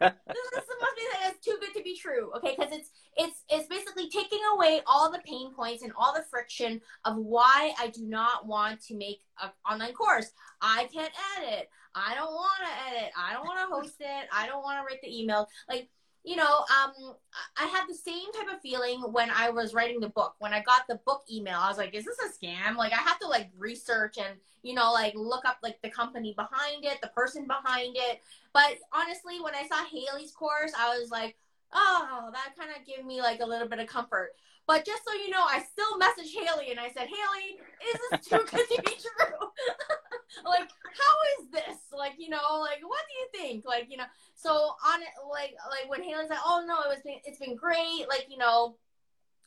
this, 0.00 0.46
this 0.54 0.64
must 0.80 0.96
be 0.96 1.02
it's 1.26 1.44
too 1.44 1.56
good 1.60 1.74
to 1.76 1.82
be 1.82 1.96
true. 1.96 2.30
Okay, 2.36 2.54
because 2.56 2.72
it's 2.72 2.90
it's 3.16 3.42
it's 3.48 3.68
basically 3.68 4.08
taking 4.08 4.40
away 4.54 4.80
all 4.86 5.10
the 5.10 5.20
pain 5.26 5.52
points 5.54 5.82
and 5.82 5.92
all 5.96 6.14
the 6.14 6.24
friction 6.30 6.80
of 7.04 7.16
why 7.16 7.72
I 7.78 7.88
do 7.88 8.06
not 8.06 8.46
want 8.46 8.80
to 8.86 8.96
make 8.96 9.20
an 9.42 9.50
online 9.68 9.92
course. 9.92 10.30
I 10.60 10.88
can't 10.92 11.12
edit. 11.38 11.68
I 11.94 12.14
don't 12.14 12.32
want 12.32 12.60
to 12.60 12.96
edit. 12.96 13.12
I 13.16 13.32
don't 13.32 13.44
want 13.44 13.60
to 13.60 13.74
host 13.74 13.96
it. 14.00 14.28
I 14.32 14.46
don't 14.46 14.62
want 14.62 14.80
to 14.80 14.84
write 14.84 15.00
the 15.02 15.20
email. 15.20 15.48
Like 15.68 15.88
you 16.24 16.36
know, 16.36 16.44
um, 16.44 17.14
I 17.56 17.66
had 17.66 17.84
the 17.86 17.94
same 17.94 18.32
type 18.32 18.48
of 18.52 18.60
feeling 18.62 19.00
when 19.12 19.30
I 19.30 19.50
was 19.50 19.74
writing 19.74 20.00
the 20.00 20.08
book. 20.08 20.34
When 20.38 20.54
I 20.54 20.62
got 20.62 20.88
the 20.88 20.96
book 21.06 21.24
email, 21.30 21.58
I 21.60 21.68
was 21.68 21.76
like, 21.76 21.94
"Is 21.94 22.04
this 22.04 22.18
a 22.18 22.46
scam?" 22.46 22.76
Like, 22.76 22.92
I 22.92 22.96
have 22.96 23.18
to 23.20 23.28
like 23.28 23.50
research 23.58 24.16
and 24.18 24.38
you 24.62 24.74
know, 24.74 24.92
like 24.92 25.14
look 25.14 25.44
up 25.44 25.58
like 25.62 25.80
the 25.82 25.90
company 25.90 26.34
behind 26.34 26.84
it, 26.84 27.00
the 27.02 27.08
person 27.08 27.46
behind 27.46 27.96
it. 27.96 28.22
But 28.54 28.78
honestly, 28.92 29.40
when 29.40 29.54
I 29.54 29.66
saw 29.68 29.84
Haley's 29.84 30.32
course, 30.32 30.72
I 30.78 30.98
was 30.98 31.10
like, 31.10 31.36
"Oh, 31.72 32.30
that 32.32 32.56
kind 32.58 32.70
of 32.70 32.86
gave 32.86 33.04
me 33.04 33.20
like 33.20 33.40
a 33.40 33.46
little 33.46 33.68
bit 33.68 33.78
of 33.78 33.86
comfort." 33.86 34.34
But 34.66 34.86
just 34.86 35.04
so 35.04 35.12
you 35.12 35.28
know, 35.28 35.44
I 35.44 35.62
still 35.62 35.98
messaged 35.98 36.32
Haley 36.32 36.70
and 36.70 36.80
I 36.80 36.88
said, 36.88 37.08
Haley, 37.08 37.58
is 37.92 38.00
this 38.10 38.26
too 38.28 38.38
good 38.50 38.66
to 38.66 38.82
be 38.82 38.92
true? 38.96 39.48
like, 40.44 40.68
how 40.82 41.14
is 41.38 41.50
this? 41.50 41.78
Like, 41.92 42.14
you 42.18 42.28
know, 42.28 42.60
like, 42.60 42.80
what 42.82 43.00
do 43.08 43.14
you 43.14 43.44
think? 43.44 43.64
Like, 43.64 43.86
you 43.90 43.96
know, 43.96 44.04
so 44.34 44.50
on 44.50 45.02
it, 45.02 45.08
like, 45.30 45.54
like 45.70 45.90
when 45.90 46.02
Haley's 46.02 46.30
like, 46.30 46.38
oh 46.44 46.64
no, 46.66 46.80
it 46.80 46.88
was, 46.88 47.02
been, 47.04 47.18
it's 47.24 47.38
been 47.38 47.56
great. 47.56 48.06
Like, 48.08 48.26
you 48.28 48.38
know, 48.38 48.76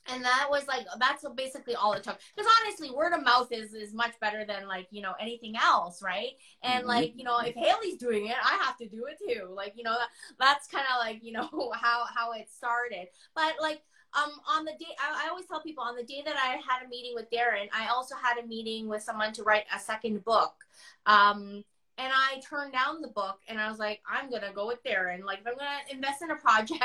and 0.10 0.24
that 0.24 0.48
was 0.50 0.68
like 0.68 0.86
that's 1.00 1.26
basically 1.36 1.76
all 1.76 1.94
it 1.94 2.04
took 2.04 2.18
because 2.36 2.50
honestly 2.62 2.92
word 2.92 3.14
of 3.14 3.24
mouth 3.24 3.52
is 3.52 3.74
is 3.74 3.94
much 3.94 4.14
better 4.20 4.46
than 4.46 4.68
like 4.68 4.88
you 4.90 5.02
know 5.02 5.14
anything 5.20 5.56
else 5.62 6.02
right 6.02 6.32
and 6.64 6.80
mm-hmm. 6.80 6.88
like 6.88 7.14
you 7.16 7.24
know 7.24 7.40
if 7.40 7.56
haley's 7.56 7.98
doing 7.98 8.28
it 8.28 8.36
i 8.44 8.58
have 8.64 8.78
to 8.78 8.88
do 8.88 9.06
it 9.06 9.18
too 9.20 9.48
like 9.54 9.74
you 9.76 9.84
know 9.84 9.94
that, 9.94 10.08
that's 10.40 10.68
kind 10.68 10.86
of 10.94 11.00
like 11.06 11.24
you 11.24 11.32
know 11.32 11.50
how 11.74 12.06
how 12.14 12.32
it 12.34 12.50
started 12.50 13.08
but 13.36 13.56
like 13.62 13.82
um, 14.14 14.32
on 14.48 14.66
the 14.66 14.72
day, 14.72 14.96
I, 15.00 15.26
I, 15.26 15.30
always 15.30 15.46
tell 15.46 15.62
people 15.62 15.84
on 15.84 15.96
the 15.96 16.04
day 16.04 16.22
that 16.26 16.36
I 16.38 16.54
had 16.54 16.86
a 16.86 16.90
meeting 16.90 17.14
with 17.14 17.30
Darren, 17.30 17.68
I 17.74 17.88
also 17.88 18.16
had 18.16 18.44
a 18.44 18.48
meeting 18.48 18.88
with 18.88 19.04
someone 19.04 19.34
to 19.34 19.44
write 19.44 19.66
a 19.76 19.80
second 19.80 20.24
book. 20.24 20.54
Um, 21.06 21.64
and 21.98 22.14
I 22.14 22.40
turned 22.48 22.74
down 22.74 23.02
the 23.02 23.08
book 23.08 23.40
and 23.48 23.60
I 23.60 23.70
was 23.70 23.80
like, 23.80 24.02
I'm 24.10 24.30
going 24.30 24.44
to 24.44 24.52
go 24.54 24.68
with 24.68 24.84
Darren. 24.84 25.24
Like, 25.24 25.40
if 25.40 25.48
I'm 25.48 25.58
going 25.58 25.68
to 25.88 25.96
invest 25.96 26.22
in 26.22 26.32
a 26.32 26.36
project, 26.48 26.84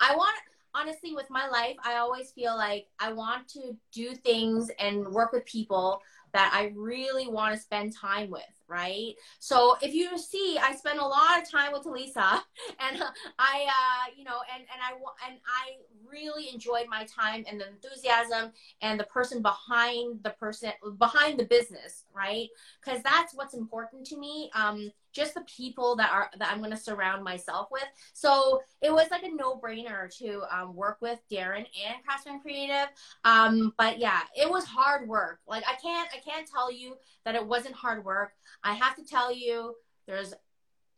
I 0.00 0.14
want, 0.14 0.36
honestly, 0.74 1.14
with 1.14 1.30
my 1.30 1.48
life, 1.48 1.76
I 1.84 1.96
always 1.96 2.30
feel 2.32 2.56
like 2.56 2.86
I 2.98 3.12
want 3.12 3.48
to 3.50 3.76
do 3.92 4.14
things 4.14 4.70
and 4.78 5.06
work 5.08 5.32
with 5.32 5.46
people 5.46 6.02
that 6.32 6.52
I 6.54 6.72
really 6.76 7.28
want 7.28 7.54
to 7.54 7.60
spend 7.60 7.96
time 7.96 8.30
with, 8.30 8.42
right? 8.68 9.14
So 9.38 9.76
if 9.82 9.94
you 9.94 10.16
see, 10.18 10.58
I 10.60 10.74
spend 10.74 10.98
a 10.98 11.04
lot 11.04 11.40
of 11.40 11.50
time 11.50 11.72
with 11.72 11.86
Lisa, 11.86 12.42
and 12.80 13.02
I, 13.38 13.66
uh, 13.66 14.12
you 14.16 14.24
know, 14.24 14.38
and 14.54 14.64
and 14.72 14.80
I 14.82 14.92
and 15.28 15.38
I 15.46 15.78
really 16.10 16.48
enjoyed 16.52 16.86
my 16.88 17.04
time 17.04 17.44
and 17.48 17.60
the 17.60 17.68
enthusiasm 17.68 18.52
and 18.82 18.98
the 18.98 19.04
person 19.04 19.42
behind 19.42 20.20
the 20.22 20.30
person 20.30 20.72
behind 20.98 21.38
the 21.38 21.44
business, 21.44 22.04
right? 22.14 22.48
Because 22.84 23.02
that's 23.02 23.34
what's 23.34 23.54
important 23.54 24.06
to 24.06 24.16
me. 24.16 24.50
Um, 24.54 24.90
just 25.12 25.34
the 25.34 25.42
people 25.42 25.96
that 25.96 26.10
are 26.12 26.30
that 26.38 26.50
I'm 26.50 26.58
going 26.58 26.70
to 26.70 26.76
surround 26.76 27.24
myself 27.24 27.68
with. 27.70 27.86
So 28.12 28.62
it 28.82 28.92
was 28.92 29.10
like 29.10 29.24
a 29.24 29.28
no 29.28 29.56
brainer 29.56 30.14
to 30.18 30.42
um, 30.50 30.74
work 30.74 30.98
with 31.00 31.18
Darren 31.30 31.66
and 31.86 32.04
Craftsman 32.06 32.40
Creative. 32.40 32.88
Um, 33.24 33.72
but 33.78 33.98
yeah, 33.98 34.20
it 34.36 34.48
was 34.48 34.64
hard 34.64 35.08
work. 35.08 35.40
Like 35.46 35.64
I 35.66 35.74
can't 35.74 36.08
I 36.14 36.18
can't 36.18 36.48
tell 36.48 36.70
you 36.72 36.96
that 37.24 37.34
it 37.34 37.44
wasn't 37.44 37.74
hard 37.74 38.04
work. 38.04 38.32
I 38.64 38.74
have 38.74 38.96
to 38.96 39.04
tell 39.04 39.32
you 39.34 39.74
there's 40.06 40.34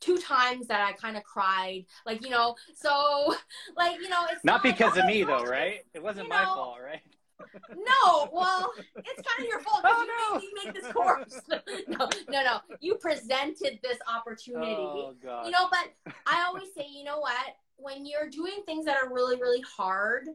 two 0.01 0.17
times 0.17 0.67
that 0.69 0.81
I 0.81 0.93
kind 0.93 1.17
of 1.17 1.25
cried, 1.25 1.87
like 2.07 2.25
you 2.25 2.31
know. 2.31 2.57
So, 2.75 3.35
like 3.77 4.01
you 4.01 4.09
know, 4.09 4.25
it's 4.31 4.45
not, 4.45 4.55
not 4.55 4.63
because 4.63 4.97
of 4.97 5.07
me 5.07 5.23
though, 5.25 5.45
right? 5.45 5.81
It 5.95 6.03
wasn't 6.03 6.29
my 6.29 6.45
know, 6.45 6.55
fault, 6.55 6.79
right? 6.85 7.01
no, 7.75 8.29
well, 8.33 8.73
it's 8.97 9.23
kind 9.23 9.41
of 9.41 9.47
your 9.47 9.61
fault 9.61 9.83
because 9.83 9.97
oh, 9.99 10.03
you 10.03 10.09
no. 10.09 10.35
made 10.35 10.43
me 10.43 10.51
make 10.65 10.75
this 10.75 10.93
course. 10.93 11.41
no, 11.89 12.09
no, 12.29 12.45
no. 12.45 12.61
You 12.81 12.97
presented 12.97 13.79
this 13.83 13.99
opportunity. 14.15 14.75
Oh, 14.77 15.15
God. 15.23 15.47
You 15.47 15.53
know, 15.53 15.69
but 15.71 16.15
I 16.27 16.45
always 16.47 16.69
say, 16.77 16.87
you 16.91 17.05
know 17.05 17.19
what? 17.19 17.57
When 17.77 18.05
you're 18.05 18.29
doing 18.29 18.63
things 18.67 18.85
that 18.85 18.99
are 19.03 19.13
really, 19.13 19.41
really 19.41 19.63
hard, 19.63 20.29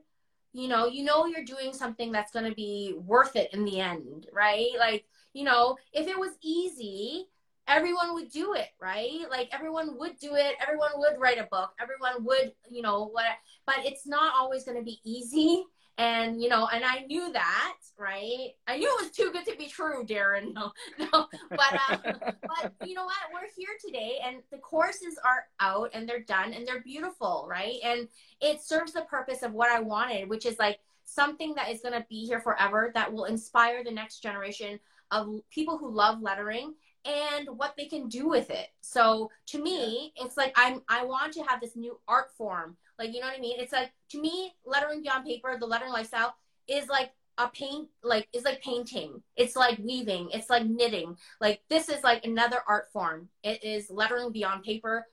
you 0.56 0.70
know, 0.70 0.88
you 0.88 1.04
know 1.04 1.26
you're 1.26 1.44
doing 1.44 1.74
something 1.74 2.12
that's 2.12 2.32
going 2.32 2.46
to 2.46 2.56
be 2.56 2.96
worth 3.06 3.36
it 3.36 3.54
in 3.54 3.66
the 3.66 3.82
end, 3.82 4.28
right? 4.32 4.72
Like, 4.80 5.06
you 5.34 5.44
know, 5.44 5.78
if 5.92 6.08
it 6.08 6.18
was 6.18 6.32
easy, 6.42 7.26
everyone 7.68 8.14
would 8.14 8.32
do 8.32 8.54
it, 8.54 8.70
right? 8.80 9.20
Like 9.30 9.50
everyone 9.52 9.98
would 10.00 10.18
do 10.18 10.36
it. 10.36 10.56
Everyone 10.62 10.92
would 10.96 11.20
write 11.20 11.40
a 11.40 11.48
book. 11.52 11.72
Everyone 11.82 12.24
would, 12.26 12.54
you 12.70 12.82
know, 12.82 13.08
what? 13.08 13.26
But 13.66 13.80
it's 13.80 14.08
not 14.08 14.34
always 14.34 14.64
going 14.64 14.78
to 14.78 14.84
be 14.84 15.02
easy 15.04 15.66
and 15.98 16.42
you 16.42 16.50
know 16.50 16.68
and 16.74 16.84
i 16.84 17.06
knew 17.08 17.32
that 17.32 17.76
right? 17.98 18.50
I 18.68 18.78
knew 18.78 18.88
it 18.88 19.04
was 19.04 19.12
too 19.12 19.32
good 19.32 19.46
to 19.46 19.58
be 19.58 19.68
true 19.68 20.06
darren. 20.06 20.54
No 20.54 20.72
no. 21.00 21.28
But 21.50 21.80
uh, 21.90 21.98
but 22.02 22.74
you 22.86 22.94
know 22.94 23.06
what? 23.06 23.16
We're 23.34 23.48
here 23.56 23.76
today 23.84 24.20
and 24.26 24.38
the 24.52 24.58
courses 24.58 25.18
are 25.24 25.46
out 25.60 25.92
and 25.94 26.08
they're 26.08 26.24
done 26.24 26.54
and 26.54 26.68
they're 26.68 26.82
beautiful 26.82 27.48
right? 27.50 27.76
And 27.84 28.08
it 28.42 28.62
serves 28.62 28.94
the 28.94 29.02
purpose 29.02 29.44
of 29.44 29.54
what 29.54 29.72
i 29.72 29.80
wanted 29.80 30.30
which 30.30 30.46
is 30.46 30.60
like 30.60 30.80
something 31.06 31.54
that 31.56 31.70
is 31.70 31.82
going 31.82 31.94
to 31.94 32.06
be 32.10 32.26
here 32.26 32.40
forever 32.40 32.92
that 32.94 33.12
will 33.12 33.26
inspire 33.26 33.84
the 33.84 33.92
next 33.92 34.20
generation 34.20 34.80
of 35.12 35.40
people 35.52 35.78
who 35.78 35.90
love 35.90 36.22
lettering 36.22 36.74
and 37.06 37.48
what 37.58 37.76
they 37.78 37.86
can 37.86 38.10
do 38.10 38.28
with 38.28 38.50
it. 38.50 38.68
So 38.82 39.30
to 39.48 39.62
me, 39.62 40.14
yeah. 40.16 40.26
it's 40.26 40.38
like 40.38 40.54
I'm 40.56 40.82
I 40.90 41.06
want 41.06 41.34
to 41.34 41.44
have 41.44 41.62
this 41.62 41.76
new 41.76 42.00
art 42.08 42.32
form. 42.38 42.78
Like 42.98 43.14
you 43.14 43.22
know 43.22 43.28
what 43.28 43.38
I 43.38 43.42
mean? 43.42 43.60
It's 43.60 43.72
like 43.74 43.92
to 44.12 44.22
me, 44.22 44.54
lettering 44.66 45.02
beyond 45.02 45.26
paper, 45.26 45.56
the 45.60 45.66
lettering 45.66 45.92
lifestyle 45.92 46.36
is 46.68 46.88
like 46.88 47.12
a 47.38 47.48
paint 47.50 47.90
like 48.04 48.28
is 48.34 48.44
like 48.44 48.62
painting. 48.62 49.22
It's 49.36 49.56
like 49.56 49.78
weaving, 49.80 50.30
it's 50.34 50.50
like 50.50 50.66
knitting. 50.66 51.18
Like 51.40 51.62
this 51.70 51.90
is 51.90 52.04
like 52.04 52.26
another 52.26 52.60
art 52.68 52.92
form. 52.92 53.30
It 53.44 53.64
is 53.64 53.90
lettering 53.90 54.32
beyond 54.32 54.64
paper, 54.64 55.06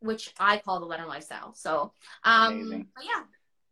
which 0.00 0.34
I 0.38 0.58
call 0.58 0.80
the 0.80 0.86
lettering 0.86 1.08
lifestyle. 1.08 1.54
So 1.54 1.92
um 2.24 2.86
yeah. 3.02 3.22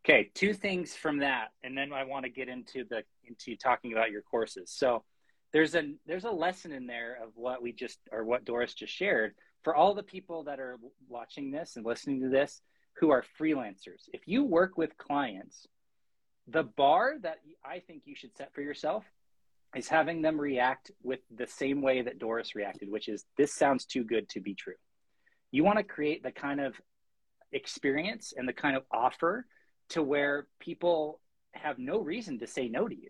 Okay, 0.05 0.31
two 0.33 0.55
things 0.55 0.95
from 0.95 1.19
that, 1.19 1.49
and 1.63 1.77
then 1.77 1.93
I 1.93 2.05
want 2.05 2.25
to 2.25 2.31
get 2.31 2.49
into 2.49 2.85
the 2.89 3.03
into 3.27 3.57
talking 3.57 3.93
about 3.93 4.11
your 4.11 4.23
courses. 4.23 4.71
So 4.71 5.05
there's 5.53 5.75
a 5.75 5.95
there's 6.07 6.25
a 6.25 6.31
lesson 6.31 6.73
in 6.73 6.87
there 6.87 7.19
of 7.23 7.31
what 7.35 7.63
we 7.63 7.73
just 7.73 7.99
or 8.13 8.25
what 8.25 8.45
Doris 8.45 8.75
just 8.75 8.93
shared 8.93 9.35
for 9.63 9.75
all 9.75 9.95
the 9.95 10.03
people 10.03 10.45
that 10.45 10.61
are 10.61 10.79
watching 11.09 11.51
this 11.51 11.77
and 11.77 11.85
listening 11.85 12.21
to 12.21 12.29
this 12.29 12.61
who 13.01 13.11
are 13.11 13.25
freelancers. 13.41 14.09
If 14.13 14.23
you 14.27 14.45
work 14.45 14.77
with 14.77 14.97
clients, 14.99 15.67
the 16.47 16.65
bar 16.65 17.15
that 17.23 17.39
I 17.65 17.81
think 17.81 18.03
you 18.05 18.17
should 18.17 18.37
set 18.37 18.55
for 18.55 18.61
yourself 18.61 19.05
is 19.77 19.89
having 19.89 20.23
them 20.23 20.41
react 20.41 20.91
with 21.03 21.21
the 21.35 21.47
same 21.47 21.83
way 21.83 22.03
that 22.03 22.19
Doris 22.19 22.55
reacted, 22.55 22.91
which 22.91 23.09
is 23.09 23.25
this 23.37 23.53
sounds 23.53 23.85
too 23.85 24.05
good 24.05 24.29
to 24.31 24.41
be 24.41 24.55
true. 24.55 24.75
You 25.51 25.65
want 25.65 25.79
to 25.79 25.85
create 25.85 26.23
the 26.23 26.33
kind 26.33 26.61
of 26.61 26.75
experience 27.53 28.33
and 28.37 28.49
the 28.49 28.53
kind 28.53 28.77
of 28.77 28.85
offer 28.91 29.47
to 29.91 30.03
where 30.03 30.47
people 30.61 31.21
have 31.53 31.79
no 31.79 32.01
reason 32.01 32.39
to 32.39 32.47
say 32.47 32.69
no 32.69 32.89
to 32.89 32.95
you. 32.95 33.09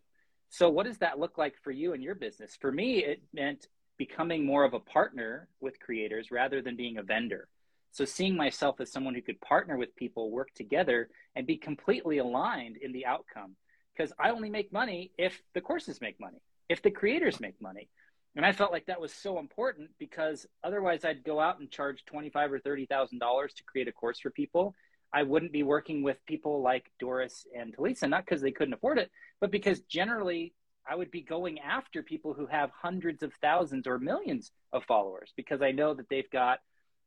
So, 0.51 0.69
what 0.71 0.87
does 0.87 0.99
that 0.99 1.19
look 1.19 1.39
like 1.39 1.57
for 1.63 1.71
you 1.71 1.93
and 1.93 2.03
your 2.03 2.15
business? 2.15 2.57
For 2.61 2.73
me, 2.73 3.05
it 3.05 3.23
meant 3.33 3.69
becoming 3.99 4.47
more 4.47 4.65
of 4.65 4.75
a 4.75 4.81
partner 4.81 5.49
with 5.61 5.81
creators 5.81 6.31
rather 6.31 6.63
than 6.63 6.77
being 6.77 6.99
a 6.99 7.03
vendor. 7.03 7.49
So, 7.91 8.05
seeing 8.05 8.37
myself 8.37 8.81
as 8.81 8.91
someone 8.91 9.15
who 9.15 9.23
could 9.23 9.41
partner 9.41 9.77
with 9.77 9.95
people, 9.97 10.31
work 10.31 10.53
together, 10.55 11.11
and 11.37 11.47
be 11.47 11.57
completely 11.57 12.19
aligned 12.19 12.77
in 12.77 12.93
the 12.93 13.07
outcome. 13.07 13.57
Because 13.97 14.13
I 14.19 14.31
only 14.31 14.49
make 14.49 14.73
money 14.73 15.11
if 15.19 15.43
the 15.55 15.61
courses 15.61 16.01
make 16.01 16.21
money, 16.21 16.41
if 16.69 16.83
the 16.83 16.91
creators 16.91 17.41
make 17.41 17.61
money. 17.61 17.89
And 18.37 18.47
I 18.47 18.53
felt 18.53 18.71
like 18.71 18.87
that 18.87 19.01
was 19.01 19.13
so 19.13 19.41
important 19.41 19.91
because 19.99 20.47
otherwise 20.63 21.05
I'd 21.05 21.25
go 21.25 21.41
out 21.41 21.59
and 21.59 21.71
charge 21.71 22.05
twenty 22.05 22.31
five 22.31 22.53
or 22.53 22.61
thirty 22.61 22.87
thousand 22.87 23.19
dollars 23.19 23.53
to 23.55 23.65
create 23.65 23.89
a 23.89 23.93
course 23.93 24.21
for 24.21 24.31
people. 24.31 24.75
I 25.13 25.23
wouldn't 25.23 25.53
be 25.53 25.63
working 25.63 26.03
with 26.03 26.19
people 26.27 26.63
like 26.63 26.91
Doris 26.99 27.47
and 27.57 27.75
Talisa, 27.75 28.09
not 28.09 28.25
because 28.25 28.43
they 28.43 28.53
couldn't 28.53 28.75
afford 28.75 28.99
it, 28.99 29.11
but 29.41 29.51
because 29.51 29.81
generally 29.81 30.53
I 30.89 30.95
would 30.95 31.11
be 31.11 31.23
going 31.23 31.61
after 31.61 32.03
people 32.03 32.35
who 32.35 32.47
have 32.47 32.71
hundreds 32.71 33.23
of 33.23 33.33
thousands 33.43 33.87
or 33.87 33.99
millions 33.99 34.51
of 34.73 34.85
followers 34.85 35.33
because 35.37 35.63
I 35.63 35.73
know 35.73 35.95
that 35.95 36.09
they've 36.09 36.31
got 36.31 36.61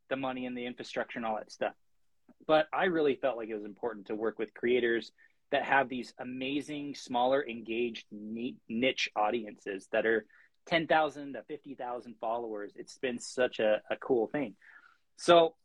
the 0.09 0.15
money 0.15 0.45
and 0.45 0.57
the 0.57 0.65
infrastructure 0.65 1.19
and 1.19 1.25
all 1.25 1.35
that 1.37 1.51
stuff. 1.51 1.73
But 2.47 2.67
I 2.73 2.85
really 2.85 3.15
felt 3.15 3.37
like 3.37 3.49
it 3.49 3.55
was 3.55 3.65
important 3.65 4.07
to 4.07 4.15
work 4.15 4.39
with 4.39 4.53
creators 4.53 5.11
that 5.51 5.63
have 5.63 5.89
these 5.89 6.13
amazing, 6.19 6.95
smaller, 6.95 7.45
engaged, 7.47 8.05
niche 8.11 9.09
audiences 9.15 9.87
that 9.91 10.05
are 10.05 10.25
10,000 10.67 11.33
to 11.33 11.43
50,000 11.43 12.15
followers. 12.19 12.71
It's 12.75 12.97
been 12.97 13.19
such 13.19 13.59
a, 13.59 13.81
a 13.89 13.95
cool 13.97 14.27
thing. 14.27 14.55
So 15.17 15.55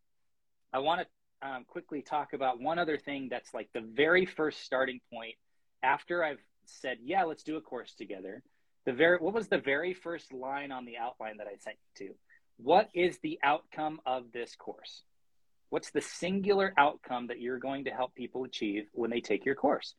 I 0.72 0.81
want 0.81 1.03
to 1.03 1.07
um, 1.46 1.64
quickly 1.64 2.02
talk 2.02 2.32
about 2.32 2.61
one 2.61 2.78
other 2.78 2.98
thing 2.98 3.28
that's 3.30 3.54
like 3.54 3.68
the 3.72 3.80
very 3.80 4.26
first 4.26 4.62
starting 4.62 5.00
point 5.12 5.35
after 5.82 6.24
I've 6.24 6.42
said, 6.64 6.98
"Yeah, 7.02 7.24
let's 7.24 7.42
do 7.42 7.56
a 7.56 7.61
course 7.61 7.94
together." 7.94 8.42
The 8.85 8.92
very 8.92 9.18
what 9.18 9.35
was 9.35 9.48
the 9.48 9.59
very 9.59 9.94
first 9.94 10.32
line 10.32 10.72
on 10.72 10.85
the 10.85 10.96
outline 10.98 11.37
that 11.38 11.46
I 11.46 11.56
sent 11.56 11.76
you 11.98 12.09
to? 12.09 12.14
What 12.59 12.88
is 12.94 13.18
the 13.18 13.38
outcome 13.42 14.00
of 14.06 14.32
this 14.32 14.56
course? 14.56 15.02
What's 15.70 15.90
the 15.90 16.00
singular 16.00 16.72
outcome 16.78 17.26
that 17.26 17.40
you're 17.40 17.59
going 17.59 17.85
to 17.85 17.90
help 17.90 18.14
people 18.14 18.44
achieve 18.44 18.87
when 18.92 19.11
they 19.11 19.20
take 19.20 19.44
your 19.44 19.54
course? 19.54 19.94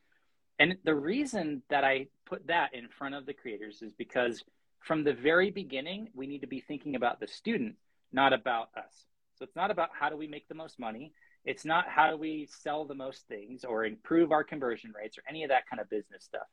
And 0.60 0.77
the 0.83 0.95
reason 0.95 1.62
that 1.69 1.83
I 1.83 2.07
put 2.25 2.47
that 2.47 2.73
in 2.73 2.88
front 2.88 3.15
of 3.15 3.25
the 3.25 3.33
creators 3.33 3.81
is 3.81 3.93
because 3.93 4.43
from 4.79 5.03
the 5.03 5.13
very 5.13 5.51
beginning, 5.51 6.10
we 6.15 6.25
need 6.25 6.41
to 6.41 6.47
be 6.47 6.62
thinking 6.62 6.95
about 6.95 7.19
the 7.19 7.27
student, 7.27 7.75
not 8.12 8.33
about 8.33 8.69
us. 8.75 9.05
So 9.36 9.43
it's 9.43 9.55
not 9.55 9.69
about 9.69 9.89
how 9.97 10.10
do 10.10 10.17
we 10.17 10.27
make 10.27 10.47
the 10.47 10.55
most 10.55 10.79
money. 10.79 11.12
It's 11.47 11.63
not 11.63 11.88
how 11.88 12.12
do 12.12 12.17
we 12.17 12.49
sell 12.51 12.83
the 12.83 12.93
most 12.93 13.25
things 13.29 13.63
or 13.63 13.86
improve 13.86 14.33
our 14.33 14.43
conversion 14.43 14.91
rates 14.93 15.17
or 15.17 15.23
any 15.29 15.43
of 15.43 15.49
that 15.49 15.65
kind 15.69 15.79
of 15.79 15.89
business 15.89 16.25
stuff. 16.25 16.45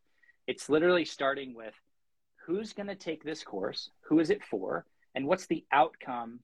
It's 0.47 0.69
literally 0.69 1.05
starting 1.05 1.53
with 1.53 1.75
who's 2.47 2.73
going 2.73 2.87
to 2.87 2.95
take 2.95 3.25
this 3.25 3.43
course, 3.43 3.91
who 4.03 4.21
is 4.21 4.31
it 4.31 4.45
for, 4.45 4.87
and 5.17 5.27
what's 5.27 5.47
the 5.47 5.65
outcome 5.73 6.39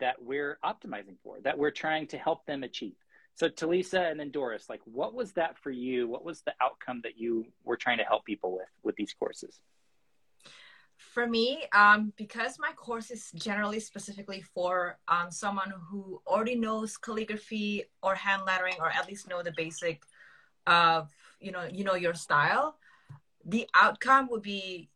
that 0.00 0.16
we're 0.20 0.58
optimizing 0.64 1.16
for, 1.22 1.40
that 1.44 1.56
we're 1.56 1.70
trying 1.70 2.08
to 2.08 2.18
help 2.18 2.44
them 2.44 2.64
achieve. 2.64 2.96
So 3.36 3.48
Talisa 3.48 4.10
and 4.10 4.18
then 4.18 4.32
Doris, 4.32 4.68
like 4.68 4.80
what 4.84 5.14
was 5.14 5.32
that 5.34 5.56
for 5.58 5.70
you? 5.70 6.08
What 6.08 6.24
was 6.24 6.42
the 6.42 6.54
outcome 6.60 7.02
that 7.04 7.16
you 7.16 7.46
were 7.62 7.76
trying 7.76 7.98
to 7.98 8.04
help 8.04 8.24
people 8.24 8.52
with 8.52 8.68
with 8.82 8.96
these 8.96 9.14
courses? 9.16 9.60
For 11.12 11.26
me, 11.26 11.64
um, 11.74 12.12
because 12.16 12.58
my 12.58 12.72
course 12.72 13.10
is 13.10 13.30
generally 13.34 13.80
specifically 13.80 14.40
for 14.40 14.98
um, 15.08 15.30
someone 15.30 15.72
who 15.90 16.22
already 16.26 16.54
knows 16.54 16.96
calligraphy 16.96 17.84
or 18.02 18.14
hand 18.14 18.42
lettering, 18.46 18.74
or 18.80 18.88
at 18.88 19.06
least 19.06 19.28
know 19.28 19.42
the 19.42 19.52
basic 19.56 20.02
of 20.66 21.10
you 21.40 21.52
know 21.52 21.68
you 21.70 21.84
know 21.84 21.94
your 21.94 22.14
style, 22.14 22.76
the 23.44 23.68
outcome 23.74 24.28
would 24.30 24.42
be 24.42 24.88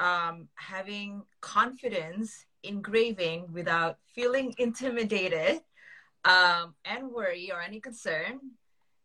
um, 0.00 0.48
having 0.54 1.22
confidence 1.40 2.46
engraving 2.64 3.46
without 3.52 3.98
feeling 4.14 4.54
intimidated 4.58 5.60
um, 6.24 6.74
and 6.84 7.10
worry 7.10 7.50
or 7.52 7.60
any 7.60 7.80
concern 7.80 8.40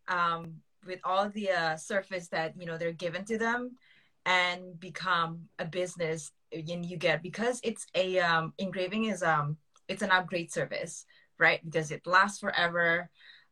um, 0.08 0.56
with 0.86 1.00
all 1.04 1.30
the 1.30 1.52
uh, 1.52 1.76
surface 1.76 2.28
that 2.30 2.54
you 2.60 2.66
know 2.66 2.78
they're 2.78 2.92
given 2.92 3.24
to 3.26 3.38
them 3.38 3.78
and 4.26 4.80
become 4.80 5.48
a 5.60 5.66
business 5.66 6.32
you 6.60 6.98
get 6.98 7.22
because 7.22 7.60
it's 7.64 7.86
a 7.96 8.20
um, 8.20 8.54
engraving 8.58 9.06
is 9.06 9.24
um 9.24 9.58
it's 9.88 10.02
an 10.02 10.12
upgrade 10.12 10.52
service 10.52 11.06
right 11.38 11.64
because 11.64 11.92
it 11.92 12.06
lasts 12.06 12.40
forever 12.40 13.10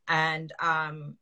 and 0.07 0.53
um 0.59 1.15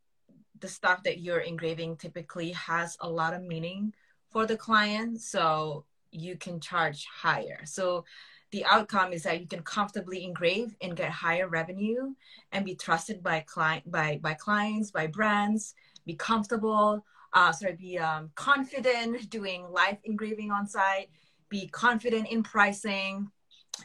the 0.59 0.67
stuff 0.67 1.03
that 1.03 1.19
you're 1.19 1.39
engraving 1.39 1.97
typically 1.97 2.51
has 2.51 2.95
a 3.01 3.09
lot 3.09 3.34
of 3.34 3.41
meaning 3.41 3.93
for 4.29 4.45
the 4.45 4.55
client 4.55 5.19
so 5.19 5.86
you 6.11 6.38
can 6.38 6.59
charge 6.59 7.05
higher. 7.05 7.61
So 7.65 8.05
the 8.51 8.65
outcome 8.65 9.13
is 9.13 9.23
that 9.23 9.39
you 9.39 9.47
can 9.47 9.63
comfortably 9.63 10.23
engrave 10.23 10.75
and 10.82 10.95
get 10.95 11.09
higher 11.09 11.47
revenue 11.47 12.13
and 12.51 12.65
be 12.65 12.75
trusted 12.75 13.23
by 13.23 13.41
client 13.41 13.89
by 13.89 14.19
by 14.21 14.34
clients, 14.34 14.91
by 14.91 15.07
brands, 15.07 15.73
be 16.05 16.15
comfortable, 16.15 17.05
uh, 17.34 17.51
sorry, 17.53 17.75
be 17.75 17.97
um, 17.97 18.29
confident 18.36 19.29
doing 19.29 19.65
live 19.71 19.97
engraving 20.03 20.51
on 20.51 20.67
site, 20.67 21.09
be 21.51 21.67
confident 21.67 22.29
in 22.29 22.41
pricing, 22.41 23.29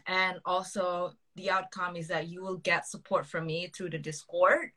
and 0.06 0.38
also 0.46 1.12
the 1.34 1.50
outcome 1.50 1.96
is 1.96 2.08
that 2.08 2.28
you 2.28 2.40
will 2.40 2.56
get 2.56 2.86
support 2.86 3.26
from 3.26 3.44
me 3.44 3.66
through 3.66 3.90
the 3.90 3.98
Discord, 3.98 4.70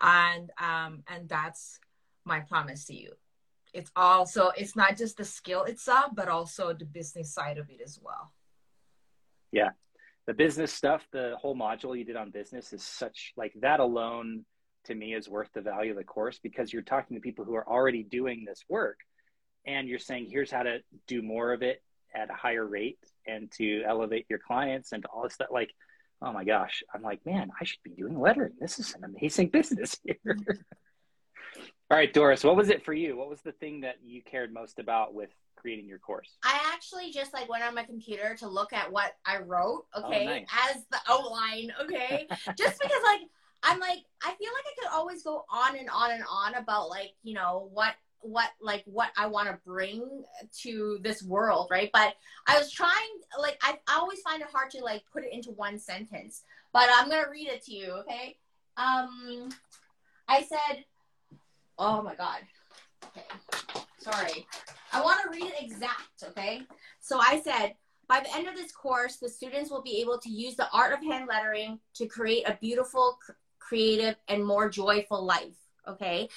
and 0.00 0.50
um, 0.58 1.02
and 1.08 1.28
that's 1.28 1.78
my 2.24 2.40
promise 2.40 2.86
to 2.86 2.94
you. 2.94 3.12
It's 3.74 3.90
also 3.94 4.50
it's 4.56 4.76
not 4.76 4.96
just 4.96 5.18
the 5.18 5.24
skill 5.24 5.64
itself, 5.64 6.12
but 6.14 6.28
also 6.28 6.72
the 6.72 6.86
business 6.86 7.34
side 7.34 7.58
of 7.58 7.68
it 7.68 7.80
as 7.84 7.98
well. 8.02 8.32
Yeah, 9.52 9.70
the 10.26 10.34
business 10.34 10.72
stuff, 10.72 11.06
the 11.12 11.34
whole 11.40 11.56
module 11.56 11.98
you 11.98 12.04
did 12.04 12.16
on 12.16 12.30
business 12.30 12.72
is 12.72 12.82
such 12.82 13.32
like 13.36 13.52
that 13.60 13.80
alone 13.80 14.44
to 14.84 14.94
me 14.94 15.12
is 15.12 15.28
worth 15.28 15.48
the 15.54 15.60
value 15.60 15.90
of 15.90 15.98
the 15.98 16.04
course 16.04 16.38
because 16.42 16.72
you're 16.72 16.82
talking 16.82 17.16
to 17.16 17.20
people 17.20 17.44
who 17.44 17.54
are 17.54 17.68
already 17.68 18.04
doing 18.04 18.44
this 18.46 18.64
work 18.68 18.98
and 19.66 19.88
you're 19.88 19.98
saying 19.98 20.28
here's 20.30 20.50
how 20.50 20.62
to 20.62 20.78
do 21.06 21.20
more 21.20 21.52
of 21.52 21.62
it 21.62 21.82
at 22.14 22.30
a 22.30 22.34
higher 22.34 22.66
rate 22.66 22.98
and 23.26 23.50
to 23.52 23.82
elevate 23.86 24.26
your 24.28 24.38
clients 24.38 24.92
and 24.92 25.04
all 25.06 25.22
this 25.22 25.34
stuff 25.34 25.48
like 25.50 25.70
oh 26.22 26.32
my 26.32 26.44
gosh 26.44 26.82
i'm 26.94 27.02
like 27.02 27.24
man 27.24 27.50
i 27.60 27.64
should 27.64 27.82
be 27.82 27.90
doing 27.90 28.18
lettering. 28.18 28.52
This 28.60 28.78
is 28.78 28.94
an 28.94 29.04
amazing 29.04 29.48
business 29.52 29.98
here. 30.04 30.16
Mm-hmm. 30.26 30.52
All 31.90 31.96
right 31.96 32.12
doris 32.12 32.44
what 32.44 32.56
was 32.56 32.70
it 32.70 32.84
for 32.84 32.92
you? 32.92 33.16
What 33.16 33.30
was 33.30 33.40
the 33.42 33.52
thing 33.52 33.82
that 33.82 33.96
you 34.04 34.22
cared 34.22 34.52
most 34.52 34.78
about 34.78 35.14
with 35.14 35.30
creating 35.56 35.86
your 35.86 35.98
course? 35.98 36.36
I 36.44 36.58
actually 36.72 37.10
just 37.10 37.32
like 37.32 37.48
went 37.48 37.64
on 37.64 37.74
my 37.74 37.84
computer 37.84 38.36
to 38.38 38.48
look 38.48 38.72
at 38.72 38.90
what 38.90 39.12
i 39.24 39.38
wrote 39.38 39.86
oh, 39.94 40.04
okay 40.06 40.26
oh, 40.26 40.30
nice. 40.30 40.46
as 40.70 40.84
the 40.90 40.98
outline 41.08 41.72
okay? 41.82 42.26
Just 42.56 42.80
because 42.80 43.02
like 43.04 43.22
I'm 43.62 43.80
like, 43.80 43.98
I 44.22 44.34
feel 44.34 44.50
like 44.52 44.64
I 44.66 44.80
could 44.80 44.92
always 44.92 45.22
go 45.22 45.44
on 45.50 45.76
and 45.76 45.88
on 45.90 46.12
and 46.12 46.24
on 46.30 46.54
about 46.54 46.88
like, 46.88 47.12
you 47.22 47.34
know, 47.34 47.68
what 47.72 47.94
what 48.20 48.50
like 48.60 48.82
what 48.86 49.10
I 49.16 49.26
want 49.26 49.48
to 49.48 49.58
bring 49.64 50.24
to 50.62 50.98
this 51.02 51.22
world, 51.22 51.68
right? 51.70 51.90
But 51.92 52.14
I 52.46 52.58
was 52.58 52.70
trying 52.70 52.92
like 53.38 53.58
I, 53.62 53.78
I 53.86 53.98
always 53.98 54.20
find 54.20 54.42
it 54.42 54.48
hard 54.52 54.70
to 54.72 54.84
like 54.84 55.02
put 55.12 55.24
it 55.24 55.32
into 55.32 55.50
one 55.52 55.78
sentence. 55.78 56.42
But 56.72 56.88
I'm 56.92 57.08
gonna 57.08 57.30
read 57.30 57.48
it 57.48 57.64
to 57.66 57.74
you, 57.74 57.92
okay? 57.92 58.36
Um 58.76 59.50
I 60.28 60.42
said 60.42 60.84
oh 61.78 62.02
my 62.02 62.14
god. 62.14 62.40
Okay. 63.04 63.26
Sorry. 63.98 64.46
I 64.92 65.02
want 65.02 65.20
to 65.22 65.30
read 65.30 65.52
it 65.52 65.60
exact, 65.60 66.24
okay? 66.24 66.62
So 67.00 67.18
I 67.20 67.40
said 67.40 67.74
by 68.08 68.20
the 68.20 68.34
end 68.34 68.48
of 68.48 68.54
this 68.54 68.72
course, 68.72 69.16
the 69.16 69.28
students 69.28 69.70
will 69.70 69.82
be 69.82 70.00
able 70.00 70.18
to 70.18 70.30
use 70.30 70.56
the 70.56 70.68
art 70.72 70.94
of 70.94 71.00
hand 71.00 71.28
lettering 71.28 71.78
to 71.94 72.06
create 72.06 72.48
a 72.48 72.58
beautiful, 72.60 73.18
creative, 73.58 74.16
and 74.28 74.44
more 74.44 74.70
joyful 74.70 75.22
life. 75.22 75.67
Okay. 75.88 76.28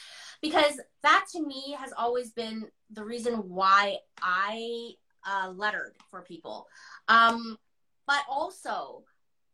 Because 0.41 0.79
that 1.03 1.25
to 1.33 1.45
me 1.45 1.75
has 1.77 1.93
always 1.97 2.31
been 2.31 2.67
the 2.89 3.03
reason 3.03 3.33
why 3.49 3.97
I 4.21 4.91
uh, 5.25 5.51
lettered 5.55 5.95
for 6.09 6.21
people. 6.21 6.67
Um, 7.07 7.57
but 8.07 8.23
also, 8.29 9.03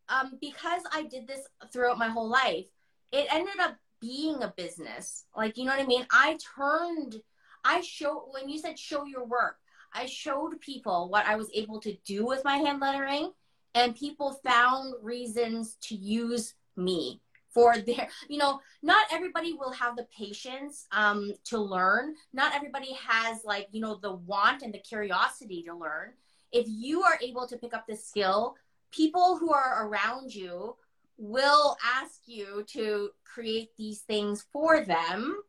um, 0.09 0.37
because 0.39 0.81
I 0.93 1.03
did 1.03 1.27
this 1.27 1.41
throughout 1.71 1.97
my 1.97 2.09
whole 2.09 2.29
life, 2.29 2.65
it 3.11 3.27
ended 3.31 3.59
up 3.59 3.75
being 3.99 4.41
a 4.43 4.53
business. 4.55 5.25
Like, 5.35 5.57
you 5.57 5.65
know 5.65 5.71
what 5.71 5.83
I 5.83 5.87
mean? 5.87 6.05
I 6.11 6.37
turned, 6.55 7.21
I 7.63 7.81
showed, 7.81 8.29
when 8.31 8.49
you 8.49 8.59
said 8.59 8.77
show 8.77 9.05
your 9.05 9.25
work, 9.25 9.57
I 9.93 10.05
showed 10.05 10.59
people 10.61 11.09
what 11.09 11.25
I 11.25 11.35
was 11.35 11.49
able 11.53 11.79
to 11.81 11.95
do 12.05 12.25
with 12.25 12.43
my 12.43 12.57
hand 12.57 12.79
lettering, 12.79 13.31
and 13.73 13.95
people 13.95 14.39
found 14.45 14.93
reasons 15.01 15.77
to 15.81 15.95
use 15.95 16.53
me 16.75 17.21
for 17.57 17.75
their 17.79 18.07
you 18.29 18.37
know 18.37 18.59
not 18.83 19.07
everybody 19.11 19.53
will 19.53 19.71
have 19.71 19.95
the 19.95 20.07
patience 20.15 20.85
um, 20.91 21.33
to 21.45 21.57
learn. 21.57 22.13
Not 22.31 22.55
everybody 22.55 22.93
has 22.93 23.43
like 23.43 23.67
you 23.71 23.81
know 23.81 23.95
the 23.95 24.13
want 24.13 24.61
and 24.61 24.73
the 24.73 24.79
curiosity 24.79 25.63
to 25.63 25.73
learn. 25.73 26.13
If 26.51 26.67
you 26.67 27.01
are 27.01 27.17
able 27.21 27.47
to 27.47 27.57
pick 27.57 27.73
up 27.73 27.87
this 27.87 28.05
skill 28.05 28.55
people 28.91 29.37
who 29.37 29.51
are 29.51 29.85
around 29.85 30.33
you 30.33 30.75
will 31.17 31.75
ask 31.83 32.21
you 32.25 32.63
to 32.67 33.09
create 33.25 33.75
these 33.75 34.01
things 34.01 34.45
for 34.53 34.85
them 34.85 35.41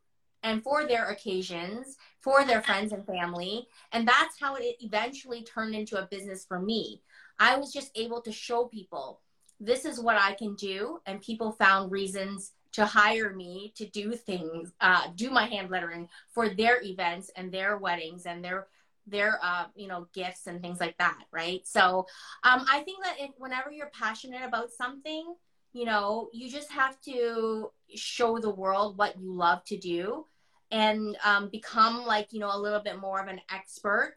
and 0.43 0.63
for 0.63 0.85
their 0.85 1.09
occasions 1.09 1.95
for 2.21 2.43
their 2.43 2.61
friends 2.61 2.91
and 2.91 3.05
family. 3.05 3.67
And 3.91 4.07
that's 4.07 4.39
how 4.39 4.55
it 4.55 4.75
eventually 4.81 5.43
turned 5.43 5.75
into 5.75 6.01
a 6.01 6.07
business 6.07 6.45
for 6.45 6.59
me. 6.59 7.01
I 7.39 7.55
was 7.55 7.71
just 7.71 7.91
able 7.95 8.21
to 8.21 8.31
show 8.31 8.65
people 8.65 9.21
this 9.59 9.85
is 9.85 9.99
what 9.99 10.17
I 10.17 10.33
can 10.33 10.55
do. 10.55 10.99
And 11.05 11.21
people 11.21 11.51
found 11.51 11.91
reasons 11.91 12.53
to 12.71 12.85
hire 12.85 13.33
me 13.33 13.73
to 13.75 13.85
do 13.87 14.13
things, 14.13 14.71
uh, 14.79 15.07
do 15.15 15.29
my 15.31 15.45
hand 15.45 15.71
lettering 15.71 16.07
for 16.29 16.49
their 16.49 16.81
events 16.83 17.31
and 17.35 17.51
their 17.51 17.77
weddings 17.77 18.25
and 18.25 18.43
their 18.43 18.67
their 19.09 19.39
uh, 19.43 19.65
you 19.75 19.87
know 19.87 20.07
gifts 20.13 20.47
and 20.47 20.61
things 20.61 20.79
like 20.79 20.97
that 20.97 21.17
right 21.31 21.67
so 21.67 22.05
um, 22.43 22.65
i 22.71 22.81
think 22.81 23.03
that 23.03 23.15
if, 23.19 23.31
whenever 23.37 23.71
you're 23.71 23.91
passionate 23.91 24.43
about 24.43 24.71
something 24.71 25.33
you 25.73 25.85
know 25.85 26.29
you 26.33 26.49
just 26.49 26.71
have 26.71 26.99
to 27.01 27.71
show 27.95 28.39
the 28.39 28.49
world 28.49 28.97
what 28.97 29.19
you 29.19 29.33
love 29.33 29.63
to 29.65 29.77
do 29.77 30.25
and 30.71 31.17
um, 31.23 31.49
become 31.49 32.05
like 32.05 32.31
you 32.31 32.39
know 32.39 32.55
a 32.55 32.59
little 32.59 32.81
bit 32.81 32.99
more 32.99 33.19
of 33.19 33.27
an 33.27 33.41
expert 33.51 34.15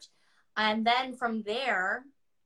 and 0.57 0.85
then 0.85 1.15
from 1.15 1.41
there 1.43 2.03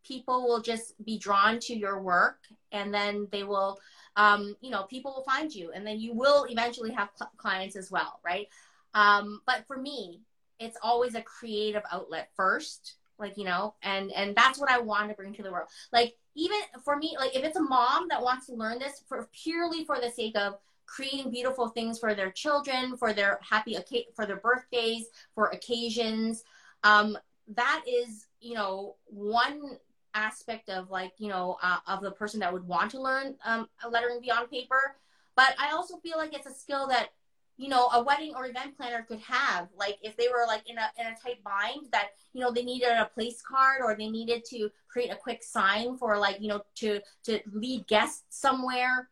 people 0.08 0.48
will 0.48 0.62
just 0.62 0.94
be 1.06 1.18
drawn 1.18 1.60
to 1.60 1.76
your 1.76 2.02
work 2.02 2.40
and 2.72 2.94
then 2.94 3.28
they 3.32 3.44
will 3.44 3.80
um, 4.16 4.56
you 4.62 4.72
know 4.72 4.84
people 4.84 5.14
will 5.16 5.24
find 5.24 5.54
you 5.54 5.72
and 5.74 5.86
then 5.86 6.00
you 6.00 6.14
will 6.14 6.46
eventually 6.50 6.92
have 6.92 7.10
cl- 7.18 7.32
clients 7.38 7.76
as 7.76 7.92
well 7.92 8.20
right? 8.24 8.48
Um, 8.94 9.42
but 9.46 9.66
for 9.68 9.78
me 9.78 10.22
it's 10.60 10.78
always 10.82 11.16
a 11.16 11.22
creative 11.22 11.84
outlet 11.92 12.30
first 12.36 12.96
like 13.20 13.38
you 13.38 13.46
know 13.46 13.74
and 13.84 14.12
and 14.12 14.36
that's 14.36 14.60
what 14.60 14.72
i 14.72 14.80
want 14.80 15.10
to 15.10 15.16
bring 15.16 15.34
to 15.34 15.44
the 15.44 15.52
world. 15.52 15.68
Like 15.92 16.16
even 16.36 16.58
for 16.84 16.98
me 16.98 17.16
like 17.20 17.36
if 17.36 17.44
it's 17.44 17.58
a 17.58 17.62
mom 17.62 18.08
that 18.10 18.22
wants 18.22 18.46
to 18.48 18.54
learn 18.54 18.80
this 18.80 19.04
for 19.08 19.28
purely 19.34 19.84
for 19.84 20.00
the 20.00 20.10
sake 20.10 20.38
of 20.38 20.58
creating 20.86 21.30
beautiful 21.32 21.68
things 21.68 22.00
for 22.00 22.14
their 22.16 22.32
children 22.32 22.96
for 22.96 23.14
their 23.14 23.40
happy 23.42 23.78
for 24.16 24.26
their 24.26 24.38
birthdays 24.38 25.08
for 25.36 25.48
occasions 25.48 26.44
um 26.84 27.18
that 27.56 27.84
is 27.88 28.28
you 28.40 28.54
know 28.54 28.96
one 29.06 29.78
aspect 30.18 30.70
of 30.70 30.90
like 30.90 31.14
you 31.18 31.30
know 31.30 31.58
uh, 31.62 31.78
of 31.88 32.02
the 32.02 32.12
person 32.12 32.40
that 32.40 32.52
would 32.52 32.68
want 32.68 32.92
to 32.92 33.02
learn 33.02 33.36
um, 33.46 33.68
lettering 33.90 34.20
beyond 34.20 34.50
paper. 34.50 34.96
But 35.36 35.54
i 35.60 35.72
also 35.72 35.98
feel 35.98 36.18
like 36.18 36.34
it's 36.34 36.48
a 36.48 36.54
skill 36.54 36.88
that 36.88 37.10
you 37.58 37.70
know 37.70 37.88
a 37.94 38.02
wedding 38.02 38.34
or 38.36 38.48
event 38.48 38.76
planner 38.76 39.06
could 39.08 39.20
have. 39.20 39.68
Like 39.78 39.98
if 40.02 40.18
they 40.18 40.28
were 40.30 40.46
like 40.48 40.64
in 40.68 40.78
a, 40.78 40.90
in 41.00 41.08
a 41.08 41.16
tight 41.16 41.44
bind 41.44 41.92
that 41.92 42.10
you 42.34 42.42
know 42.42 42.52
they 42.52 42.64
needed 42.64 42.90
a 42.90 43.06
place 43.14 43.42
card 43.42 43.82
or 43.84 43.96
they 43.96 44.10
needed 44.10 44.44
to 44.46 44.70
create 44.88 45.12
a 45.12 45.16
quick 45.16 45.44
sign 45.44 45.98
for 45.98 46.18
like 46.18 46.42
you 46.42 46.48
know 46.48 46.62
to 46.76 47.00
to 47.24 47.40
lead 47.54 47.88
guests 47.88 48.24
somewhere 48.30 49.10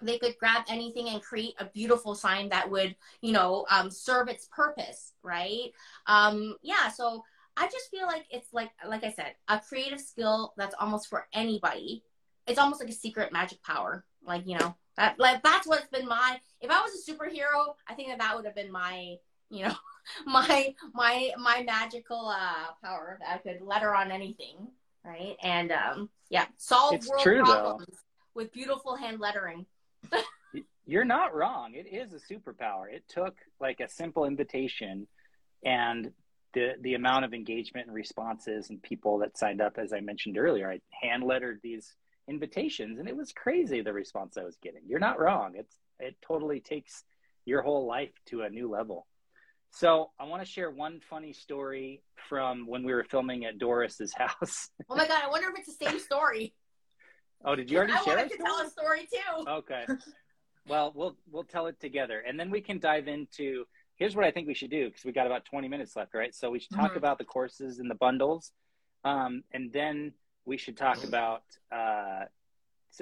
they 0.00 0.16
could 0.16 0.38
grab 0.38 0.62
anything 0.68 1.08
and 1.08 1.20
create 1.20 1.54
a 1.58 1.64
beautiful 1.64 2.14
sign 2.14 2.48
that 2.50 2.70
would 2.70 2.94
you 3.20 3.32
know 3.32 3.66
um, 3.70 3.90
serve 3.90 4.28
its 4.28 4.46
purpose 4.46 5.12
right? 5.22 5.72
Um, 6.06 6.56
yeah 6.62 6.88
so 6.88 7.24
I 7.58 7.66
just 7.66 7.90
feel 7.90 8.06
like 8.06 8.24
it's 8.30 8.52
like 8.52 8.70
like 8.86 9.02
I 9.04 9.10
said, 9.12 9.34
a 9.48 9.58
creative 9.58 10.00
skill 10.00 10.54
that's 10.56 10.74
almost 10.78 11.08
for 11.08 11.26
anybody. 11.32 12.04
It's 12.46 12.58
almost 12.58 12.80
like 12.80 12.88
a 12.88 12.94
secret 12.94 13.32
magic 13.32 13.62
power. 13.62 14.04
Like, 14.24 14.46
you 14.46 14.56
know, 14.58 14.76
that 14.96 15.18
like 15.18 15.42
that's 15.42 15.66
what's 15.66 15.88
been 15.88 16.06
my 16.06 16.40
if 16.60 16.70
I 16.70 16.80
was 16.80 16.92
a 16.94 17.12
superhero, 17.12 17.74
I 17.88 17.94
think 17.94 18.08
that 18.08 18.18
that 18.18 18.36
would 18.36 18.44
have 18.44 18.54
been 18.54 18.70
my, 18.70 19.16
you 19.50 19.64
know, 19.64 19.74
my 20.26 20.74
my 20.94 21.32
my 21.36 21.62
magical 21.64 22.28
uh 22.28 22.72
power 22.82 23.18
that 23.20 23.34
I 23.34 23.38
could 23.38 23.60
letter 23.60 23.92
on 23.94 24.12
anything, 24.12 24.68
right? 25.04 25.36
And 25.42 25.72
um 25.72 26.10
yeah, 26.30 26.46
solve 26.58 26.94
it's 26.94 27.08
world 27.08 27.22
true, 27.22 27.42
problems 27.42 27.86
though. 27.88 28.40
with 28.40 28.52
beautiful 28.52 28.94
hand 28.94 29.18
lettering. 29.18 29.66
You're 30.86 31.04
not 31.04 31.34
wrong. 31.34 31.74
It 31.74 31.86
is 31.92 32.12
a 32.12 32.32
superpower. 32.32 32.90
It 32.90 33.04
took 33.08 33.34
like 33.60 33.80
a 33.80 33.88
simple 33.88 34.24
invitation 34.24 35.06
and 35.64 36.12
the 36.58 36.72
the 36.80 36.94
amount 36.94 37.24
of 37.24 37.34
engagement 37.34 37.86
and 37.86 37.94
responses 37.94 38.70
and 38.70 38.82
people 38.82 39.18
that 39.18 39.38
signed 39.38 39.60
up, 39.60 39.78
as 39.78 39.92
I 39.92 40.00
mentioned 40.00 40.38
earlier, 40.38 40.70
I 40.70 40.80
hand 41.02 41.24
lettered 41.24 41.60
these 41.62 41.94
invitations, 42.28 42.98
and 42.98 43.08
it 43.08 43.16
was 43.16 43.32
crazy 43.32 43.80
the 43.80 43.92
response 43.92 44.36
I 44.36 44.44
was 44.44 44.56
getting. 44.62 44.82
You're 44.86 44.98
not 44.98 45.18
wrong. 45.18 45.52
It's 45.56 45.76
it 45.98 46.16
totally 46.26 46.60
takes 46.60 47.04
your 47.44 47.62
whole 47.62 47.86
life 47.86 48.12
to 48.26 48.42
a 48.42 48.50
new 48.50 48.70
level. 48.70 49.06
So 49.70 50.10
I 50.18 50.24
want 50.24 50.42
to 50.44 50.50
share 50.50 50.70
one 50.70 51.00
funny 51.08 51.32
story 51.32 52.02
from 52.28 52.66
when 52.66 52.84
we 52.84 52.92
were 52.92 53.04
filming 53.04 53.44
at 53.44 53.58
Doris's 53.58 54.14
house. 54.16 54.70
oh 54.88 54.96
my 54.96 55.06
god! 55.06 55.22
I 55.24 55.28
wonder 55.28 55.48
if 55.50 55.58
it's 55.58 55.76
the 55.76 55.86
same 55.86 55.98
story. 55.98 56.54
Oh, 57.44 57.54
did 57.54 57.70
you 57.70 57.78
already 57.78 57.92
I 57.92 58.02
share? 58.02 58.18
I 58.18 58.22
wanted 58.22 58.36
to 58.36 58.42
tell 58.42 58.60
a 58.60 58.70
story 58.70 59.08
too. 59.12 59.48
Okay. 59.48 59.86
Well, 60.66 60.92
we'll 60.94 61.16
we'll 61.30 61.44
tell 61.44 61.66
it 61.66 61.80
together, 61.80 62.22
and 62.26 62.38
then 62.38 62.50
we 62.50 62.60
can 62.60 62.78
dive 62.78 63.08
into 63.08 63.64
here's 63.98 64.16
what 64.16 64.24
I 64.24 64.30
think 64.30 64.46
we 64.46 64.54
should 64.54 64.70
do 64.70 64.86
because 64.86 65.04
we 65.04 65.12
got 65.12 65.26
about 65.26 65.44
20 65.44 65.68
minutes 65.68 65.96
left, 65.96 66.14
right? 66.14 66.34
So 66.34 66.50
we 66.50 66.60
should 66.60 66.74
talk 66.74 66.90
mm-hmm. 66.90 66.98
about 66.98 67.18
the 67.18 67.24
courses 67.24 67.78
and 67.78 67.90
the 67.90 67.96
bundles. 67.96 68.52
um, 69.04 69.42
and 69.52 69.72
then 69.72 70.12
we 70.44 70.56
should 70.56 70.76
talk 70.76 71.04
about 71.04 71.42
uh, 71.70 72.24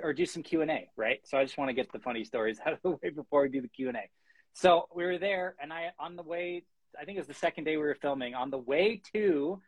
or 0.03 0.13
do 0.13 0.27
some 0.27 0.43
Q 0.43 0.63
and 0.63 0.71
A, 0.71 0.89
right? 0.97 1.21
So 1.25 1.39
I 1.39 1.45
just 1.45 1.57
want 1.57 1.69
to 1.69 1.75
get 1.75 1.93
the 1.93 1.99
funny 1.99 2.25
stories 2.25 2.59
out 2.67 2.73
of 2.73 2.79
the 2.83 2.91
way 2.91 3.11
before 3.11 3.43
we 3.43 3.49
do 3.49 3.61
the 3.61 3.69
Q 3.69 3.89
and 3.89 3.97
A. 3.97 4.09
So 4.53 4.89
we 4.95 5.05
were 5.05 5.19
there, 5.19 5.55
and 5.61 5.73
I 5.73 5.91
on 5.99 6.17
the 6.17 6.23
way, 6.23 6.65
I 7.01 7.05
think 7.05 7.17
it 7.17 7.21
was 7.21 7.29
the 7.29 7.35
second 7.35 7.65
day 7.65 7.77
we 7.77 7.83
were 7.83 7.97
filming. 8.01 8.35
On 8.35 8.51
the 8.51 8.59
way 8.59 9.01
to, 9.13 9.61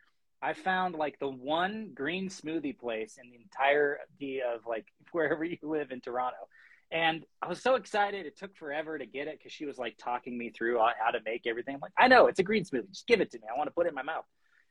I 0.42 0.54
found 0.54 0.94
like 0.94 1.18
the 1.18 1.28
one 1.28 1.90
green 1.94 2.28
smoothie 2.28 2.78
place 2.78 3.18
in 3.22 3.30
the 3.30 3.36
entirety 3.36 4.40
of 4.42 4.66
like 4.66 4.86
wherever 5.12 5.44
you 5.44 5.58
live 5.62 5.90
in 5.90 6.00
Toronto. 6.00 6.48
And 6.90 7.24
I 7.42 7.48
was 7.48 7.62
so 7.62 7.74
excited. 7.74 8.24
It 8.24 8.38
took 8.38 8.56
forever 8.56 8.98
to 8.98 9.04
get 9.04 9.28
it 9.28 9.38
because 9.38 9.52
she 9.52 9.66
was 9.66 9.76
like 9.76 9.96
talking 9.98 10.38
me 10.38 10.50
through 10.50 10.78
how 10.78 11.10
to 11.10 11.18
make 11.24 11.46
everything. 11.46 11.74
I'm 11.74 11.80
like, 11.80 11.92
I 11.98 12.08
know 12.08 12.26
it's 12.28 12.38
a 12.38 12.42
green 12.42 12.64
smoothie. 12.64 12.90
Just 12.90 13.06
give 13.06 13.20
it 13.20 13.30
to 13.32 13.38
me. 13.38 13.44
I 13.52 13.58
want 13.58 13.68
to 13.68 13.74
put 13.74 13.86
it 13.86 13.90
in 13.90 13.94
my 13.94 14.02
mouth. 14.02 14.24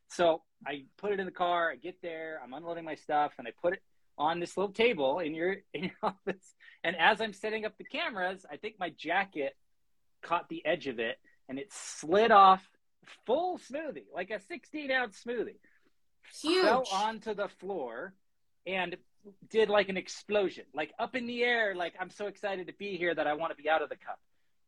So 0.09 0.41
I 0.65 0.86
put 0.97 1.11
it 1.11 1.20
in 1.20 1.26
the 1.26 1.32
car. 1.32 1.72
I 1.72 1.76
get 1.76 2.01
there. 2.01 2.39
I'm 2.43 2.53
unloading 2.53 2.86
my 2.86 2.95
stuff, 2.95 3.34
and 3.38 3.47
I 3.47 3.51
put 3.61 3.74
it 3.74 3.84
on 4.18 4.39
this 4.39 4.57
little 4.57 4.74
table 4.74 5.20
in 5.20 5.36
your 5.36 5.57
in 5.74 5.86
your 5.86 5.93
office. 6.01 6.55
And 6.84 6.95
as 6.95 7.22
I'm 7.22 7.34
setting 7.34 7.65
up 7.65 7.78
the 7.78 7.84
cameras, 7.84 8.45
I 8.51 8.57
think 8.57 8.76
my 8.80 8.89
jacket 8.97 9.55
caught 10.24 10.49
the 10.49 10.65
edge 10.65 10.88
of 10.88 10.99
it, 10.99 11.18
and 11.49 11.59
it 11.59 11.72
slid 11.72 12.32
off 12.32 12.68
full 13.26 13.59
smoothie, 13.59 14.05
like 14.13 14.32
a 14.32 14.39
16 14.39 14.91
ounce 14.91 15.22
smoothie. 15.26 15.59
Huge. 16.41 16.65
Fell 16.65 16.84
onto 16.91 17.34
the 17.34 17.47
floor 17.47 18.13
and 18.65 18.97
did 19.49 19.70
like 19.70 19.89
an 19.89 19.97
explosion, 19.97 20.65
like 20.74 20.93
up 20.99 21.15
in 21.15 21.28
the 21.28 21.43
air. 21.43 21.76
Like 21.76 21.93
I'm 21.99 22.09
so 22.09 22.28
excited 22.28 22.68
to 22.68 22.74
be 22.74 22.97
here 22.97 23.13
that 23.13 23.28
I 23.28 23.34
want 23.34 23.55
to 23.55 23.61
be 23.61 23.70
out 23.70 23.82
of 23.82 23.89
the 23.89 23.95
cup. 23.95 24.20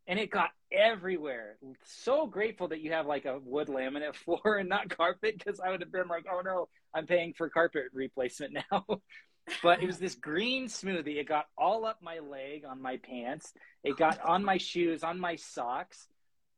And 0.08 0.18
it 0.18 0.32
got 0.32 0.50
everywhere. 0.72 1.58
So 1.84 2.26
grateful 2.26 2.70
that 2.70 2.82
you 2.82 2.92
have 2.94 3.06
like 3.06 3.26
a 3.26 3.40
wood 3.40 3.68
laminate 3.68 4.16
floor 4.26 4.58
and 4.58 4.70
not 4.70 4.90
carpet 4.90 5.36
because 5.38 5.60
I 5.60 5.70
would 5.70 5.82
have 5.82 5.92
been 5.92 6.08
like, 6.08 6.26
oh 6.32 6.42
no, 6.44 6.70
I'm 6.94 7.06
paying 7.06 7.34
for 7.34 7.50
carpet 7.50 7.86
replacement 7.94 8.58
now. 8.72 8.86
but 9.64 9.82
it 9.82 9.88
was 9.88 9.98
this 9.98 10.16
green 10.16 10.68
smoothie. 10.68 11.18
It 11.18 11.28
got 11.28 11.46
all 11.58 11.86
up 11.86 12.00
my 12.02 12.20
leg 12.20 12.64
on 12.68 12.82
my 12.82 12.98
pants. 12.98 13.54
It 13.84 13.98
got 13.98 14.20
on 14.22 14.44
my 14.44 14.58
shoes, 14.58 15.04
on 15.04 15.20
my 15.20 15.36
socks. 15.36 16.08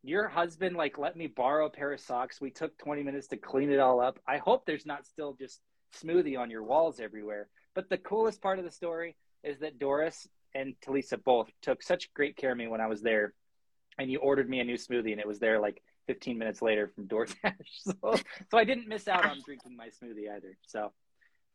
Your 0.04 0.28
husband 0.28 0.76
like 0.76 0.98
let 0.98 1.16
me 1.16 1.28
borrow 1.28 1.68
a 1.68 1.70
pair 1.70 1.92
of 1.92 2.00
socks. 2.00 2.42
We 2.42 2.52
took 2.52 2.78
20 2.80 3.04
minutes 3.04 3.28
to 3.28 3.38
clean 3.38 3.72
it 3.72 3.80
all 3.80 4.00
up. 4.00 4.20
I 4.28 4.38
hope 4.38 4.66
there's 4.66 4.86
not 4.86 5.06
still 5.06 5.34
just 5.34 5.60
smoothie 6.02 6.40
on 6.40 6.50
your 6.50 6.64
walls 6.64 7.00
everywhere. 7.00 7.48
But 7.74 7.90
the 7.90 7.98
coolest 7.98 8.42
part 8.42 8.60
of 8.60 8.66
the 8.66 8.72
story 8.72 9.16
is 9.44 9.60
that 9.60 9.80
Doris 9.80 10.28
and 10.54 10.76
Talisa 10.86 11.22
both 11.24 11.50
took 11.62 11.82
such 11.82 12.14
great 12.14 12.36
care 12.36 12.52
of 12.52 12.58
me 12.58 12.68
when 12.68 12.82
I 12.82 12.88
was 12.88 13.02
there 13.02 13.34
and 13.98 14.10
you 14.10 14.20
ordered 14.20 14.50
me 14.50 14.60
a 14.60 14.64
new 14.64 14.78
smoothie, 14.78 15.12
and 15.12 15.20
it 15.20 15.28
was 15.28 15.40
there 15.40 15.60
like 15.60 15.82
15 16.08 16.38
minutes 16.38 16.62
later 16.62 16.92
from 16.94 17.08
DoorDash. 17.08 17.54
So, 17.84 17.96
so 18.50 18.58
I 18.58 18.64
didn't 18.64 18.88
miss 18.88 19.08
out 19.08 19.26
on 19.26 19.40
drinking 19.46 19.76
my 19.76 19.88
smoothie 19.88 20.30
either. 20.36 20.58
So 20.66 20.92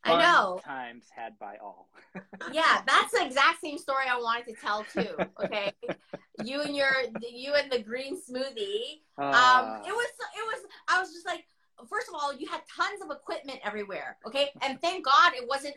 I 0.04 0.22
know 0.22 0.60
times 0.64 1.06
had 1.14 1.38
by 1.38 1.56
all. 1.62 1.88
yeah, 2.52 2.82
that's 2.86 3.12
the 3.12 3.24
exact 3.24 3.60
same 3.60 3.78
story 3.78 4.04
I 4.08 4.16
wanted 4.16 4.54
to 4.54 4.60
tell 4.60 4.84
too. 4.84 5.16
Okay, 5.44 5.72
you 6.44 6.62
and 6.62 6.76
your 6.76 6.92
you 7.20 7.54
and 7.54 7.70
the 7.70 7.82
green 7.82 8.16
smoothie. 8.16 9.00
Uh, 9.18 9.22
um, 9.22 9.82
it 9.86 9.92
was 9.92 10.08
it 10.36 10.46
was 10.46 10.60
I 10.88 11.00
was 11.00 11.12
just 11.12 11.26
like, 11.26 11.44
first 11.88 12.08
of 12.08 12.14
all, 12.14 12.34
you 12.34 12.48
had 12.48 12.60
tons 12.74 13.02
of 13.02 13.10
equipment 13.10 13.60
everywhere. 13.64 14.18
Okay, 14.26 14.50
and 14.62 14.80
thank 14.80 15.04
God 15.04 15.32
it 15.34 15.46
wasn't 15.48 15.74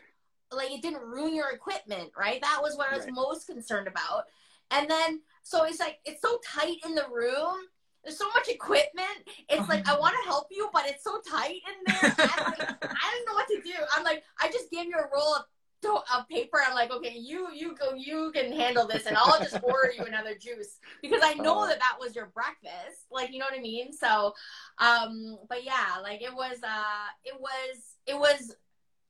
like 0.51 0.71
it 0.71 0.81
didn't 0.81 1.01
ruin 1.01 1.35
your 1.35 1.51
equipment. 1.51 2.11
Right, 2.17 2.41
that 2.41 2.59
was 2.61 2.77
what 2.77 2.91
I 2.91 2.95
was 2.95 3.05
right. 3.05 3.13
most 3.13 3.47
concerned 3.47 3.87
about. 3.87 4.25
And 4.71 4.89
then 4.89 5.21
so 5.43 5.63
it's 5.65 5.79
like 5.79 5.99
it's 6.05 6.21
so 6.21 6.39
tight 6.45 6.77
in 6.85 6.95
the 6.95 7.05
room. 7.11 7.57
There's 8.03 8.17
so 8.17 8.29
much 8.33 8.47
equipment. 8.47 9.27
It's 9.49 9.67
like 9.67 9.87
I 9.87 9.99
want 9.99 10.15
to 10.23 10.29
help 10.29 10.47
you, 10.51 10.69
but 10.71 10.85
it's 10.87 11.03
so 11.03 11.19
tight 11.29 11.55
in 11.67 11.93
there. 11.93 12.15
Like, 12.17 12.61
I 12.83 13.11
don't 13.11 13.25
know 13.25 13.33
what 13.33 13.47
to 13.49 13.61
do. 13.63 13.73
I'm 13.95 14.03
like, 14.03 14.23
I 14.39 14.49
just 14.49 14.71
gave 14.71 14.85
you 14.85 14.95
a 14.95 15.09
roll 15.13 15.35
of 15.35 15.43
of 15.87 16.27
paper. 16.27 16.59
I'm 16.65 16.75
like, 16.75 16.91
okay, 16.91 17.15
you 17.17 17.49
you 17.53 17.75
go, 17.75 17.93
you 17.93 18.31
can 18.33 18.51
handle 18.51 18.87
this, 18.87 19.05
and 19.05 19.17
I'll 19.17 19.39
just 19.39 19.59
order 19.63 19.91
you 19.97 20.03
another 20.03 20.35
juice 20.35 20.79
because 21.01 21.21
I 21.23 21.33
know 21.35 21.67
that 21.67 21.79
that 21.79 21.97
was 21.99 22.15
your 22.15 22.27
breakfast. 22.27 23.05
Like, 23.11 23.31
you 23.31 23.39
know 23.39 23.45
what 23.49 23.57
I 23.57 23.61
mean? 23.61 23.93
So, 23.93 24.33
um, 24.77 25.37
but 25.47 25.63
yeah, 25.63 25.97
like 26.01 26.21
it 26.21 26.33
was, 26.33 26.57
uh, 26.63 27.07
it 27.23 27.39
was, 27.39 27.95
it 28.05 28.17
was, 28.17 28.55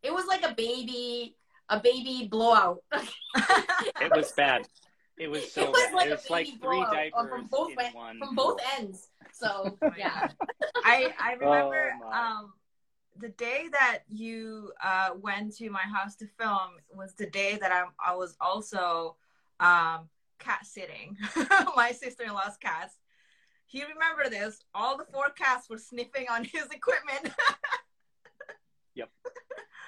it 0.04 0.14
was 0.14 0.26
like 0.28 0.44
a 0.44 0.54
baby, 0.54 1.36
a 1.70 1.80
baby 1.80 2.28
blowout. 2.30 2.84
it 2.94 4.16
was 4.16 4.32
bad. 4.32 4.68
It 5.18 5.30
was 5.30 5.52
so. 5.52 5.64
It 5.64 5.70
was 5.70 5.94
like, 5.94 6.08
it 6.08 6.12
was 6.12 6.30
like 6.30 6.48
three 6.62 6.84
diapers 6.92 7.30
from 7.30 7.48
both 7.48 7.72
in 7.72 7.94
one. 7.94 8.20
From 8.20 8.36
both 8.36 8.60
ends. 8.78 9.10
So 9.34 9.78
yeah. 9.98 10.30
I 10.78 11.14
I 11.20 11.34
remember 11.34 11.92
oh, 12.04 12.12
um 12.12 12.54
the 13.20 13.30
day 13.30 13.68
that 13.72 14.00
you 14.08 14.72
uh, 14.84 15.10
went 15.20 15.56
to 15.58 15.70
my 15.70 15.82
house 15.82 16.16
to 16.16 16.26
film 16.40 16.78
was 16.96 17.14
the 17.16 17.30
day 17.30 17.58
that 17.60 17.72
I'm 17.72 17.88
I 18.04 18.16
was 18.16 18.36
also 18.40 19.18
um, 19.60 20.08
cat 20.40 20.66
sitting 20.66 21.18
my 21.76 21.92
sister-in-law's 21.92 22.58
cats. 22.58 22.96
He 23.66 23.84
remember 23.84 24.30
this. 24.30 24.64
All 24.74 24.98
the 24.98 25.06
four 25.12 25.30
cats 25.38 25.70
were 25.70 25.78
sniffing 25.78 26.28
on 26.30 26.44
his 26.44 26.66
equipment. 26.72 27.36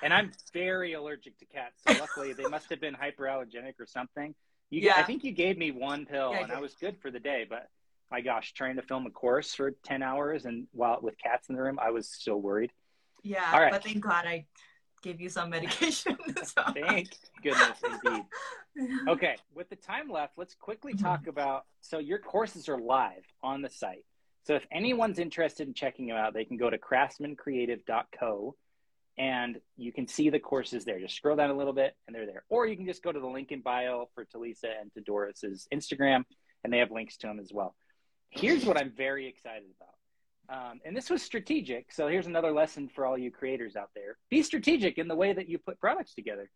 And 0.04 0.14
I'm 0.14 0.32
very 0.54 0.94
allergic 0.94 1.38
to 1.40 1.46
cats. 1.46 1.82
So 1.88 1.94
luckily, 2.00 2.34
they 2.34 2.48
must 2.48 2.70
have 2.70 2.82
been 2.82 2.96
hyperallergenic 2.96 3.80
or 3.80 3.86
something. 3.86 4.34
You, 4.70 4.82
yeah. 4.82 4.96
I 4.98 5.04
think 5.04 5.24
you 5.24 5.32
gave 5.32 5.58
me 5.58 5.72
one 5.72 6.06
pill, 6.06 6.32
yeah, 6.32 6.44
and 6.44 6.52
I 6.52 6.60
was 6.60 6.76
good 6.76 6.98
for 7.02 7.12
the 7.12 7.20
day. 7.20 7.46
But 7.48 7.68
my 8.10 8.22
gosh, 8.22 8.54
trying 8.54 8.78
to 8.78 8.82
film 8.82 9.06
a 9.06 9.10
course 9.10 9.54
for 9.54 9.72
ten 9.84 10.02
hours 10.02 10.46
and 10.46 10.68
while 10.72 11.00
with 11.02 11.18
cats 11.18 11.50
in 11.50 11.56
the 11.56 11.62
room, 11.62 11.78
I 11.82 11.92
was 11.92 12.08
so 12.08 12.38
worried. 12.38 12.72
Yeah, 13.24 13.56
right. 13.56 13.72
but 13.72 13.84
thank 13.84 14.02
God 14.02 14.26
I 14.26 14.46
gave 15.02 15.20
you 15.20 15.30
some 15.30 15.50
medication. 15.50 16.18
so. 16.44 16.64
Thank 16.74 17.10
goodness, 17.44 17.78
indeed. 17.84 18.26
Okay, 19.06 19.36
with 19.54 19.70
the 19.70 19.76
time 19.76 20.10
left, 20.10 20.38
let's 20.38 20.56
quickly 20.56 20.94
mm-hmm. 20.94 21.04
talk 21.04 21.28
about. 21.28 21.66
So 21.82 22.00
your 22.00 22.20
courses 22.20 22.70
are 22.70 22.78
live 22.78 23.26
on 23.44 23.62
the 23.62 23.70
site. 23.70 24.06
So 24.44 24.56
if 24.56 24.66
anyone's 24.72 25.20
interested 25.20 25.68
in 25.68 25.74
checking 25.74 26.08
them 26.08 26.16
out, 26.16 26.34
they 26.34 26.46
can 26.46 26.56
go 26.56 26.70
to 26.70 26.78
craftsmancreative.co 26.78 28.56
and 29.18 29.60
you 29.78 29.92
can 29.92 30.08
see 30.08 30.30
the 30.30 30.40
courses 30.40 30.86
there. 30.86 31.00
Just 31.00 31.16
scroll 31.16 31.36
down 31.36 31.50
a 31.50 31.58
little 31.58 31.74
bit 31.74 31.96
and 32.08 32.16
they're 32.16 32.26
there. 32.26 32.44
Or 32.50 32.66
you 32.66 32.76
can 32.76 32.86
just 32.86 33.04
go 33.04 33.12
to 33.12 33.20
the 33.20 33.28
link 33.28 33.52
in 33.52 33.62
bio 33.62 34.10
for 34.16 34.26
Talisa 34.26 34.70
and 34.80 34.92
to 34.94 35.02
Doris's 35.02 35.68
Instagram, 35.74 36.24
and 36.64 36.72
they 36.72 36.80
have 36.80 36.92
links 36.92 37.18
to 37.18 37.28
them 37.28 37.40
as 37.40 37.52
well. 37.54 37.76
Here's 38.30 38.66
what 38.66 38.78
I'm 38.78 38.92
very 38.96 39.28
excited 39.28 39.68
about. 39.78 39.96
Um, 40.50 40.80
and 40.86 40.96
this 40.96 41.10
was 41.10 41.22
strategic. 41.22 41.92
So 41.92 42.08
here's 42.08 42.28
another 42.28 42.52
lesson 42.52 42.90
for 42.90 43.06
all 43.06 43.18
you 43.18 43.32
creators 43.32 43.76
out 43.76 43.90
there 43.96 44.18
be 44.30 44.44
strategic 44.44 44.98
in 44.98 45.08
the 45.08 45.16
way 45.16 45.32
that 45.32 45.48
you 45.48 45.58
put 45.58 45.80
products 45.80 46.14
together. 46.14 46.50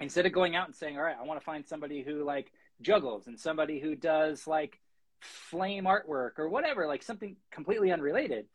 Instead 0.00 0.26
of 0.26 0.32
going 0.32 0.56
out 0.56 0.66
and 0.66 0.74
saying, 0.74 0.96
all 0.96 1.04
right, 1.04 1.16
I 1.18 1.24
want 1.24 1.38
to 1.38 1.44
find 1.44 1.66
somebody 1.66 2.02
who 2.02 2.24
like 2.24 2.50
juggles 2.82 3.28
and 3.28 3.38
somebody 3.38 3.78
who 3.78 3.94
does 3.94 4.46
like 4.46 4.80
flame 5.20 5.84
artwork 5.84 6.38
or 6.38 6.48
whatever, 6.48 6.86
like 6.86 7.02
something 7.02 7.36
completely 7.52 7.92
unrelated 7.92 8.46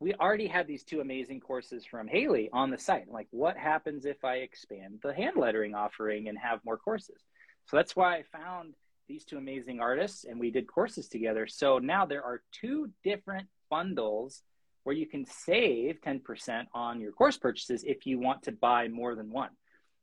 we 0.00 0.14
already 0.14 0.46
had 0.46 0.66
these 0.66 0.82
two 0.82 1.00
amazing 1.00 1.40
courses 1.40 1.84
from 1.84 2.08
Haley 2.08 2.48
on 2.52 2.70
the 2.70 2.78
site. 2.78 3.10
Like, 3.10 3.28
what 3.30 3.58
happens 3.58 4.06
if 4.06 4.24
I 4.24 4.36
expand 4.36 5.00
the 5.02 5.12
hand 5.12 5.36
lettering 5.36 5.74
offering 5.74 6.28
and 6.28 6.38
have 6.38 6.64
more 6.64 6.78
courses? 6.78 7.22
So 7.66 7.76
that's 7.76 7.94
why 7.94 8.16
I 8.16 8.22
found 8.32 8.74
these 9.08 9.24
two 9.24 9.36
amazing 9.36 9.80
artists 9.80 10.24
and 10.24 10.40
we 10.40 10.50
did 10.50 10.66
courses 10.66 11.08
together. 11.08 11.46
So 11.46 11.78
now 11.78 12.06
there 12.06 12.24
are 12.24 12.42
two 12.50 12.90
different 13.04 13.48
bundles 13.68 14.42
where 14.84 14.96
you 14.96 15.06
can 15.06 15.26
save 15.26 16.00
10% 16.00 16.64
on 16.72 17.00
your 17.00 17.12
course 17.12 17.36
purchases 17.36 17.84
if 17.84 18.06
you 18.06 18.18
want 18.18 18.42
to 18.44 18.52
buy 18.52 18.88
more 18.88 19.14
than 19.14 19.30
one. 19.30 19.50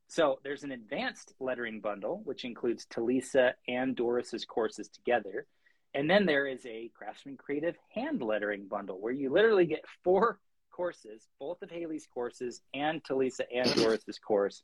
So 0.07 0.39
there's 0.43 0.63
an 0.63 0.71
advanced 0.71 1.33
lettering 1.39 1.81
bundle, 1.81 2.21
which 2.23 2.45
includes 2.45 2.85
Talisa 2.85 3.53
and 3.67 3.95
Doris's 3.95 4.45
courses 4.45 4.89
together. 4.89 5.47
And 5.97 6.07
then 6.07 6.27
there 6.27 6.45
is 6.45 6.63
a 6.67 6.91
Craftsman 6.95 7.37
Creative 7.37 7.75
hand 7.91 8.21
lettering 8.21 8.67
bundle 8.67 9.01
where 9.01 9.11
you 9.11 9.31
literally 9.31 9.65
get 9.65 9.83
four 10.03 10.39
courses, 10.71 11.27
both 11.39 11.63
of 11.63 11.71
Haley's 11.71 12.07
courses 12.13 12.61
and 12.75 13.03
Talisa 13.03 13.41
and 13.51 13.67
Doris's 13.73 14.19
course 14.19 14.61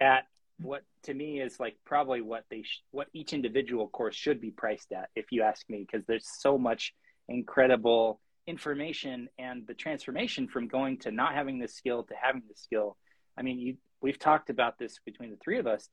at 0.00 0.26
what 0.60 0.84
to 1.02 1.12
me 1.12 1.40
is 1.40 1.58
like 1.58 1.74
probably 1.84 2.20
what 2.20 2.44
they 2.50 2.62
sh- 2.62 2.84
what 2.92 3.08
each 3.12 3.32
individual 3.32 3.88
course 3.88 4.14
should 4.14 4.40
be 4.40 4.52
priced 4.52 4.92
at 4.92 5.08
if 5.16 5.32
you 5.32 5.42
ask 5.42 5.68
me 5.68 5.84
because 5.84 6.06
there's 6.06 6.28
so 6.38 6.56
much 6.56 6.94
incredible 7.28 8.20
information 8.46 9.28
and 9.40 9.66
the 9.66 9.74
transformation 9.74 10.46
from 10.46 10.68
going 10.68 10.98
to 10.98 11.10
not 11.10 11.34
having 11.34 11.58
this 11.58 11.74
skill 11.74 12.04
to 12.04 12.14
having 12.22 12.42
the 12.48 12.54
skill. 12.54 12.96
I 13.36 13.42
mean 13.42 13.58
you 13.58 13.76
we've 14.00 14.20
talked 14.20 14.50
about 14.50 14.78
this 14.78 15.00
between 15.04 15.30
the 15.30 15.38
three 15.42 15.58
of 15.58 15.66
us. 15.66 15.88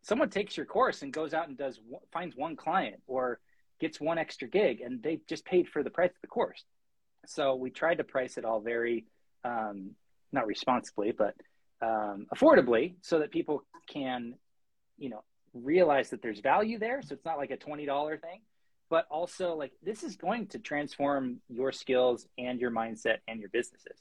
Someone 0.00 0.30
takes 0.30 0.56
your 0.56 0.64
course 0.64 1.02
and 1.02 1.12
goes 1.12 1.34
out 1.34 1.48
and 1.48 1.58
does 1.58 1.78
finds 2.10 2.34
one 2.34 2.56
client 2.56 3.02
or 3.06 3.38
gets 3.84 4.00
one 4.00 4.16
extra 4.16 4.48
gig 4.48 4.80
and 4.80 5.02
they 5.02 5.20
just 5.28 5.44
paid 5.44 5.68
for 5.68 5.82
the 5.82 5.90
price 5.90 6.08
of 6.08 6.20
the 6.22 6.26
course. 6.26 6.64
So 7.26 7.54
we 7.54 7.68
tried 7.68 7.98
to 7.98 8.04
price 8.04 8.38
it 8.38 8.44
all 8.46 8.60
very, 8.60 9.04
um, 9.44 9.90
not 10.32 10.46
responsibly, 10.46 11.12
but 11.12 11.34
um, 11.82 12.26
affordably 12.34 12.94
so 13.02 13.18
that 13.18 13.30
people 13.30 13.62
can, 13.86 14.36
you 14.96 15.10
know, 15.10 15.22
realize 15.52 16.08
that 16.10 16.22
there's 16.22 16.40
value 16.40 16.78
there. 16.78 17.02
So 17.02 17.12
it's 17.12 17.26
not 17.26 17.36
like 17.36 17.50
a 17.50 17.58
$20 17.58 18.20
thing, 18.22 18.40
but 18.88 19.04
also 19.10 19.54
like 19.54 19.72
this 19.82 20.02
is 20.02 20.16
going 20.16 20.46
to 20.48 20.58
transform 20.58 21.40
your 21.50 21.70
skills 21.70 22.26
and 22.38 22.58
your 22.58 22.70
mindset 22.70 23.18
and 23.28 23.38
your 23.38 23.50
businesses. 23.50 23.98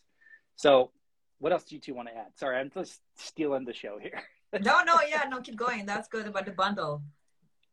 So 0.56 0.92
what 1.40 1.52
else 1.52 1.66
do 1.66 1.76
you 1.76 1.82
two 1.82 1.94
want 1.94 2.08
to 2.08 2.16
add? 2.16 2.38
Sorry, 2.38 2.58
I'm 2.58 2.72
just 2.74 3.02
stealing 3.18 3.66
the 3.66 3.74
show 3.74 4.00
here. 4.02 4.22
no, 4.62 4.82
no, 4.84 5.00
yeah, 5.10 5.26
no, 5.30 5.42
keep 5.42 5.58
going. 5.58 5.86
That's 5.86 6.08
good 6.08 6.26
about 6.26 6.46
the 6.46 6.54
bundle. 6.54 7.04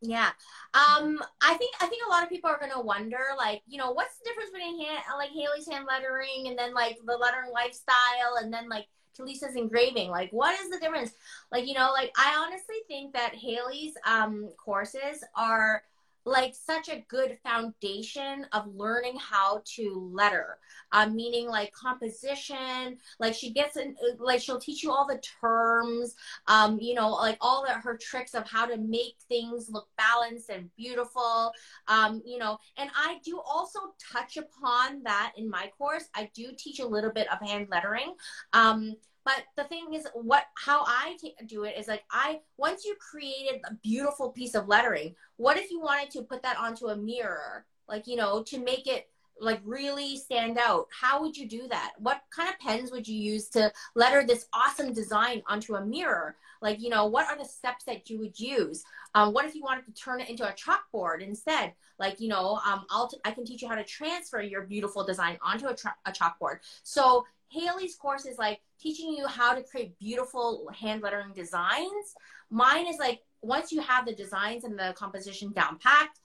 Yeah. 0.02 0.30
Um, 0.72 1.20
I 1.42 1.54
think 1.54 1.74
I 1.80 1.86
think 1.86 2.02
a 2.06 2.10
lot 2.10 2.22
of 2.22 2.30
people 2.30 2.48
are 2.48 2.58
gonna 2.58 2.80
wonder, 2.80 3.20
like, 3.36 3.62
you 3.66 3.76
know, 3.76 3.90
what's 3.92 4.16
the 4.18 4.24
difference 4.24 4.50
between 4.50 4.80
hand, 4.84 5.02
like 5.18 5.30
Haley's 5.30 5.68
hand 5.68 5.86
lettering 5.86 6.48
and 6.48 6.58
then 6.58 6.72
like 6.72 6.98
the 7.04 7.16
lettering 7.16 7.52
lifestyle 7.52 8.36
and 8.40 8.52
then 8.52 8.68
like 8.68 8.86
Talisa's 9.18 9.56
engraving. 9.56 10.08
Like, 10.10 10.30
what 10.30 10.58
is 10.58 10.70
the 10.70 10.78
difference? 10.78 11.12
Like, 11.52 11.66
you 11.66 11.74
know, 11.74 11.90
like 11.92 12.12
I 12.16 12.34
honestly 12.46 12.76
think 12.88 13.12
that 13.12 13.34
Haley's 13.34 13.94
um 14.06 14.48
courses 14.56 15.22
are 15.36 15.82
like 16.24 16.54
such 16.54 16.88
a 16.88 17.04
good 17.08 17.38
foundation 17.42 18.46
of 18.52 18.66
learning 18.74 19.16
how 19.18 19.62
to 19.64 20.10
letter 20.12 20.58
um, 20.92 21.14
meaning 21.14 21.48
like 21.48 21.72
composition 21.72 22.96
like 23.18 23.34
she 23.34 23.52
gets 23.52 23.76
in 23.76 23.94
like 24.18 24.40
she'll 24.40 24.60
teach 24.60 24.82
you 24.82 24.90
all 24.90 25.06
the 25.06 25.20
terms 25.40 26.14
um, 26.46 26.78
you 26.80 26.94
know 26.94 27.10
like 27.10 27.38
all 27.40 27.64
the, 27.66 27.72
her 27.72 27.96
tricks 28.00 28.34
of 28.34 28.48
how 28.48 28.66
to 28.66 28.76
make 28.76 29.14
things 29.28 29.68
look 29.70 29.88
balanced 29.96 30.50
and 30.50 30.70
beautiful 30.76 31.52
um, 31.88 32.22
you 32.24 32.38
know 32.38 32.58
and 32.76 32.90
i 32.96 33.18
do 33.24 33.40
also 33.44 33.80
touch 34.12 34.36
upon 34.36 35.02
that 35.02 35.32
in 35.36 35.48
my 35.48 35.70
course. 35.76 36.04
I 36.14 36.30
do 36.34 36.52
teach 36.56 36.80
a 36.80 36.86
little 36.86 37.10
bit 37.10 37.30
of 37.32 37.46
hand 37.46 37.68
lettering 37.70 38.14
um, 38.52 38.94
but 39.30 39.44
the 39.56 39.68
thing 39.68 39.94
is, 39.94 40.06
what 40.14 40.44
how 40.56 40.84
I 40.86 41.16
t- 41.20 41.34
do 41.46 41.64
it 41.64 41.76
is 41.78 41.88
like 41.88 42.02
I 42.10 42.40
once 42.56 42.84
you 42.84 42.96
created 42.96 43.60
a 43.64 43.74
beautiful 43.74 44.30
piece 44.30 44.54
of 44.54 44.68
lettering, 44.68 45.14
what 45.36 45.56
if 45.56 45.70
you 45.70 45.80
wanted 45.80 46.10
to 46.12 46.22
put 46.22 46.42
that 46.42 46.58
onto 46.58 46.88
a 46.88 46.96
mirror, 46.96 47.64
like 47.88 48.06
you 48.06 48.16
know, 48.16 48.42
to 48.44 48.58
make 48.58 48.86
it 48.86 49.09
like 49.40 49.60
really 49.64 50.16
stand 50.16 50.58
out? 50.58 50.86
How 50.98 51.20
would 51.22 51.36
you 51.36 51.48
do 51.48 51.66
that? 51.68 51.92
What 51.98 52.22
kind 52.34 52.48
of 52.48 52.58
pens 52.58 52.92
would 52.92 53.08
you 53.08 53.16
use 53.16 53.48
to 53.50 53.72
letter 53.94 54.24
this 54.26 54.46
awesome 54.52 54.92
design 54.92 55.42
onto 55.48 55.74
a 55.74 55.84
mirror? 55.84 56.36
Like 56.62 56.80
you 56.80 56.90
know, 56.90 57.06
what 57.06 57.26
are 57.26 57.38
the 57.38 57.44
steps 57.44 57.84
that 57.84 58.10
you 58.10 58.18
would 58.18 58.38
use? 58.38 58.84
Um, 59.14 59.32
what 59.32 59.44
if 59.44 59.54
you 59.54 59.62
wanted 59.62 59.86
to 59.86 59.92
turn 59.92 60.20
it 60.20 60.28
into 60.28 60.46
a 60.46 60.52
chalkboard 60.52 61.22
instead? 61.22 61.72
Like 61.98 62.20
you 62.20 62.28
know, 62.28 62.60
um, 62.66 62.84
I'll 62.90 63.08
t- 63.08 63.20
I 63.24 63.30
can 63.30 63.44
teach 63.44 63.62
you 63.62 63.68
how 63.68 63.74
to 63.74 63.84
transfer 63.84 64.40
your 64.40 64.62
beautiful 64.62 65.04
design 65.04 65.38
onto 65.42 65.66
a, 65.66 65.74
tra- 65.74 65.96
a 66.06 66.12
chalkboard. 66.12 66.58
So 66.82 67.24
Haley's 67.48 67.96
course 67.96 68.26
is 68.26 68.38
like 68.38 68.60
teaching 68.80 69.12
you 69.12 69.26
how 69.26 69.54
to 69.54 69.62
create 69.62 69.98
beautiful 69.98 70.70
hand 70.72 71.02
lettering 71.02 71.32
designs. 71.34 72.14
Mine 72.50 72.86
is 72.86 72.98
like 72.98 73.22
once 73.42 73.72
you 73.72 73.80
have 73.80 74.06
the 74.06 74.14
designs 74.14 74.64
and 74.64 74.78
the 74.78 74.94
composition 74.96 75.52
down 75.52 75.78
packed, 75.78 76.20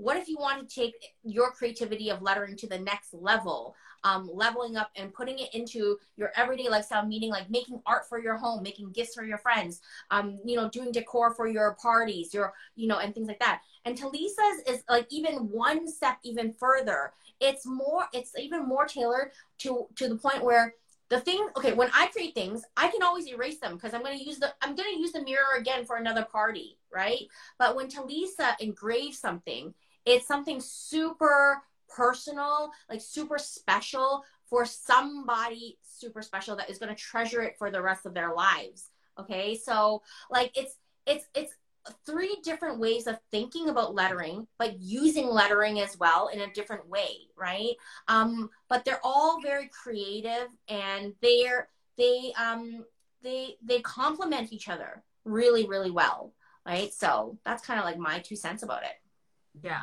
what 0.00 0.16
if 0.16 0.28
you 0.28 0.36
want 0.38 0.66
to 0.66 0.74
take 0.74 0.94
your 1.24 1.50
creativity 1.50 2.08
of 2.08 2.22
lettering 2.22 2.56
to 2.56 2.66
the 2.66 2.78
next 2.78 3.12
level 3.12 3.74
um, 4.02 4.30
leveling 4.32 4.76
up 4.76 4.90
and 4.96 5.12
putting 5.12 5.38
it 5.38 5.54
into 5.54 5.98
your 6.16 6.32
everyday 6.36 6.68
lifestyle 6.70 7.04
meaning 7.06 7.30
like 7.30 7.50
making 7.50 7.82
art 7.84 8.08
for 8.08 8.18
your 8.18 8.36
home 8.36 8.62
making 8.62 8.90
gifts 8.92 9.14
for 9.14 9.24
your 9.24 9.36
friends 9.38 9.80
um, 10.10 10.38
you 10.44 10.56
know 10.56 10.70
doing 10.70 10.90
decor 10.90 11.34
for 11.34 11.46
your 11.46 11.76
parties 11.82 12.32
your 12.32 12.54
you 12.76 12.88
know 12.88 12.98
and 12.98 13.14
things 13.14 13.28
like 13.28 13.40
that. 13.40 13.60
And 13.84 13.96
talisa's 13.96 14.62
is 14.66 14.82
like 14.88 15.06
even 15.10 15.34
one 15.50 15.86
step 15.86 16.18
even 16.22 16.52
further. 16.52 17.12
It's 17.40 17.66
more 17.66 18.04
it's 18.12 18.32
even 18.38 18.66
more 18.66 18.86
tailored 18.86 19.32
to 19.58 19.86
to 19.96 20.08
the 20.08 20.16
point 20.16 20.42
where 20.42 20.74
the 21.10 21.20
thing 21.20 21.48
okay 21.56 21.72
when 21.72 21.90
i 21.92 22.06
create 22.06 22.36
things 22.36 22.62
i 22.76 22.86
can 22.86 23.02
always 23.02 23.26
erase 23.26 23.58
them 23.58 23.74
because 23.74 23.92
i'm 23.94 24.02
going 24.04 24.16
to 24.16 24.24
use 24.24 24.38
the 24.38 24.54
i'm 24.62 24.76
going 24.76 24.94
to 24.94 25.00
use 25.00 25.10
the 25.10 25.20
mirror 25.20 25.58
again 25.58 25.84
for 25.84 25.96
another 25.96 26.24
party 26.24 26.78
right? 26.92 27.28
But 27.58 27.76
when 27.76 27.88
talisa 27.88 28.58
engraves 28.60 29.18
something 29.18 29.74
it's 30.04 30.26
something 30.26 30.60
super 30.60 31.62
personal 31.88 32.70
like 32.88 33.00
super 33.00 33.38
special 33.38 34.22
for 34.48 34.64
somebody 34.64 35.78
super 35.82 36.22
special 36.22 36.56
that 36.56 36.70
is 36.70 36.78
going 36.78 36.94
to 36.94 37.00
treasure 37.00 37.42
it 37.42 37.56
for 37.58 37.70
the 37.70 37.82
rest 37.82 38.06
of 38.06 38.14
their 38.14 38.32
lives 38.32 38.90
okay 39.18 39.56
so 39.56 40.02
like 40.30 40.52
it's 40.56 40.76
it's 41.06 41.26
it's 41.34 41.54
three 42.06 42.36
different 42.42 42.78
ways 42.78 43.06
of 43.06 43.18
thinking 43.30 43.68
about 43.68 43.94
lettering, 43.94 44.46
but 44.58 44.78
using 44.80 45.26
lettering 45.26 45.80
as 45.80 45.98
well 45.98 46.28
in 46.28 46.40
a 46.40 46.52
different 46.52 46.88
way, 46.88 47.28
right? 47.36 47.74
Um, 48.08 48.50
but 48.68 48.84
they're 48.84 49.00
all 49.02 49.40
very 49.40 49.68
creative 49.68 50.48
and 50.68 51.14
they're 51.22 51.68
they 51.96 52.32
um 52.38 52.84
they 53.22 53.56
they 53.62 53.80
complement 53.80 54.52
each 54.52 54.68
other 54.68 55.02
really 55.24 55.66
really 55.66 55.90
well, 55.90 56.32
right? 56.66 56.92
So 56.92 57.38
that's 57.44 57.64
kind 57.64 57.78
of 57.78 57.84
like 57.84 57.98
my 57.98 58.20
two 58.20 58.36
cents 58.36 58.62
about 58.62 58.82
it. 58.82 58.92
Yeah, 59.62 59.82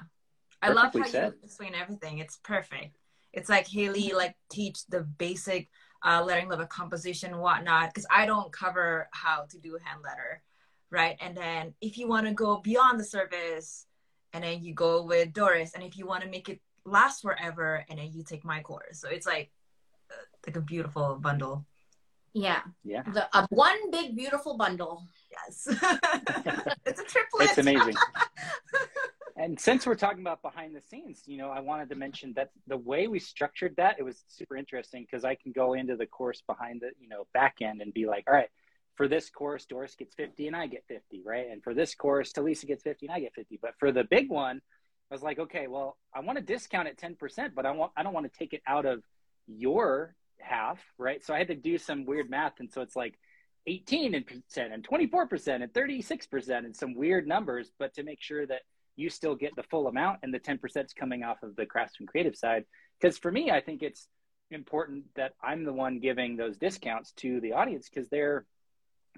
I 0.62 0.70
love 0.70 0.94
how 0.94 1.04
said. 1.04 1.34
you 1.34 1.40
explain 1.44 1.76
everything. 1.76 2.20
It's 2.20 2.38
perfect. 2.38 2.98
It's 3.34 3.50
like 3.50 3.68
Haley 3.68 4.14
like 4.14 4.36
teach 4.50 4.86
the 4.88 5.02
basic 5.02 5.70
uh, 6.06 6.24
lettering 6.24 6.50
level 6.50 6.66
composition 6.66 7.38
whatnot 7.38 7.90
because 7.90 8.06
I 8.10 8.26
don't 8.26 8.52
cover 8.52 9.08
how 9.12 9.46
to 9.50 9.58
do 9.60 9.78
hand 9.84 10.02
letter 10.04 10.42
right? 10.92 11.18
And 11.20 11.36
then 11.36 11.74
if 11.82 11.98
you 11.98 12.08
want 12.08 12.28
to 12.28 12.34
go 12.34 12.58
beyond 12.58 13.00
the 13.00 13.04
service, 13.04 13.86
and 14.34 14.44
then 14.44 14.62
you 14.64 14.74
go 14.74 15.04
with 15.04 15.34
Doris, 15.34 15.74
and 15.74 15.84
if 15.84 15.98
you 15.98 16.06
want 16.06 16.24
to 16.24 16.30
make 16.30 16.50
it 16.50 16.60
last 16.86 17.22
forever, 17.22 17.86
and 17.90 18.00
then 18.00 18.12
you 18.12 18.24
take 18.24 18.44
my 18.44 18.62
course. 18.62 19.00
So 19.00 19.10
it's 19.10 19.26
like 19.26 19.52
uh, 20.12 20.24
like 20.46 20.56
a 20.56 20.62
beautiful 20.62 21.16
bundle. 21.16 21.66
Yeah. 22.34 22.62
Yeah. 22.84 23.04
The 23.04 23.28
uh, 23.36 23.48
one 23.50 23.90
big 23.90 24.16
beautiful 24.16 24.58
bundle. 24.58 25.08
Yes. 25.32 25.68
it's 26.86 27.00
a 27.00 27.04
triplet. 27.04 27.50
It's 27.50 27.58
amazing. 27.58 27.96
and 29.38 29.60
since 29.60 29.86
we're 29.86 29.96
talking 29.96 30.22
about 30.22 30.42
behind 30.42 30.76
the 30.76 30.82
scenes, 30.82 31.22
you 31.28 31.38
know, 31.38 31.50
I 31.50 31.60
wanted 31.60 31.90
to 31.90 31.96
mention 31.96 32.34
that 32.34 32.50
the 32.66 32.78
way 32.78 33.08
we 33.08 33.20
structured 33.20 33.76
that, 33.78 33.98
it 34.00 34.04
was 34.04 34.24
super 34.28 34.58
interesting 34.58 35.06
because 35.10 35.24
I 35.24 35.36
can 35.36 35.52
go 35.52 35.74
into 35.74 35.96
the 35.96 36.08
course 36.08 36.42
behind 36.48 36.82
the, 36.82 36.90
you 37.00 37.08
know, 37.08 37.28
back 37.34 37.58
end 37.62 37.82
and 37.82 37.94
be 37.94 38.08
like, 38.08 38.24
all 38.28 38.34
right, 38.34 38.50
for 38.96 39.08
this 39.08 39.30
course, 39.30 39.66
Doris 39.66 39.94
gets 39.94 40.16
50 40.16 40.48
and 40.48 40.56
I 40.56 40.66
get 40.66 40.86
50, 40.88 41.22
right? 41.24 41.46
And 41.52 41.64
for 41.64 41.76
this 41.76 41.94
course, 41.94 42.34
Talisa 42.34 42.66
gets 42.66 42.82
50 42.82 43.06
and 43.06 43.16
I 43.16 43.20
get 43.20 43.36
50. 43.36 43.60
But 43.62 43.76
for 43.80 43.92
the 43.92 44.04
big 44.04 44.30
one, 44.30 44.60
I 45.12 45.14
was 45.14 45.22
like, 45.22 45.38
okay, 45.38 45.68
well, 45.68 45.98
I 46.16 46.22
want 46.22 46.40
to 46.40 46.44
discount 46.44 46.88
it 46.88 46.98
10%, 46.98 47.52
but 47.56 47.66
I 47.66 47.72
want 47.72 47.92
I 47.96 48.02
don't 48.02 48.14
want 48.14 48.32
to 48.32 48.38
take 48.38 48.54
it 48.54 48.64
out 48.68 48.86
of 48.86 49.04
your 49.46 50.16
half, 50.40 50.80
right? 50.98 51.24
So 51.24 51.36
I 51.36 51.38
had 51.38 51.48
to 51.50 51.56
do 51.56 51.78
some 51.78 52.06
weird 52.06 52.30
math. 52.30 52.60
And 52.60 52.72
so 52.74 52.82
it's 52.82 52.96
like 52.96 53.20
18% 53.70 54.24
and 54.58 54.88
24% 54.88 55.62
and 55.62 55.74
36% 55.74 56.58
and 56.58 56.76
some 56.76 56.96
weird 56.96 57.28
numbers, 57.28 57.72
but 57.78 57.94
to 57.96 58.04
make 58.04 58.22
sure 58.22 58.46
that 58.48 58.62
you 58.98 59.10
still 59.10 59.36
get 59.36 59.56
the 59.56 59.64
full 59.64 59.88
amount 59.88 60.20
and 60.24 60.34
the 60.34 60.40
10% 60.40 60.60
is 60.86 60.94
coming 60.94 61.24
off 61.24 61.44
of 61.44 61.56
the 61.56 61.66
craftsman 61.66 62.08
creative 62.08 62.36
side. 62.36 62.66
Because 63.00 63.18
for 63.18 63.32
me, 63.32 63.52
I 63.52 63.62
think 63.62 63.84
it's 63.84 64.10
important 64.52 65.06
that 65.16 65.34
I'm 65.42 65.64
the 65.64 65.74
one 65.74 66.00
giving 66.00 66.36
those 66.36 66.58
discounts 66.58 67.12
to 67.18 67.40
the 67.40 67.54
audience 67.54 67.90
because 67.90 68.10
they're 68.10 68.46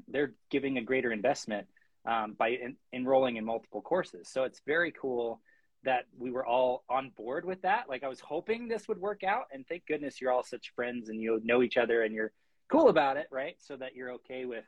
they're 0.08 0.34
giving 0.50 0.78
a 0.78 0.82
greater 0.82 1.12
investment 1.12 1.68
um, 2.06 2.34
by 2.38 2.52
en- 2.52 2.78
enrolling 2.94 3.36
in 3.36 3.44
multiple 3.44 3.82
courses. 3.82 4.30
So 4.30 4.44
it's 4.44 4.62
very 4.66 4.94
cool 4.94 5.42
that 5.84 6.06
we 6.18 6.32
were 6.32 6.46
all 6.46 6.84
on 6.90 7.12
board 7.18 7.44
with 7.44 7.62
that. 7.64 7.90
Like 7.90 8.04
I 8.04 8.08
was 8.08 8.20
hoping 8.20 8.68
this 8.68 8.88
would 8.88 8.98
work 8.98 9.24
out, 9.24 9.46
and 9.52 9.66
thank 9.68 9.86
goodness 9.86 10.20
you're 10.20 10.32
all 10.32 10.44
such 10.44 10.74
friends 10.76 11.10
and 11.10 11.22
you 11.22 11.40
know 11.44 11.64
each 11.64 11.78
other 11.78 12.04
and 12.04 12.14
you're 12.14 12.32
cool 12.72 12.90
about 12.90 13.18
it, 13.18 13.28
right? 13.32 13.56
So 13.60 13.76
that 13.78 13.96
you're 13.96 14.12
okay 14.14 14.46
with 14.46 14.66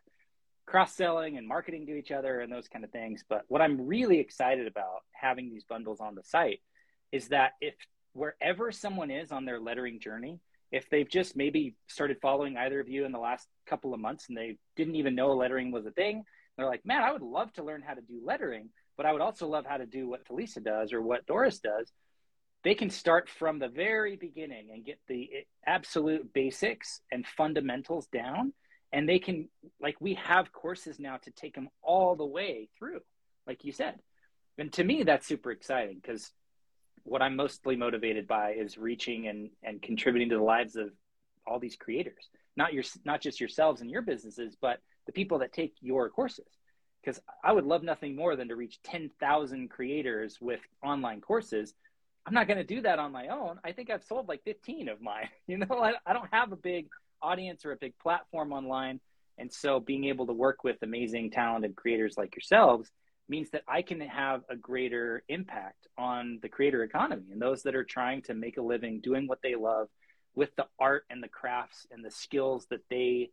cross 0.66 0.96
selling 0.96 1.38
and 1.38 1.48
marketing 1.48 1.86
to 1.88 1.98
each 1.98 2.12
other 2.12 2.40
and 2.40 2.52
those 2.52 2.68
kind 2.68 2.84
of 2.84 2.92
things. 2.92 3.24
But 3.28 3.44
what 3.48 3.62
I'm 3.62 3.88
really 3.88 4.20
excited 4.20 4.68
about 4.68 5.02
having 5.12 5.50
these 5.50 5.64
bundles 5.64 6.00
on 6.00 6.16
the 6.16 6.24
site 6.24 6.62
is 7.12 7.30
that 7.30 7.54
if 7.60 7.74
wherever 8.14 8.72
someone 8.72 9.12
is 9.12 9.32
on 9.32 9.46
their 9.46 9.60
lettering 9.60 10.00
journey, 10.00 10.40
if 10.72 10.90
they've 10.90 11.10
just 11.10 11.36
maybe 11.36 11.76
started 11.88 12.18
following 12.22 12.58
either 12.58 12.80
of 12.80 12.88
you 12.88 13.06
in 13.06 13.12
the 13.12 13.20
last 13.20 13.48
couple 13.66 13.94
of 13.94 14.00
months 14.00 14.28
and 14.30 14.38
they 14.38 14.58
didn't 14.76 14.96
even 14.96 15.16
know 15.16 15.34
lettering 15.34 15.72
was 15.72 15.86
a 15.86 15.92
thing, 15.92 16.24
they're 16.56 16.66
like, 16.66 16.86
man, 16.86 17.04
I 17.04 17.12
would 17.12 17.22
love 17.22 17.52
to 17.54 17.64
learn 17.64 17.82
how 17.82 17.94
to 17.94 18.02
do 18.02 18.22
lettering, 18.24 18.70
but 18.98 19.06
I 19.06 19.12
would 19.12 19.22
also 19.22 19.48
love 19.48 19.66
how 19.66 19.78
to 19.78 19.86
do 19.86 20.08
what 20.08 20.26
Talisa 20.26 20.64
does 20.64 20.94
or 20.94 21.02
what 21.02 21.26
Doris 21.26 21.60
does. 21.60 21.92
They 22.64 22.76
can 22.76 22.90
start 22.90 23.28
from 23.28 23.60
the 23.60 23.68
very 23.68 24.16
beginning 24.16 24.70
and 24.72 24.86
get 24.86 25.00
the 25.08 25.30
absolute 25.66 26.32
basics 26.34 27.02
and 27.12 27.26
fundamentals 27.26 28.08
down. 28.08 28.54
And 28.94 29.08
they 29.08 29.20
can, 29.20 29.48
like, 29.82 29.96
we 30.00 30.16
have 30.16 30.52
courses 30.52 31.00
now 31.00 31.18
to 31.18 31.32
take 31.32 31.56
them 31.56 31.70
all 31.82 32.16
the 32.16 32.26
way 32.26 32.70
through, 32.78 33.00
like 33.48 33.64
you 33.64 33.72
said. 33.72 33.96
And 34.58 34.72
to 34.74 34.84
me, 34.84 35.04
that's 35.04 35.28
super 35.28 35.52
exciting 35.52 36.00
because 36.02 36.32
what 37.04 37.22
I'm 37.22 37.36
mostly 37.36 37.76
motivated 37.76 38.28
by 38.28 38.52
is 38.54 38.78
reaching 38.78 39.28
and, 39.28 39.50
and 39.64 39.82
contributing 39.82 40.30
to 40.30 40.38
the 40.38 40.44
lives 40.44 40.76
of 40.76 40.90
all 41.48 41.60
these 41.60 41.76
creators, 41.76 42.30
not 42.56 42.74
your, 42.74 42.84
not 43.06 43.22
just 43.22 43.40
yourselves 43.40 43.82
and 43.82 43.90
your 43.90 44.02
businesses, 44.02 44.56
but 44.62 44.80
the 45.06 45.12
people 45.12 45.40
that 45.40 45.54
take 45.54 45.74
your 45.82 46.10
courses. 46.10 46.46
Because 47.04 47.20
I 47.44 47.52
would 47.52 47.66
love 47.66 47.82
nothing 47.82 48.16
more 48.16 48.36
than 48.36 48.50
to 48.50 48.56
reach 48.56 48.80
10,000 48.84 49.70
creators 49.70 50.38
with 50.40 50.60
online 50.84 51.22
courses. 51.22 51.74
I'm 52.28 52.34
not 52.34 52.48
going 52.48 52.60
to 52.60 52.64
do 52.64 52.82
that 52.82 53.00
on 53.00 53.12
my 53.12 53.30
own. 53.30 53.60
I 53.64 53.72
think 53.72 53.90
I've 53.90 54.04
sold 54.04 54.28
like 54.28 54.44
15 54.44 54.90
of 54.90 55.02
mine. 55.02 55.30
You 55.48 55.58
know, 55.58 55.82
I, 55.82 55.94
I 56.06 56.14
don't 56.14 56.30
have 56.32 56.52
a 56.52 56.58
big 56.58 56.88
audience 57.22 57.66
or 57.66 57.72
a 57.72 57.78
big 57.78 57.98
platform 58.00 58.52
online. 58.52 59.00
And 59.38 59.52
so 59.52 59.80
being 59.80 60.06
able 60.06 60.28
to 60.28 60.34
work 60.34 60.64
with 60.64 60.78
amazing, 60.82 61.32
talented 61.32 61.76
creators 61.76 62.16
like 62.18 62.36
yourselves 62.36 62.90
means 63.30 63.50
that 63.52 63.64
I 63.68 63.82
can 63.82 64.02
have 64.02 64.42
a 64.50 64.56
greater 64.56 65.24
impact 65.30 65.88
on 65.98 66.40
the 66.42 66.50
creator 66.50 66.84
economy 66.84 67.32
and 67.32 67.42
those 67.42 67.64
that 67.64 67.76
are 67.76 67.84
trying 67.84 68.22
to 68.24 68.34
make 68.34 68.58
a 68.58 68.62
living 68.62 69.00
doing 69.00 69.28
what 69.28 69.40
they 69.42 69.56
love 69.56 69.88
with 70.36 70.56
the 70.56 70.66
art 70.80 71.06
and 71.10 71.24
the 71.24 71.28
crafts 71.28 71.88
and 71.92 72.04
the 72.04 72.12
skills 72.12 72.68
that 72.70 72.82
they 72.90 73.32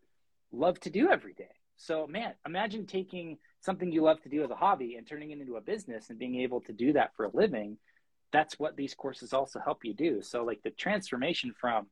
love 0.52 0.78
to 0.80 0.90
do 0.90 1.10
every 1.10 1.34
day. 1.34 1.50
So, 1.76 2.06
man, 2.06 2.34
imagine 2.46 2.86
taking 2.86 3.38
something 3.60 3.92
you 3.92 4.02
love 4.02 4.20
to 4.22 4.28
do 4.28 4.42
as 4.42 4.50
a 4.50 4.56
hobby 4.56 4.96
and 4.96 5.06
turning 5.06 5.30
it 5.30 5.40
into 5.40 5.56
a 5.56 5.60
business 5.60 6.10
and 6.10 6.18
being 6.18 6.40
able 6.40 6.60
to 6.62 6.72
do 6.72 6.92
that 6.94 7.14
for 7.16 7.26
a 7.26 7.36
living. 7.36 7.78
That's 8.32 8.58
what 8.58 8.76
these 8.76 8.94
courses 8.94 9.32
also 9.32 9.60
help 9.60 9.84
you 9.84 9.94
do. 9.94 10.20
So, 10.22 10.44
like 10.44 10.60
the 10.62 10.70
transformation 10.70 11.54
from 11.58 11.86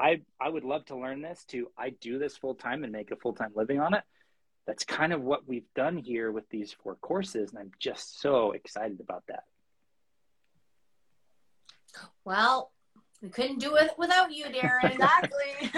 I 0.00 0.22
I 0.40 0.48
would 0.48 0.64
love 0.64 0.86
to 0.86 0.96
learn 0.96 1.20
this 1.20 1.44
to 1.48 1.70
I 1.76 1.90
do 1.90 2.18
this 2.18 2.36
full 2.36 2.54
time 2.54 2.82
and 2.82 2.92
make 2.92 3.10
a 3.10 3.16
full 3.16 3.34
time 3.34 3.52
living 3.54 3.80
on 3.80 3.94
it. 3.94 4.02
That's 4.66 4.84
kind 4.84 5.12
of 5.12 5.20
what 5.22 5.46
we've 5.46 5.72
done 5.74 5.98
here 5.98 6.32
with 6.32 6.48
these 6.48 6.72
four 6.72 6.94
courses, 6.96 7.50
and 7.50 7.58
I'm 7.58 7.72
just 7.78 8.20
so 8.20 8.52
excited 8.52 9.00
about 9.00 9.24
that. 9.28 9.44
Well, 12.24 12.72
we 13.20 13.28
couldn't 13.28 13.58
do 13.58 13.76
it 13.76 13.90
without 13.98 14.32
you, 14.32 14.46
Darren. 14.46 14.92
Exactly. 14.92 15.72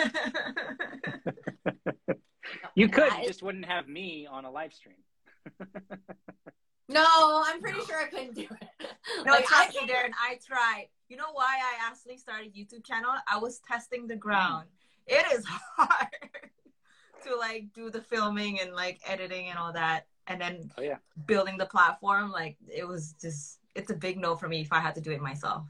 you 2.74 2.88
could, 2.88 3.12
you 3.14 3.26
just 3.26 3.42
wouldn't 3.42 3.64
have 3.64 3.88
me 3.88 4.28
on 4.30 4.44
a 4.44 4.50
live 4.50 4.72
stream. 4.72 4.96
No, 6.88 7.44
I'm 7.46 7.60
pretty 7.60 7.80
sure 7.86 8.00
I 8.00 8.06
couldn't 8.06 8.34
do 8.34 8.42
it. 8.42 8.88
No, 9.24 9.32
like, 9.32 9.46
trust 9.46 9.74
me, 9.74 9.86
Darren. 9.86 10.10
I 10.20 10.38
tried. 10.44 10.88
You 11.08 11.16
know 11.16 11.32
why 11.32 11.58
I 11.60 11.88
actually 11.88 12.16
started 12.16 12.54
YouTube 12.54 12.84
channel? 12.84 13.12
I 13.28 13.38
was 13.38 13.60
testing 13.68 14.06
the 14.06 14.16
ground. 14.16 14.68
It 15.06 15.24
is 15.32 15.44
hard 15.76 16.08
to 17.24 17.36
like 17.36 17.66
do 17.74 17.90
the 17.90 18.00
filming 18.00 18.60
and 18.60 18.74
like 18.74 19.00
editing 19.06 19.48
and 19.48 19.58
all 19.58 19.72
that, 19.72 20.06
and 20.26 20.40
then 20.40 20.70
oh, 20.78 20.82
yeah. 20.82 20.96
building 21.26 21.56
the 21.56 21.66
platform. 21.66 22.30
Like 22.30 22.56
it 22.68 22.86
was 22.86 23.14
just, 23.20 23.58
it's 23.74 23.90
a 23.90 23.94
big 23.94 24.18
no 24.18 24.36
for 24.36 24.48
me 24.48 24.60
if 24.60 24.72
I 24.72 24.80
had 24.80 24.94
to 24.96 25.00
do 25.00 25.12
it 25.12 25.20
myself. 25.20 25.66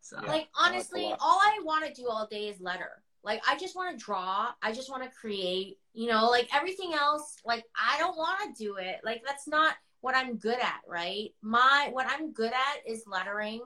So 0.00 0.18
yeah, 0.22 0.28
like 0.28 0.48
honestly, 0.58 1.04
all 1.04 1.38
I 1.40 1.60
want 1.64 1.86
to 1.86 1.92
do 1.92 2.08
all 2.08 2.26
day 2.26 2.48
is 2.48 2.60
letter. 2.60 3.03
Like 3.24 3.42
I 3.48 3.56
just 3.56 3.74
want 3.74 3.98
to 3.98 4.04
draw. 4.04 4.50
I 4.62 4.72
just 4.72 4.90
want 4.90 5.02
to 5.02 5.10
create. 5.10 5.78
You 5.92 6.08
know, 6.08 6.28
like 6.28 6.48
everything 6.54 6.92
else. 6.94 7.36
Like 7.44 7.64
I 7.74 7.98
don't 7.98 8.16
want 8.16 8.56
to 8.56 8.64
do 8.64 8.76
it. 8.76 9.00
Like 9.04 9.22
that's 9.26 9.48
not 9.48 9.74
what 10.00 10.16
I'm 10.16 10.36
good 10.36 10.58
at, 10.58 10.80
right? 10.86 11.30
My 11.42 11.88
what 11.92 12.06
I'm 12.08 12.32
good 12.32 12.52
at 12.52 12.90
is 12.90 13.04
lettering 13.06 13.62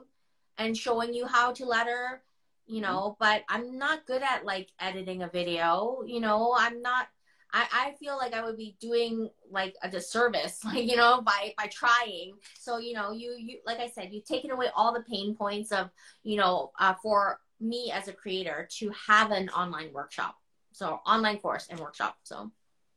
and 0.57 0.77
showing 0.77 1.13
you 1.13 1.25
how 1.25 1.51
to 1.53 1.65
letter. 1.65 2.23
You 2.65 2.81
know, 2.81 3.17
but 3.19 3.43
I'm 3.49 3.77
not 3.79 4.05
good 4.05 4.21
at 4.21 4.45
like 4.45 4.69
editing 4.79 5.23
a 5.23 5.27
video. 5.27 6.03
You 6.05 6.19
know, 6.19 6.55
I'm 6.57 6.81
not 6.81 7.07
I, 7.51 7.67
I 7.71 7.95
feel 7.99 8.17
like 8.17 8.33
I 8.33 8.43
would 8.43 8.57
be 8.57 8.75
doing 8.79 9.29
like 9.49 9.75
a 9.81 9.89
disservice, 9.89 10.59
like 10.65 10.85
you 10.85 10.95
know, 10.95 11.21
by 11.21 11.53
by 11.57 11.67
trying. 11.67 12.33
So 12.59 12.77
you 12.77 12.93
know, 12.93 13.11
you 13.11 13.35
you 13.37 13.59
like 13.65 13.79
I 13.79 13.89
said, 13.89 14.09
you've 14.11 14.25
taken 14.25 14.51
away 14.51 14.67
all 14.75 14.93
the 14.93 15.03
pain 15.03 15.35
points 15.35 15.71
of 15.71 15.89
you 16.23 16.37
know 16.37 16.71
uh, 16.79 16.93
for 17.01 17.39
me 17.59 17.91
as 17.93 18.07
a 18.07 18.13
creator 18.13 18.67
to 18.77 18.91
have 19.07 19.31
an 19.31 19.49
online 19.49 19.91
workshop, 19.93 20.35
so 20.71 20.99
online 21.05 21.39
course 21.39 21.67
and 21.69 21.79
workshop. 21.79 22.17
So 22.23 22.51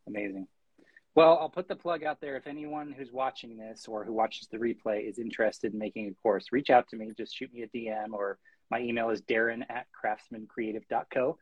amazing. 0.07 0.47
Well, 1.15 1.37
I'll 1.39 1.51
put 1.51 1.69
the 1.69 1.77
plug 1.77 2.05
out 2.05 2.21
there. 2.23 2.37
If 2.37 2.47
anyone 2.47 2.91
who's 2.91 3.13
watching 3.13 3.59
this 3.59 3.87
or 3.87 4.03
who 4.03 4.15
watches 4.15 4.49
the 4.49 4.57
replay 4.57 5.07
is 5.07 5.19
interested 5.19 5.75
in 5.75 5.79
making 5.79 6.09
a 6.09 6.15
course, 6.23 6.47
reach 6.53 6.71
out 6.71 6.89
to 6.89 6.97
me. 6.97 7.13
Just 7.17 7.37
shoot 7.37 7.53
me 7.53 7.63
a 7.63 7.69
DM 7.69 8.13
or 8.13 8.39
my 8.71 8.81
email 8.81 9.11
is 9.11 9.21
darren 9.21 9.63
at 9.69 9.87
craftsmancreative.co 10.03 11.37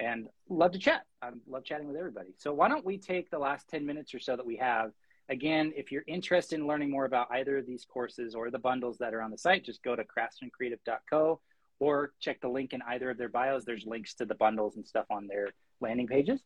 and 0.00 0.26
love 0.48 0.72
to 0.72 0.78
chat. 0.80 1.04
I 1.22 1.30
love 1.46 1.64
chatting 1.64 1.86
with 1.86 1.96
everybody. 1.96 2.34
So 2.38 2.52
why 2.52 2.68
don't 2.68 2.84
we 2.84 2.98
take 2.98 3.30
the 3.30 3.38
last 3.38 3.68
10 3.68 3.86
minutes 3.86 4.12
or 4.14 4.18
so 4.18 4.34
that 4.34 4.44
we 4.44 4.56
have? 4.56 4.90
Again, 5.28 5.72
if 5.76 5.92
you're 5.92 6.02
interested 6.08 6.58
in 6.58 6.66
learning 6.66 6.90
more 6.90 7.04
about 7.04 7.28
either 7.30 7.56
of 7.56 7.66
these 7.66 7.84
courses 7.84 8.34
or 8.34 8.50
the 8.50 8.58
bundles 8.58 8.98
that 8.98 9.14
are 9.14 9.22
on 9.22 9.30
the 9.30 9.38
site, 9.38 9.64
just 9.64 9.84
go 9.84 9.94
to 9.94 10.02
craftsmancreative.co 10.02 11.40
or 11.84 12.12
check 12.18 12.40
the 12.40 12.48
link 12.48 12.72
in 12.72 12.80
either 12.88 13.10
of 13.10 13.18
their 13.18 13.28
bios. 13.28 13.64
There's 13.64 13.84
links 13.84 14.14
to 14.14 14.24
the 14.24 14.34
bundles 14.34 14.76
and 14.76 14.86
stuff 14.86 15.04
on 15.10 15.26
their 15.26 15.48
landing 15.80 16.06
pages. 16.06 16.40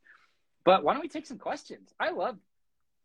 But 0.65 0.83
why 0.83 0.93
don't 0.93 1.03
we 1.03 1.09
take 1.09 1.27
some 1.27 1.39
questions? 1.39 1.93
I 2.01 2.11
love 2.11 2.37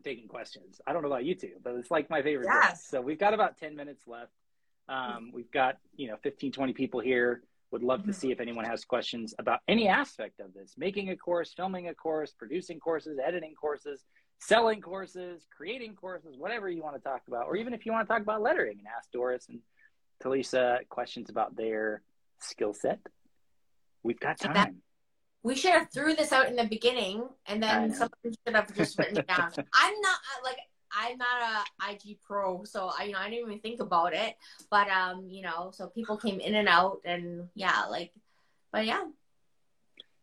taking 0.03 0.27
questions. 0.27 0.81
I 0.87 0.93
don't 0.93 1.03
know 1.03 1.09
about 1.09 1.25
you 1.25 1.35
two, 1.35 1.53
but 1.63 1.75
it's 1.75 1.91
like 1.91 2.09
my 2.09 2.21
favorite. 2.23 2.47
Yes. 2.51 2.87
So 2.89 3.01
we've 3.01 3.19
got 3.19 3.33
about 3.33 3.57
10 3.59 3.75
minutes 3.75 4.03
left. 4.07 4.31
Um, 4.89 5.31
we've 5.33 5.51
got, 5.51 5.77
you 5.95 6.07
know, 6.07 6.17
15, 6.23 6.51
20 6.51 6.73
people 6.73 6.99
here. 6.99 7.43
Would 7.71 7.83
love 7.83 8.01
to 8.01 8.11
mm-hmm. 8.11 8.19
see 8.19 8.31
if 8.31 8.39
anyone 8.39 8.65
has 8.65 8.83
questions 8.85 9.33
about 9.39 9.59
any 9.67 9.87
aspect 9.87 10.39
of 10.39 10.53
this 10.53 10.73
making 10.77 11.09
a 11.09 11.15
course, 11.15 11.53
filming 11.55 11.87
a 11.87 11.93
course, 11.93 12.33
producing 12.37 12.79
courses, 12.79 13.17
editing 13.23 13.53
courses, 13.55 14.03
selling 14.39 14.81
courses, 14.81 15.47
creating 15.55 15.95
courses, 15.95 16.35
whatever 16.37 16.69
you 16.69 16.83
want 16.83 16.95
to 16.95 17.01
talk 17.01 17.21
about, 17.27 17.45
or 17.47 17.55
even 17.55 17.73
if 17.73 17.85
you 17.85 17.91
want 17.91 18.07
to 18.07 18.11
talk 18.11 18.21
about 18.21 18.41
lettering 18.41 18.77
and 18.79 18.87
ask 18.97 19.11
Doris 19.11 19.47
and 19.49 19.59
Talisa 20.23 20.87
questions 20.89 21.29
about 21.29 21.55
their 21.55 22.01
skill 22.43 22.73
set. 22.73 22.99
We've 24.03 24.19
got 24.19 24.39
time. 24.39 24.81
we 25.43 25.55
should 25.55 25.71
have 25.71 25.89
threw 25.93 26.15
this 26.15 26.31
out 26.31 26.47
in 26.47 26.55
the 26.55 26.65
beginning 26.65 27.27
and 27.47 27.61
then 27.61 27.93
someone 27.93 28.09
should 28.23 28.55
have 28.55 28.73
just 28.75 28.97
written 28.97 29.17
it 29.17 29.27
down. 29.27 29.51
I'm 29.73 30.01
not 30.01 30.19
like 30.43 30.57
I'm 30.95 31.17
not 31.17 31.41
a 31.41 31.91
IG 31.91 32.19
pro, 32.21 32.63
so 32.65 32.91
I 32.97 33.05
you 33.05 33.13
know 33.13 33.19
I 33.19 33.29
didn't 33.29 33.47
even 33.47 33.59
think 33.59 33.79
about 33.79 34.13
it. 34.13 34.35
But 34.69 34.89
um, 34.89 35.27
you 35.29 35.41
know, 35.41 35.71
so 35.73 35.87
people 35.87 36.17
came 36.17 36.39
in 36.39 36.55
and 36.55 36.67
out, 36.67 36.99
and 37.05 37.49
yeah, 37.55 37.85
like, 37.89 38.11
but 38.71 38.85
yeah. 38.85 39.03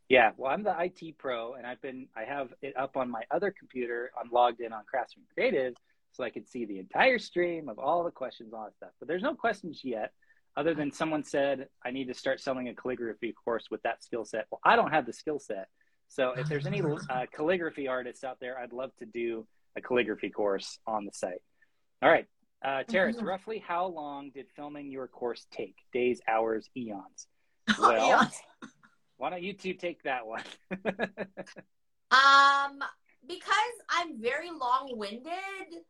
Yeah, 0.09 0.33
well, 0.37 0.53
I'm 0.53 0.65
the 0.65 0.75
IT 0.79 1.19
pro, 1.19 1.55
and 1.55 1.67
I've 1.67 1.81
been 1.81 2.09
I 2.17 2.25
have 2.25 2.53
it 2.63 2.77
up 2.77 2.97
on 2.97 3.11
my 3.11 3.23
other 3.31 3.53
computer. 3.57 4.11
I'm 4.21 4.31
logged 4.31 4.61
in 4.61 4.73
on 4.73 4.83
Craftsman 4.89 5.27
Creative, 5.35 5.75
so 6.13 6.25
I 6.25 6.31
can 6.31 6.47
see 6.47 6.65
the 6.65 6.79
entire 6.79 7.19
stream 7.19 7.69
of 7.69 7.79
all 7.79 8.05
the 8.05 8.11
questions, 8.11 8.53
all 8.53 8.65
that 8.65 8.77
stuff. 8.77 8.91
But 8.99 9.09
there's 9.09 9.23
no 9.23 9.35
questions 9.35 9.81
yet, 9.85 10.13
other 10.57 10.75
than 10.75 10.93
someone 10.93 11.25
said 11.25 11.69
I 11.85 11.91
need 11.91 12.09
to 12.09 12.15
start 12.15 12.41
selling 12.41 12.69
a 12.69 12.75
calligraphy 12.75 13.33
course 13.33 13.67
with 13.71 13.83
that 13.83 14.03
skill 14.03 14.25
set. 14.25 14.47
Well, 14.51 14.61
I 14.65 14.77
don't 14.77 14.91
have 14.91 15.07
the 15.07 15.13
skill 15.13 15.39
set, 15.39 15.69
so 16.09 16.33
if 16.37 16.49
there's 16.49 16.67
any 16.67 16.83
uh, 17.11 17.27
calligraphy 17.33 17.89
artists 17.89 18.25
out 18.25 18.39
there, 18.41 18.59
I'd 18.59 18.73
love 18.73 18.91
to 18.99 19.07
do 19.07 19.47
a 19.77 19.81
calligraphy 19.81 20.31
course 20.31 20.79
on 20.87 21.05
the 21.05 21.13
site. 21.13 21.43
All 22.03 22.11
right, 22.11 22.27
uh, 22.65 22.83
Terrace, 22.83 23.17
mm-hmm. 23.17 23.27
roughly 23.27 23.59
how 23.67 23.87
long 23.87 24.31
did 24.35 24.47
filming 24.55 24.91
your 24.91 25.07
course 25.07 25.47
take? 25.51 25.77
Days, 25.93 26.21
hours, 26.29 26.69
eons? 26.77 27.27
Well, 27.79 28.29
why 29.17 29.31
don't 29.31 29.43
you 29.43 29.53
two 29.53 29.75
take 29.75 30.03
that 30.05 30.27
one? 30.27 30.43
um, 32.11 32.83
because 33.29 33.75
I'm 33.89 34.21
very 34.21 34.51
long-winded, 34.51 35.85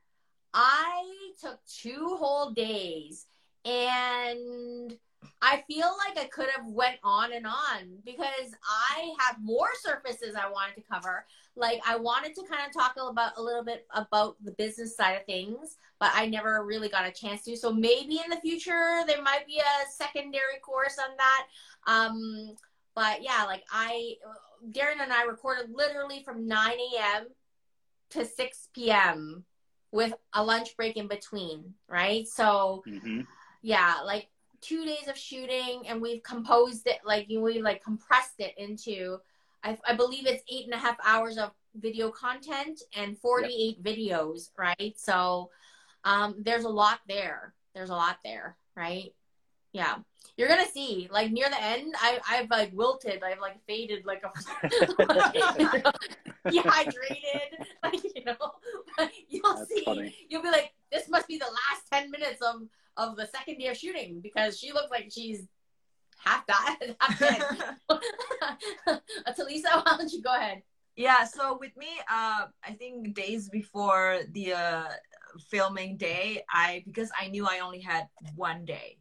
I 0.53 1.05
took 1.41 1.59
two 1.81 2.17
whole 2.19 2.51
days 2.51 3.27
and 3.65 4.97
I 5.43 5.63
feel 5.67 5.91
like 6.07 6.19
I 6.19 6.29
could 6.29 6.49
have 6.55 6.67
went 6.67 6.97
on 7.03 7.33
and 7.33 7.47
on 7.47 7.99
because 8.05 8.55
I 8.65 9.13
have 9.19 9.37
more 9.43 9.69
surfaces 9.83 10.35
I 10.35 10.51
wanted 10.51 10.77
to 10.77 10.83
cover. 10.91 11.27
Like 11.57 11.81
I 11.87 11.97
wanted 11.97 12.35
to 12.37 12.43
kind 12.43 12.63
of 12.67 12.73
talk 12.73 12.95
about 12.97 13.33
a 13.37 13.43
little 13.43 13.65
bit 13.65 13.87
about 13.95 14.37
the 14.43 14.53
business 14.53 14.97
side 14.97 15.13
of 15.13 15.27
things, 15.27 15.77
but 15.99 16.11
I 16.15 16.27
never 16.27 16.65
really 16.65 16.89
got 16.89 17.07
a 17.07 17.13
chance 17.13 17.43
to. 17.45 17.57
So 17.57 17.73
maybe 17.73 18.21
in 18.25 18.31
the 18.31 18.41
future 18.41 19.03
there 19.07 19.23
might 19.23 19.47
be 19.47 19.59
a 19.59 19.91
secondary 19.91 20.59
course 20.63 20.97
on 20.99 21.17
that. 21.17 21.47
Um, 21.87 22.57
but 22.95 23.23
yeah, 23.23 23.45
like 23.47 23.65
I, 23.71 24.15
Darren 24.71 25.01
and 25.03 25.13
I 25.13 25.25
recorded 25.25 25.71
literally 25.73 26.23
from 26.23 26.47
9 26.47 26.73
a.m. 26.73 27.29
to 28.11 28.25
6 28.25 28.69
p.m. 28.75 29.45
with 29.91 30.13
a 30.35 30.45
lunch 30.45 30.77
break 30.77 30.97
in 30.97 31.09
between, 31.09 31.75
right? 31.89 32.27
So. 32.27 32.83
Mm-hmm 32.87 33.21
yeah 33.63 33.97
like 34.05 34.29
two 34.61 34.85
days 34.85 35.09
of 35.09 35.17
shooting 35.17 35.83
and 35.87 36.01
we've 36.01 36.23
composed 36.23 36.87
it 36.87 36.99
like 37.05 37.27
we 37.29 37.61
like 37.63 37.83
compressed 37.83 38.39
it 38.39 38.55
into 38.59 39.19
I, 39.63 39.79
I, 39.87 39.95
believe 39.95 40.27
it's 40.27 40.43
eight 40.51 40.65
and 40.65 40.75
a 40.75 40.79
half 40.79 40.97
hours 41.05 41.37
of 41.37 41.51
video 41.75 42.11
content 42.11 42.83
and 42.95 43.19
48 43.19 43.79
yep. 43.79 43.97
videos 43.97 44.51
right 44.59 44.95
so 44.97 45.51
um, 46.05 46.37
there's 46.39 46.65
a 46.65 46.69
lot 46.69 47.01
there 47.09 47.55
there's 47.75 47.91
a 47.91 47.95
lot 47.95 48.19
there 48.25 48.57
right 48.75 49.13
yeah 49.73 49.97
you're 50.37 50.49
gonna 50.49 50.67
see 50.67 51.09
like 51.13 51.31
near 51.31 51.49
the 51.49 51.63
end 51.63 51.95
I, 51.99 52.19
i've 52.29 52.51
like 52.51 52.71
wilted 52.73 53.23
i've 53.23 53.41
like 53.41 53.59
faded 53.67 54.05
like 54.05 54.23
a 54.25 54.31
dehydrated 56.51 57.67
like 57.83 58.03
you 58.17 58.25
know 58.25 58.37
you'll 59.29 59.55
That's 59.55 59.69
see 59.69 59.85
funny. 59.85 60.15
you'll 60.29 60.43
be 60.43 60.51
like 60.51 60.73
this 60.91 61.09
must 61.09 61.29
be 61.29 61.39
the 61.39 61.45
last 61.45 61.91
10 61.93 62.11
minutes 62.11 62.41
of 62.43 62.63
of 62.97 63.17
the 63.17 63.27
second 63.27 63.61
year 63.61 63.75
shooting 63.75 64.21
because 64.21 64.59
she 64.59 64.73
looks 64.73 64.91
like 64.91 65.11
she's 65.11 65.47
half 66.19 66.47
died, 66.47 66.97
half 67.01 67.19
dead. 67.19 67.43
Talisa, 69.39 69.65
why 69.85 69.97
don't 69.99 70.13
you 70.13 70.23
go 70.23 70.35
ahead? 70.35 70.63
Yeah, 70.97 71.25
so 71.25 71.57
with 71.59 71.77
me, 71.77 71.89
uh, 72.11 72.47
I 72.65 72.73
think 72.79 73.15
days 73.15 73.49
before 73.49 74.21
the 74.33 74.53
uh, 74.53 74.85
filming 75.49 75.97
day, 75.97 76.43
I 76.51 76.83
because 76.85 77.11
I 77.19 77.29
knew 77.29 77.47
I 77.47 77.61
only 77.61 77.81
had 77.81 78.09
one 78.37 78.65
day. 78.65 78.99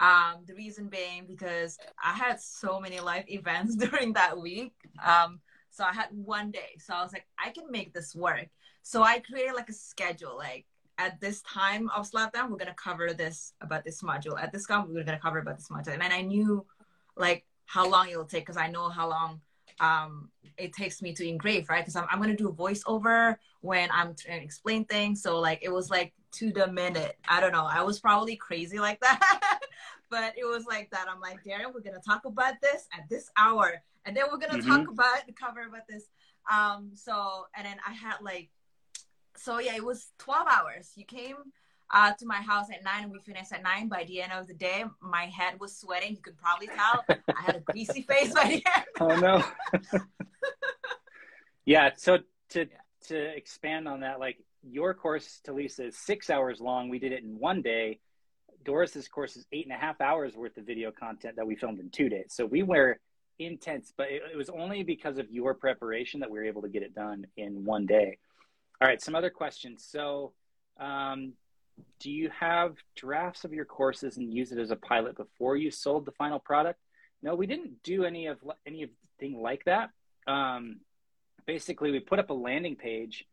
Um, 0.00 0.44
the 0.46 0.54
reason 0.54 0.88
being 0.88 1.26
because 1.28 1.78
I 2.02 2.14
had 2.14 2.40
so 2.40 2.80
many 2.80 3.00
life 3.00 3.24
events 3.28 3.76
during 3.76 4.14
that 4.14 4.38
week. 4.38 4.72
Um, 5.04 5.40
so 5.70 5.84
I 5.84 5.92
had 5.92 6.08
one 6.10 6.50
day. 6.50 6.76
So 6.78 6.94
I 6.94 7.02
was 7.02 7.12
like, 7.12 7.26
I 7.42 7.50
can 7.50 7.70
make 7.70 7.92
this 7.92 8.14
work. 8.14 8.48
So 8.82 9.02
I 9.02 9.20
created 9.20 9.54
like 9.54 9.68
a 9.68 9.74
schedule, 9.74 10.36
like 10.36 10.66
at 11.02 11.20
this 11.20 11.42
time 11.42 11.90
of 11.96 12.08
Slapdown, 12.08 12.48
we're 12.48 12.56
gonna 12.56 12.74
cover 12.74 13.12
this 13.12 13.54
about 13.60 13.84
this 13.84 14.02
module. 14.02 14.40
At 14.40 14.52
this 14.52 14.66
time, 14.66 14.94
we're 14.94 15.02
gonna 15.02 15.18
cover 15.18 15.38
about 15.38 15.58
this 15.58 15.68
module. 15.68 15.94
And 16.00 16.12
I 16.12 16.22
knew 16.22 16.64
like 17.16 17.44
how 17.66 17.88
long 17.88 18.08
it'll 18.08 18.24
take 18.24 18.44
because 18.46 18.56
I 18.56 18.68
know 18.68 18.88
how 18.88 19.08
long 19.10 19.40
um, 19.80 20.30
it 20.56 20.72
takes 20.72 21.02
me 21.02 21.12
to 21.14 21.26
engrave, 21.26 21.68
right? 21.68 21.82
Because 21.82 21.96
I'm, 21.96 22.06
I'm 22.08 22.20
gonna 22.20 22.36
do 22.36 22.48
a 22.48 22.52
voiceover 22.52 23.36
when 23.62 23.90
I'm 23.90 24.14
trying 24.14 24.38
to 24.38 24.44
explain 24.44 24.84
things. 24.84 25.22
So 25.22 25.40
like 25.40 25.58
it 25.62 25.72
was 25.72 25.90
like 25.90 26.12
to 26.34 26.52
the 26.52 26.68
minute. 26.68 27.18
I 27.28 27.40
don't 27.40 27.52
know. 27.52 27.66
I 27.68 27.82
was 27.82 27.98
probably 27.98 28.36
crazy 28.36 28.78
like 28.78 29.00
that, 29.00 29.60
but 30.10 30.34
it 30.38 30.44
was 30.44 30.66
like 30.66 30.88
that. 30.92 31.06
I'm 31.10 31.20
like, 31.20 31.42
Darren, 31.44 31.74
we're 31.74 31.80
gonna 31.80 31.98
talk 32.06 32.26
about 32.26 32.54
this 32.62 32.86
at 32.96 33.08
this 33.08 33.28
hour, 33.36 33.82
and 34.04 34.16
then 34.16 34.24
we're 34.30 34.38
gonna 34.38 34.62
mm-hmm. 34.62 34.70
talk 34.70 34.88
about 34.88 35.26
the 35.26 35.32
cover 35.32 35.62
about 35.62 35.88
this. 35.88 36.04
Um, 36.50 36.92
so 36.94 37.46
and 37.56 37.66
then 37.66 37.78
I 37.84 37.92
had 37.92 38.18
like, 38.22 38.50
so 39.36 39.58
yeah, 39.58 39.76
it 39.76 39.84
was 39.84 40.08
12 40.18 40.46
hours. 40.48 40.90
You 40.96 41.04
came 41.04 41.36
uh, 41.92 42.12
to 42.18 42.26
my 42.26 42.36
house 42.36 42.66
at 42.72 42.82
nine 42.82 43.04
and 43.04 43.12
we 43.12 43.18
finished 43.20 43.52
at 43.52 43.62
nine. 43.62 43.88
By 43.88 44.04
the 44.04 44.22
end 44.22 44.32
of 44.32 44.46
the 44.46 44.54
day, 44.54 44.84
my 45.00 45.26
head 45.26 45.60
was 45.60 45.76
sweating. 45.76 46.12
You 46.12 46.22
could 46.22 46.38
probably 46.38 46.68
tell. 46.68 47.04
I 47.08 47.42
had 47.42 47.56
a 47.56 47.60
greasy 47.60 48.02
face 48.08 48.32
by 48.32 48.44
the 48.44 48.64
end. 48.74 48.84
oh 49.00 49.16
no. 49.16 49.44
yeah. 51.64 51.90
So 51.96 52.18
to 52.50 52.66
to 53.08 53.36
expand 53.36 53.88
on 53.88 54.00
that, 54.00 54.20
like 54.20 54.38
your 54.62 54.94
course, 54.94 55.40
Talisa, 55.46 55.88
is 55.88 55.96
six 55.96 56.30
hours 56.30 56.60
long. 56.60 56.88
We 56.88 56.98
did 56.98 57.12
it 57.12 57.22
in 57.22 57.38
one 57.38 57.62
day. 57.62 58.00
Doris's 58.64 59.08
course 59.08 59.36
is 59.36 59.44
eight 59.52 59.66
and 59.66 59.74
a 59.74 59.78
half 59.78 60.00
hours 60.00 60.36
worth 60.36 60.56
of 60.56 60.64
video 60.64 60.92
content 60.92 61.36
that 61.36 61.46
we 61.46 61.56
filmed 61.56 61.80
in 61.80 61.90
two 61.90 62.08
days. 62.08 62.26
So 62.28 62.46
we 62.46 62.62
were 62.62 63.00
intense, 63.40 63.92
but 63.96 64.08
it, 64.08 64.22
it 64.32 64.36
was 64.36 64.48
only 64.48 64.84
because 64.84 65.18
of 65.18 65.30
your 65.30 65.54
preparation 65.54 66.20
that 66.20 66.30
we 66.30 66.38
were 66.38 66.44
able 66.44 66.62
to 66.62 66.68
get 66.68 66.82
it 66.82 66.94
done 66.94 67.26
in 67.36 67.64
one 67.64 67.86
day. 67.86 68.18
All 68.82 68.88
right, 68.88 69.00
some 69.00 69.14
other 69.14 69.30
questions. 69.30 69.86
So, 69.88 70.32
um, 70.80 71.34
do 72.00 72.10
you 72.10 72.30
have 72.30 72.74
drafts 72.96 73.44
of 73.44 73.52
your 73.52 73.64
courses 73.64 74.16
and 74.16 74.34
use 74.34 74.50
it 74.50 74.58
as 74.58 74.72
a 74.72 74.76
pilot 74.76 75.16
before 75.16 75.56
you 75.56 75.70
sold 75.70 76.04
the 76.04 76.10
final 76.10 76.40
product? 76.40 76.80
No, 77.22 77.36
we 77.36 77.46
didn't 77.46 77.84
do 77.84 78.04
any 78.04 78.26
of 78.26 78.38
any 78.66 78.82
of 78.82 78.90
thing 79.20 79.40
like 79.40 79.64
that. 79.66 79.90
Um, 80.26 80.80
basically, 81.46 81.92
we 81.92 82.00
put 82.00 82.18
up 82.18 82.30
a 82.30 82.34
landing 82.34 82.74
page 82.74 83.24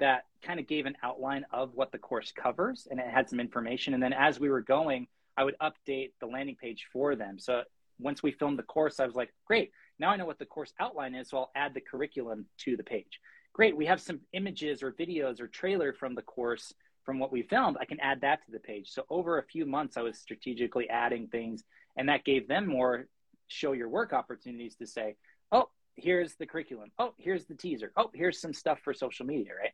that 0.00 0.24
kind 0.42 0.58
of 0.58 0.66
gave 0.66 0.86
an 0.86 0.96
outline 1.04 1.46
of 1.52 1.70
what 1.74 1.92
the 1.92 1.98
course 1.98 2.32
covers, 2.32 2.88
and 2.90 2.98
it 2.98 3.06
had 3.06 3.30
some 3.30 3.38
information. 3.38 3.94
And 3.94 4.02
then 4.02 4.12
as 4.12 4.40
we 4.40 4.50
were 4.50 4.60
going, 4.60 5.06
I 5.36 5.44
would 5.44 5.54
update 5.60 6.14
the 6.18 6.26
landing 6.26 6.56
page 6.60 6.88
for 6.92 7.14
them. 7.14 7.38
So 7.38 7.62
once 8.00 8.24
we 8.24 8.32
filmed 8.32 8.58
the 8.58 8.64
course, 8.64 8.98
I 8.98 9.06
was 9.06 9.14
like, 9.14 9.32
great, 9.46 9.70
now 10.00 10.10
I 10.10 10.16
know 10.16 10.26
what 10.26 10.40
the 10.40 10.46
course 10.46 10.72
outline 10.80 11.14
is, 11.14 11.30
so 11.30 11.38
I'll 11.38 11.52
add 11.54 11.74
the 11.74 11.80
curriculum 11.80 12.46
to 12.64 12.76
the 12.76 12.82
page. 12.82 13.20
Great, 13.56 13.74
we 13.74 13.86
have 13.86 14.02
some 14.02 14.20
images 14.34 14.82
or 14.82 14.92
videos 14.92 15.40
or 15.40 15.48
trailer 15.48 15.94
from 15.94 16.14
the 16.14 16.20
course 16.20 16.74
from 17.06 17.18
what 17.18 17.32
we 17.32 17.40
filmed, 17.40 17.78
I 17.80 17.86
can 17.86 17.98
add 18.00 18.20
that 18.20 18.44
to 18.44 18.52
the 18.52 18.58
page. 18.58 18.90
So 18.90 19.06
over 19.08 19.38
a 19.38 19.46
few 19.46 19.64
months, 19.64 19.96
I 19.96 20.02
was 20.02 20.18
strategically 20.18 20.90
adding 20.90 21.28
things, 21.28 21.64
and 21.96 22.06
that 22.10 22.22
gave 22.22 22.48
them 22.48 22.66
more 22.66 23.06
show 23.48 23.72
your 23.72 23.88
work 23.88 24.12
opportunities 24.12 24.76
to 24.76 24.86
say, 24.86 25.16
oh, 25.52 25.70
here's 25.94 26.34
the 26.34 26.44
curriculum. 26.44 26.90
Oh, 26.98 27.14
here's 27.16 27.46
the 27.46 27.54
teaser. 27.54 27.92
Oh, 27.96 28.10
here's 28.12 28.42
some 28.42 28.52
stuff 28.52 28.80
for 28.84 28.92
social 28.92 29.24
media, 29.24 29.52
right? 29.58 29.72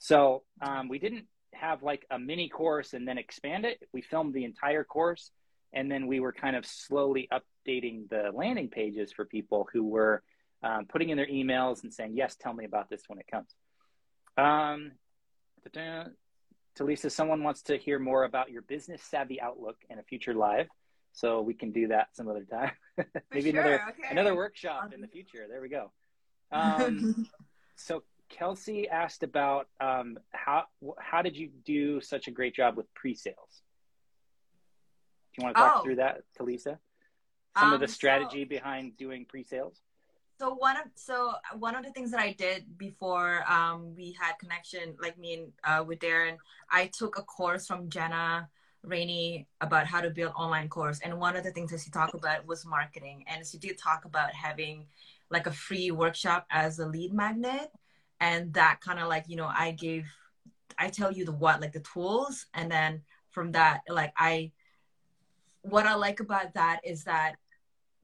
So 0.00 0.42
um, 0.60 0.88
we 0.88 0.98
didn't 0.98 1.26
have 1.54 1.84
like 1.84 2.06
a 2.10 2.18
mini 2.18 2.48
course 2.48 2.94
and 2.94 3.06
then 3.06 3.16
expand 3.16 3.64
it. 3.64 3.78
We 3.92 4.02
filmed 4.02 4.34
the 4.34 4.44
entire 4.44 4.82
course, 4.82 5.30
and 5.72 5.88
then 5.88 6.08
we 6.08 6.18
were 6.18 6.32
kind 6.32 6.56
of 6.56 6.66
slowly 6.66 7.28
updating 7.32 8.08
the 8.08 8.32
landing 8.34 8.70
pages 8.70 9.12
for 9.12 9.24
people 9.24 9.68
who 9.72 9.84
were 9.84 10.24
um, 10.62 10.86
putting 10.86 11.10
in 11.10 11.16
their 11.16 11.26
emails 11.26 11.82
and 11.82 11.92
saying, 11.92 12.12
yes, 12.14 12.36
tell 12.38 12.52
me 12.52 12.64
about 12.64 12.88
this 12.90 13.02
when 13.08 13.18
it 13.18 13.26
comes. 13.30 13.54
Um, 14.36 14.92
Talisa, 16.78 17.10
someone 17.10 17.42
wants 17.42 17.62
to 17.62 17.76
hear 17.76 17.98
more 17.98 18.24
about 18.24 18.50
your 18.50 18.62
business 18.62 19.02
savvy 19.02 19.40
outlook 19.40 19.76
in 19.88 19.98
a 19.98 20.02
future 20.02 20.34
live. 20.34 20.68
So 21.12 21.40
we 21.42 21.54
can 21.54 21.72
do 21.72 21.88
that 21.88 22.08
some 22.14 22.28
other 22.28 22.44
time. 22.44 22.72
Maybe 23.32 23.50
sure, 23.50 23.60
another 23.60 23.82
okay. 23.88 24.08
another 24.10 24.34
workshop 24.34 24.92
in 24.94 25.00
the 25.00 25.08
future. 25.08 25.46
There 25.48 25.60
we 25.60 25.68
go. 25.68 25.90
Um, 26.52 27.26
so 27.76 28.04
Kelsey 28.28 28.88
asked 28.88 29.24
about 29.24 29.66
um, 29.80 30.18
how 30.30 30.64
how 30.98 31.22
did 31.22 31.36
you 31.36 31.50
do 31.64 32.00
such 32.00 32.28
a 32.28 32.30
great 32.30 32.54
job 32.54 32.76
with 32.76 32.92
pre-sales? 32.94 33.62
Do 35.34 35.42
you 35.42 35.44
want 35.44 35.56
to 35.56 35.62
talk 35.62 35.74
oh. 35.78 35.82
through 35.82 35.96
that, 35.96 36.22
Talisa? 36.38 36.78
Some 37.58 37.68
um, 37.68 37.72
of 37.74 37.80
the 37.80 37.86
um, 37.86 37.92
strategy 37.92 38.44
so, 38.44 38.48
behind 38.48 38.96
doing 38.96 39.26
pre-sales 39.28 39.80
so 40.40 40.54
one 40.54 40.78
of 40.78 40.84
so 40.94 41.34
one 41.58 41.76
of 41.76 41.84
the 41.84 41.90
things 41.90 42.10
that 42.12 42.18
I 42.18 42.32
did 42.32 42.78
before 42.78 43.44
um, 43.46 43.94
we 43.94 44.16
had 44.18 44.38
connection, 44.38 44.96
like 44.98 45.18
me 45.18 45.34
and 45.34 45.52
uh, 45.64 45.84
with 45.84 45.98
Darren, 45.98 46.38
I 46.70 46.86
took 46.86 47.18
a 47.18 47.22
course 47.22 47.66
from 47.66 47.90
Jenna 47.90 48.48
Rainey 48.82 49.46
about 49.60 49.86
how 49.86 50.00
to 50.00 50.08
build 50.08 50.32
online 50.38 50.70
course, 50.70 50.98
and 51.04 51.20
one 51.20 51.36
of 51.36 51.44
the 51.44 51.50
things 51.50 51.70
that 51.72 51.80
she 51.80 51.90
talked 51.90 52.14
about 52.14 52.46
was 52.46 52.64
marketing, 52.64 53.22
and 53.26 53.46
she 53.46 53.58
did 53.58 53.76
talk 53.76 54.06
about 54.06 54.32
having 54.32 54.86
like 55.28 55.46
a 55.46 55.52
free 55.52 55.90
workshop 55.90 56.46
as 56.50 56.78
a 56.78 56.86
lead 56.86 57.12
magnet, 57.12 57.70
and 58.18 58.54
that 58.54 58.80
kind 58.80 58.98
of 58.98 59.08
like 59.08 59.26
you 59.28 59.36
know 59.36 59.50
I 59.54 59.72
gave, 59.72 60.06
I 60.78 60.88
tell 60.88 61.12
you 61.12 61.26
the 61.26 61.32
what 61.32 61.60
like 61.60 61.74
the 61.74 61.80
tools, 61.80 62.46
and 62.54 62.72
then 62.72 63.02
from 63.28 63.52
that 63.52 63.82
like 63.90 64.14
I, 64.16 64.52
what 65.60 65.84
I 65.84 65.96
like 65.96 66.20
about 66.20 66.54
that 66.54 66.80
is 66.82 67.04
that 67.04 67.34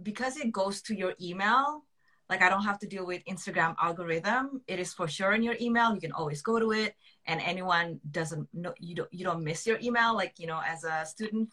because 0.02 0.36
it 0.36 0.52
goes 0.52 0.82
to 0.82 0.94
your 0.94 1.14
email 1.18 1.85
like 2.28 2.42
I 2.42 2.48
don't 2.48 2.64
have 2.64 2.78
to 2.80 2.86
deal 2.86 3.06
with 3.06 3.24
Instagram 3.24 3.74
algorithm. 3.80 4.62
It 4.66 4.78
is 4.78 4.92
for 4.92 5.08
sure 5.08 5.32
in 5.32 5.42
your 5.42 5.56
email. 5.60 5.94
You 5.94 6.00
can 6.00 6.12
always 6.12 6.42
go 6.42 6.58
to 6.58 6.72
it, 6.72 6.94
and 7.26 7.40
anyone 7.40 8.00
doesn't 8.10 8.48
know 8.52 8.74
you 8.78 8.94
don't 8.94 9.12
you 9.12 9.24
don't 9.24 9.44
miss 9.44 9.66
your 9.66 9.78
email. 9.80 10.14
Like 10.14 10.34
you 10.38 10.46
know, 10.46 10.60
as 10.66 10.84
a 10.84 11.06
student, 11.06 11.50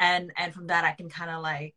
and 0.00 0.32
and 0.36 0.54
from 0.54 0.68
that 0.68 0.84
I 0.84 0.92
can 0.92 1.08
kind 1.08 1.30
of 1.30 1.42
like 1.42 1.74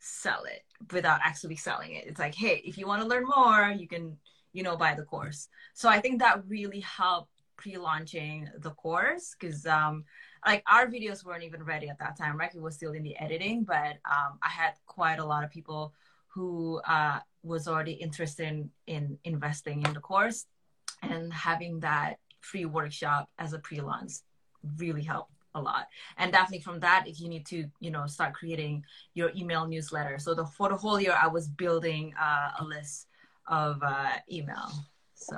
sell 0.00 0.44
it 0.44 0.64
without 0.92 1.20
actually 1.24 1.56
selling 1.56 1.94
it. 1.94 2.04
It's 2.06 2.18
like, 2.18 2.34
hey, 2.34 2.60
if 2.64 2.76
you 2.76 2.86
want 2.86 3.02
to 3.02 3.08
learn 3.08 3.24
more, 3.24 3.74
you 3.76 3.88
can 3.88 4.18
you 4.52 4.62
know 4.62 4.76
buy 4.76 4.94
the 4.94 5.04
course. 5.04 5.48
So 5.74 5.88
I 5.88 6.00
think 6.00 6.18
that 6.18 6.42
really 6.46 6.80
helped 6.80 7.30
pre-launching 7.56 8.48
the 8.58 8.70
course 8.70 9.36
because 9.38 9.66
um 9.66 10.04
like 10.44 10.64
our 10.66 10.88
videos 10.88 11.24
weren't 11.24 11.44
even 11.44 11.62
ready 11.62 11.88
at 11.88 11.98
that 11.98 12.18
time 12.18 12.36
right 12.36 12.52
it 12.54 12.60
was 12.60 12.74
still 12.74 12.92
in 12.92 13.04
the 13.04 13.16
editing 13.18 13.62
but 13.62 13.98
um 14.10 14.38
i 14.42 14.48
had 14.48 14.72
quite 14.86 15.20
a 15.20 15.24
lot 15.24 15.44
of 15.44 15.50
people 15.50 15.92
who 16.26 16.80
uh 16.88 17.20
was 17.42 17.66
already 17.68 17.92
interested 17.92 18.46
in, 18.48 18.70
in 18.86 19.18
investing 19.24 19.82
in 19.82 19.92
the 19.92 20.00
course 20.00 20.46
and 21.02 21.32
having 21.32 21.80
that 21.80 22.18
free 22.40 22.64
workshop 22.64 23.28
as 23.38 23.52
a 23.52 23.58
pre-launch 23.58 24.12
really 24.78 25.02
helped 25.02 25.32
a 25.54 25.60
lot. 25.60 25.88
And 26.16 26.32
definitely 26.32 26.60
from 26.60 26.80
that 26.80 27.04
if 27.06 27.20
you 27.20 27.28
need 27.28 27.44
to 27.46 27.66
you 27.80 27.90
know 27.90 28.06
start 28.06 28.32
creating 28.32 28.84
your 29.14 29.30
email 29.36 29.66
newsletter. 29.66 30.18
So 30.18 30.34
the 30.34 30.46
for 30.46 30.68
the 30.68 30.76
whole 30.76 31.00
year 31.00 31.16
i 31.20 31.26
was 31.26 31.48
building 31.48 32.14
uh, 32.18 32.52
a 32.60 32.64
list 32.64 33.08
of 33.48 33.82
uh, 33.82 34.12
email. 34.30 34.70
So 35.14 35.36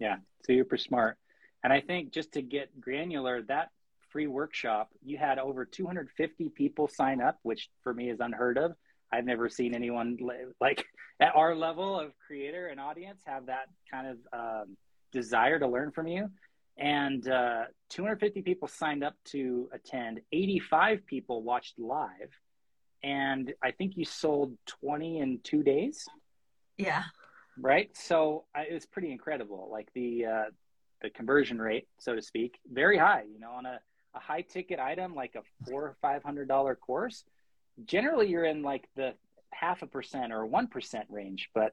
yeah. 0.00 0.08
Yeah 0.08 0.16
super 0.48 0.78
smart. 0.78 1.16
And 1.62 1.72
i 1.72 1.80
think 1.80 2.12
just 2.12 2.32
to 2.32 2.42
get 2.42 2.80
granular 2.80 3.42
that 3.42 3.68
free 4.10 4.26
workshop 4.26 4.88
you 5.04 5.18
had 5.18 5.38
over 5.38 5.64
250 5.64 6.48
people 6.50 6.88
sign 6.88 7.20
up 7.20 7.38
which 7.42 7.68
for 7.82 7.92
me 7.92 8.08
is 8.08 8.20
unheard 8.20 8.56
of 8.56 8.74
I've 9.12 9.24
never 9.24 9.48
seen 9.48 9.74
anyone 9.74 10.18
like 10.60 10.84
at 11.20 11.34
our 11.34 11.54
level 11.54 11.98
of 11.98 12.12
creator 12.26 12.66
and 12.68 12.80
audience 12.80 13.20
have 13.26 13.46
that 13.46 13.68
kind 13.90 14.06
of 14.06 14.16
um, 14.32 14.76
desire 15.12 15.58
to 15.58 15.66
learn 15.66 15.90
from 15.90 16.06
you. 16.06 16.30
And 16.76 17.28
uh, 17.28 17.64
250 17.90 18.42
people 18.42 18.68
signed 18.68 19.02
up 19.02 19.14
to 19.26 19.68
attend. 19.72 20.20
85 20.30 21.04
people 21.06 21.42
watched 21.42 21.76
live, 21.78 22.30
and 23.02 23.52
I 23.62 23.72
think 23.72 23.96
you 23.96 24.04
sold 24.04 24.56
20 24.66 25.18
in 25.18 25.40
two 25.42 25.64
days. 25.64 26.06
Yeah. 26.76 27.02
Right. 27.60 27.90
So 27.96 28.44
uh, 28.56 28.62
it 28.70 28.72
was 28.72 28.86
pretty 28.86 29.10
incredible. 29.10 29.68
Like 29.72 29.88
the 29.94 30.26
uh, 30.26 30.44
the 31.02 31.10
conversion 31.10 31.60
rate, 31.60 31.88
so 31.98 32.14
to 32.14 32.22
speak, 32.22 32.58
very 32.70 32.96
high. 32.96 33.24
You 33.32 33.40
know, 33.40 33.50
on 33.50 33.66
a, 33.66 33.80
a 34.14 34.20
high 34.20 34.42
ticket 34.42 34.78
item 34.78 35.14
like 35.14 35.34
a 35.34 35.42
four 35.68 35.82
or 35.82 35.96
five 36.00 36.22
hundred 36.22 36.46
dollar 36.46 36.76
course, 36.76 37.24
generally 37.84 38.28
you're 38.28 38.44
in 38.44 38.62
like 38.62 38.88
the 38.96 39.14
half 39.50 39.82
a 39.82 39.86
percent 39.86 40.32
or 40.32 40.44
one 40.46 40.66
percent 40.66 41.06
range 41.08 41.50
but 41.54 41.72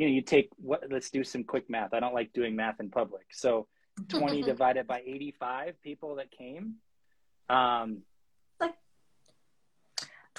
you 0.00 0.06
know 0.06 0.14
you 0.14 0.22
take 0.22 0.48
what 0.56 0.84
let's 0.90 1.10
do 1.10 1.22
some 1.22 1.44
quick 1.44 1.68
math. 1.68 1.92
I 1.92 2.00
don't 2.00 2.14
like 2.14 2.32
doing 2.32 2.56
math 2.56 2.80
in 2.80 2.88
public. 2.88 3.26
So 3.32 3.66
20 4.08 4.42
divided 4.42 4.86
by 4.86 5.02
85 5.06 5.74
people 5.82 6.14
that 6.16 6.30
came 6.30 6.76
um 7.50 7.98
like 8.58 8.74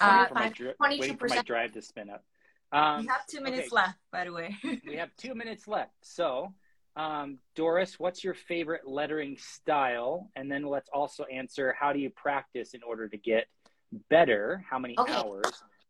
uh, 0.00 0.26
for 0.26 0.34
my, 0.34 0.48
dri- 0.48 0.74
waiting 0.80 1.16
for 1.16 1.28
my 1.28 1.42
drive 1.42 1.72
to 1.72 1.82
spin 1.82 2.10
up. 2.10 2.24
Um, 2.72 3.02
we 3.02 3.06
have 3.06 3.26
two 3.26 3.40
minutes 3.40 3.68
okay. 3.72 3.76
left 3.76 3.98
by 4.10 4.24
the 4.24 4.32
way. 4.32 4.56
We 4.86 4.96
have 4.96 5.10
two 5.16 5.34
minutes 5.34 5.68
left. 5.68 5.92
So 6.02 6.54
um, 6.96 7.38
doris 7.54 8.00
what's 8.00 8.24
your 8.24 8.34
favorite 8.34 8.82
lettering 8.86 9.36
style? 9.38 10.30
And 10.34 10.50
then 10.50 10.64
let's 10.64 10.90
also 10.92 11.24
answer 11.24 11.72
how 11.78 11.92
do 11.92 12.00
you 12.00 12.10
practice 12.10 12.74
in 12.74 12.82
order 12.82 13.08
to 13.08 13.16
get 13.16 13.46
better 14.10 14.64
how 14.68 14.78
many 14.78 14.94
okay. 14.98 15.12
hours, 15.12 15.44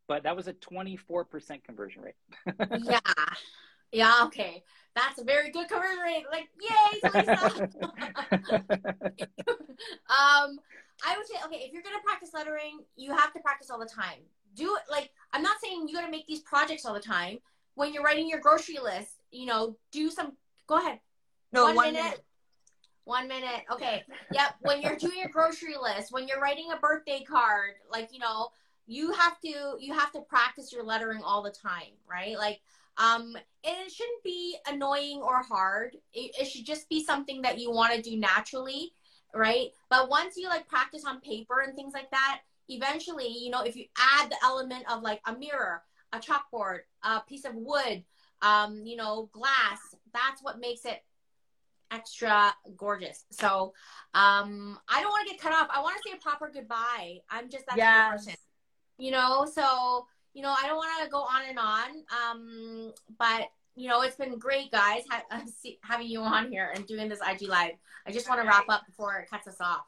but 0.08 0.24
that 0.24 0.36
was 0.36 0.48
a 0.48 0.52
24% 0.54 1.64
conversion 1.64 2.02
rate. 2.02 2.14
yeah. 2.84 3.00
Yeah, 3.92 4.20
okay. 4.24 4.62
That's 4.96 5.20
a 5.20 5.24
very 5.24 5.50
good 5.50 5.68
conversion 5.68 6.02
rate. 6.02 6.24
Like, 6.30 6.48
yay, 6.60 7.00
um, 10.08 10.58
I 11.04 11.16
would 11.16 11.26
say, 11.26 11.34
okay, 11.46 11.56
if 11.56 11.72
you're 11.72 11.82
going 11.82 11.96
to 11.96 12.02
practice 12.04 12.30
lettering, 12.34 12.80
you 12.96 13.12
have 13.12 13.32
to 13.34 13.40
practice 13.40 13.70
all 13.70 13.78
the 13.78 13.86
time. 13.86 14.18
do 14.54 14.76
it 14.76 14.82
like 14.90 15.10
I'm 15.32 15.42
not 15.42 15.56
saying 15.62 15.88
you 15.88 15.94
got 15.94 16.04
to 16.04 16.10
make 16.10 16.26
these 16.26 16.40
projects 16.40 16.84
all 16.84 16.94
the 16.94 17.00
time. 17.00 17.38
When 17.74 17.94
you're 17.94 18.02
writing 18.02 18.28
your 18.28 18.40
grocery 18.40 18.78
list, 18.82 19.22
you 19.30 19.46
know, 19.46 19.76
do 19.92 20.10
some. 20.10 20.32
Go 20.66 20.78
ahead. 20.78 21.00
No, 21.52 21.64
one, 21.64 21.76
one 21.76 21.92
minute. 21.92 22.02
minute. 22.02 22.24
One 23.04 23.26
minute. 23.26 23.64
Okay. 23.70 24.04
Yep. 24.32 24.54
When 24.60 24.80
you're 24.80 24.96
doing 24.96 25.18
your 25.18 25.28
grocery 25.28 25.74
list, 25.80 26.12
when 26.12 26.28
you're 26.28 26.40
writing 26.40 26.70
a 26.72 26.78
birthday 26.78 27.24
card, 27.28 27.72
like 27.90 28.12
you 28.12 28.20
know, 28.20 28.48
you 28.86 29.12
have 29.12 29.40
to 29.40 29.76
you 29.80 29.92
have 29.92 30.12
to 30.12 30.20
practice 30.20 30.72
your 30.72 30.84
lettering 30.84 31.22
all 31.22 31.42
the 31.42 31.50
time, 31.50 31.92
right? 32.08 32.36
Like, 32.36 32.60
um, 32.98 33.34
and 33.64 33.76
it 33.86 33.90
shouldn't 33.90 34.22
be 34.22 34.56
annoying 34.68 35.20
or 35.20 35.42
hard. 35.42 35.96
It, 36.12 36.32
it 36.40 36.44
should 36.46 36.64
just 36.64 36.88
be 36.88 37.02
something 37.04 37.42
that 37.42 37.58
you 37.58 37.72
want 37.72 37.94
to 37.94 38.02
do 38.02 38.16
naturally, 38.16 38.92
right? 39.34 39.68
But 39.90 40.08
once 40.08 40.36
you 40.36 40.48
like 40.48 40.68
practice 40.68 41.04
on 41.04 41.20
paper 41.20 41.60
and 41.60 41.74
things 41.74 41.94
like 41.94 42.10
that, 42.10 42.40
eventually, 42.68 43.28
you 43.28 43.50
know, 43.50 43.62
if 43.62 43.76
you 43.76 43.86
add 43.98 44.30
the 44.30 44.36
element 44.44 44.84
of 44.90 45.02
like 45.02 45.20
a 45.26 45.36
mirror, 45.36 45.82
a 46.12 46.18
chalkboard, 46.18 46.80
a 47.02 47.20
piece 47.20 47.44
of 47.44 47.54
wood, 47.54 48.04
um, 48.42 48.82
you 48.84 48.96
know, 48.96 49.28
glass, 49.32 49.96
that's 50.12 50.42
what 50.42 50.60
makes 50.60 50.84
it 50.84 51.02
extra 51.92 52.52
gorgeous. 52.76 53.24
So 53.30 53.72
um 54.14 54.78
I 54.88 55.00
don't 55.00 55.10
want 55.10 55.26
to 55.28 55.32
get 55.34 55.40
cut 55.42 55.52
off. 55.52 55.68
I 55.72 55.80
want 55.80 55.96
to 55.96 56.02
say 56.10 56.16
a 56.16 56.20
proper 56.20 56.50
goodbye. 56.52 57.18
I'm 57.30 57.48
just 57.50 57.66
that 57.66 57.72
of 57.74 57.78
Yes. 57.78 58.10
person. 58.24 58.34
You 58.98 59.10
know, 59.10 59.46
so 59.52 60.06
you 60.34 60.42
know, 60.42 60.54
I 60.58 60.66
don't 60.66 60.76
want 60.76 61.04
to 61.04 61.10
go 61.10 61.18
on 61.18 61.42
and 61.48 61.58
on. 61.58 61.90
Um, 62.30 62.92
but 63.18 63.50
you 63.74 63.88
know, 63.88 64.02
it's 64.02 64.16
been 64.16 64.38
great, 64.38 64.70
guys, 64.70 65.02
ha- 65.10 65.22
uh, 65.30 65.40
see- 65.60 65.78
having 65.82 66.06
you 66.08 66.20
on 66.20 66.50
here 66.50 66.72
and 66.74 66.86
doing 66.86 67.08
this 67.08 67.20
IG 67.26 67.48
live. 67.48 67.72
I 68.06 68.12
just 68.12 68.28
want 68.28 68.40
to 68.40 68.46
wrap 68.46 68.64
up 68.68 68.84
before 68.86 69.18
it 69.20 69.30
cuts 69.30 69.46
us 69.46 69.60
off. 69.60 69.86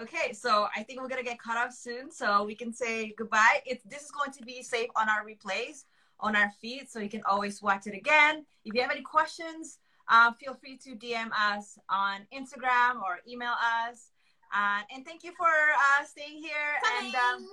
Okay, 0.00 0.32
so 0.32 0.68
I 0.76 0.82
think 0.84 1.00
we're 1.00 1.08
gonna 1.08 1.22
get 1.24 1.40
cut 1.40 1.56
off 1.56 1.72
soon, 1.74 2.10
so 2.12 2.44
we 2.44 2.54
can 2.54 2.72
say 2.72 3.12
goodbye. 3.18 3.62
It's 3.66 3.82
this 3.84 4.02
is 4.02 4.10
going 4.12 4.30
to 4.32 4.42
be 4.44 4.62
safe 4.62 4.88
on 4.96 5.08
our 5.08 5.24
replays 5.26 5.84
on 6.20 6.34
our 6.36 6.50
feed, 6.60 6.88
so 6.88 6.98
you 7.00 7.08
can 7.08 7.22
always 7.24 7.62
watch 7.62 7.86
it 7.86 7.94
again. 7.94 8.44
If 8.64 8.74
you 8.74 8.82
have 8.82 8.90
any 8.90 9.02
questions, 9.02 9.78
uh, 10.08 10.32
feel 10.32 10.54
free 10.54 10.76
to 10.78 10.90
DM 10.94 11.30
us 11.32 11.78
on 11.88 12.26
Instagram 12.34 13.02
or 13.02 13.20
email 13.28 13.54
us. 13.88 14.10
Uh, 14.54 14.80
and 14.94 15.04
thank 15.04 15.24
you 15.24 15.32
for 15.36 15.46
uh, 15.46 16.04
staying 16.04 16.38
here. 16.38 16.80
And 16.98 17.14
um, 17.14 17.46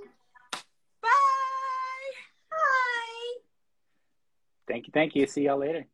bye. 1.02 1.10
Bye. 2.50 3.42
Thank 4.68 4.88
you. 4.88 4.92
Thank 4.94 5.16
you. 5.16 5.28
See 5.28 5.44
y'all 5.44 5.58
later. 5.58 5.86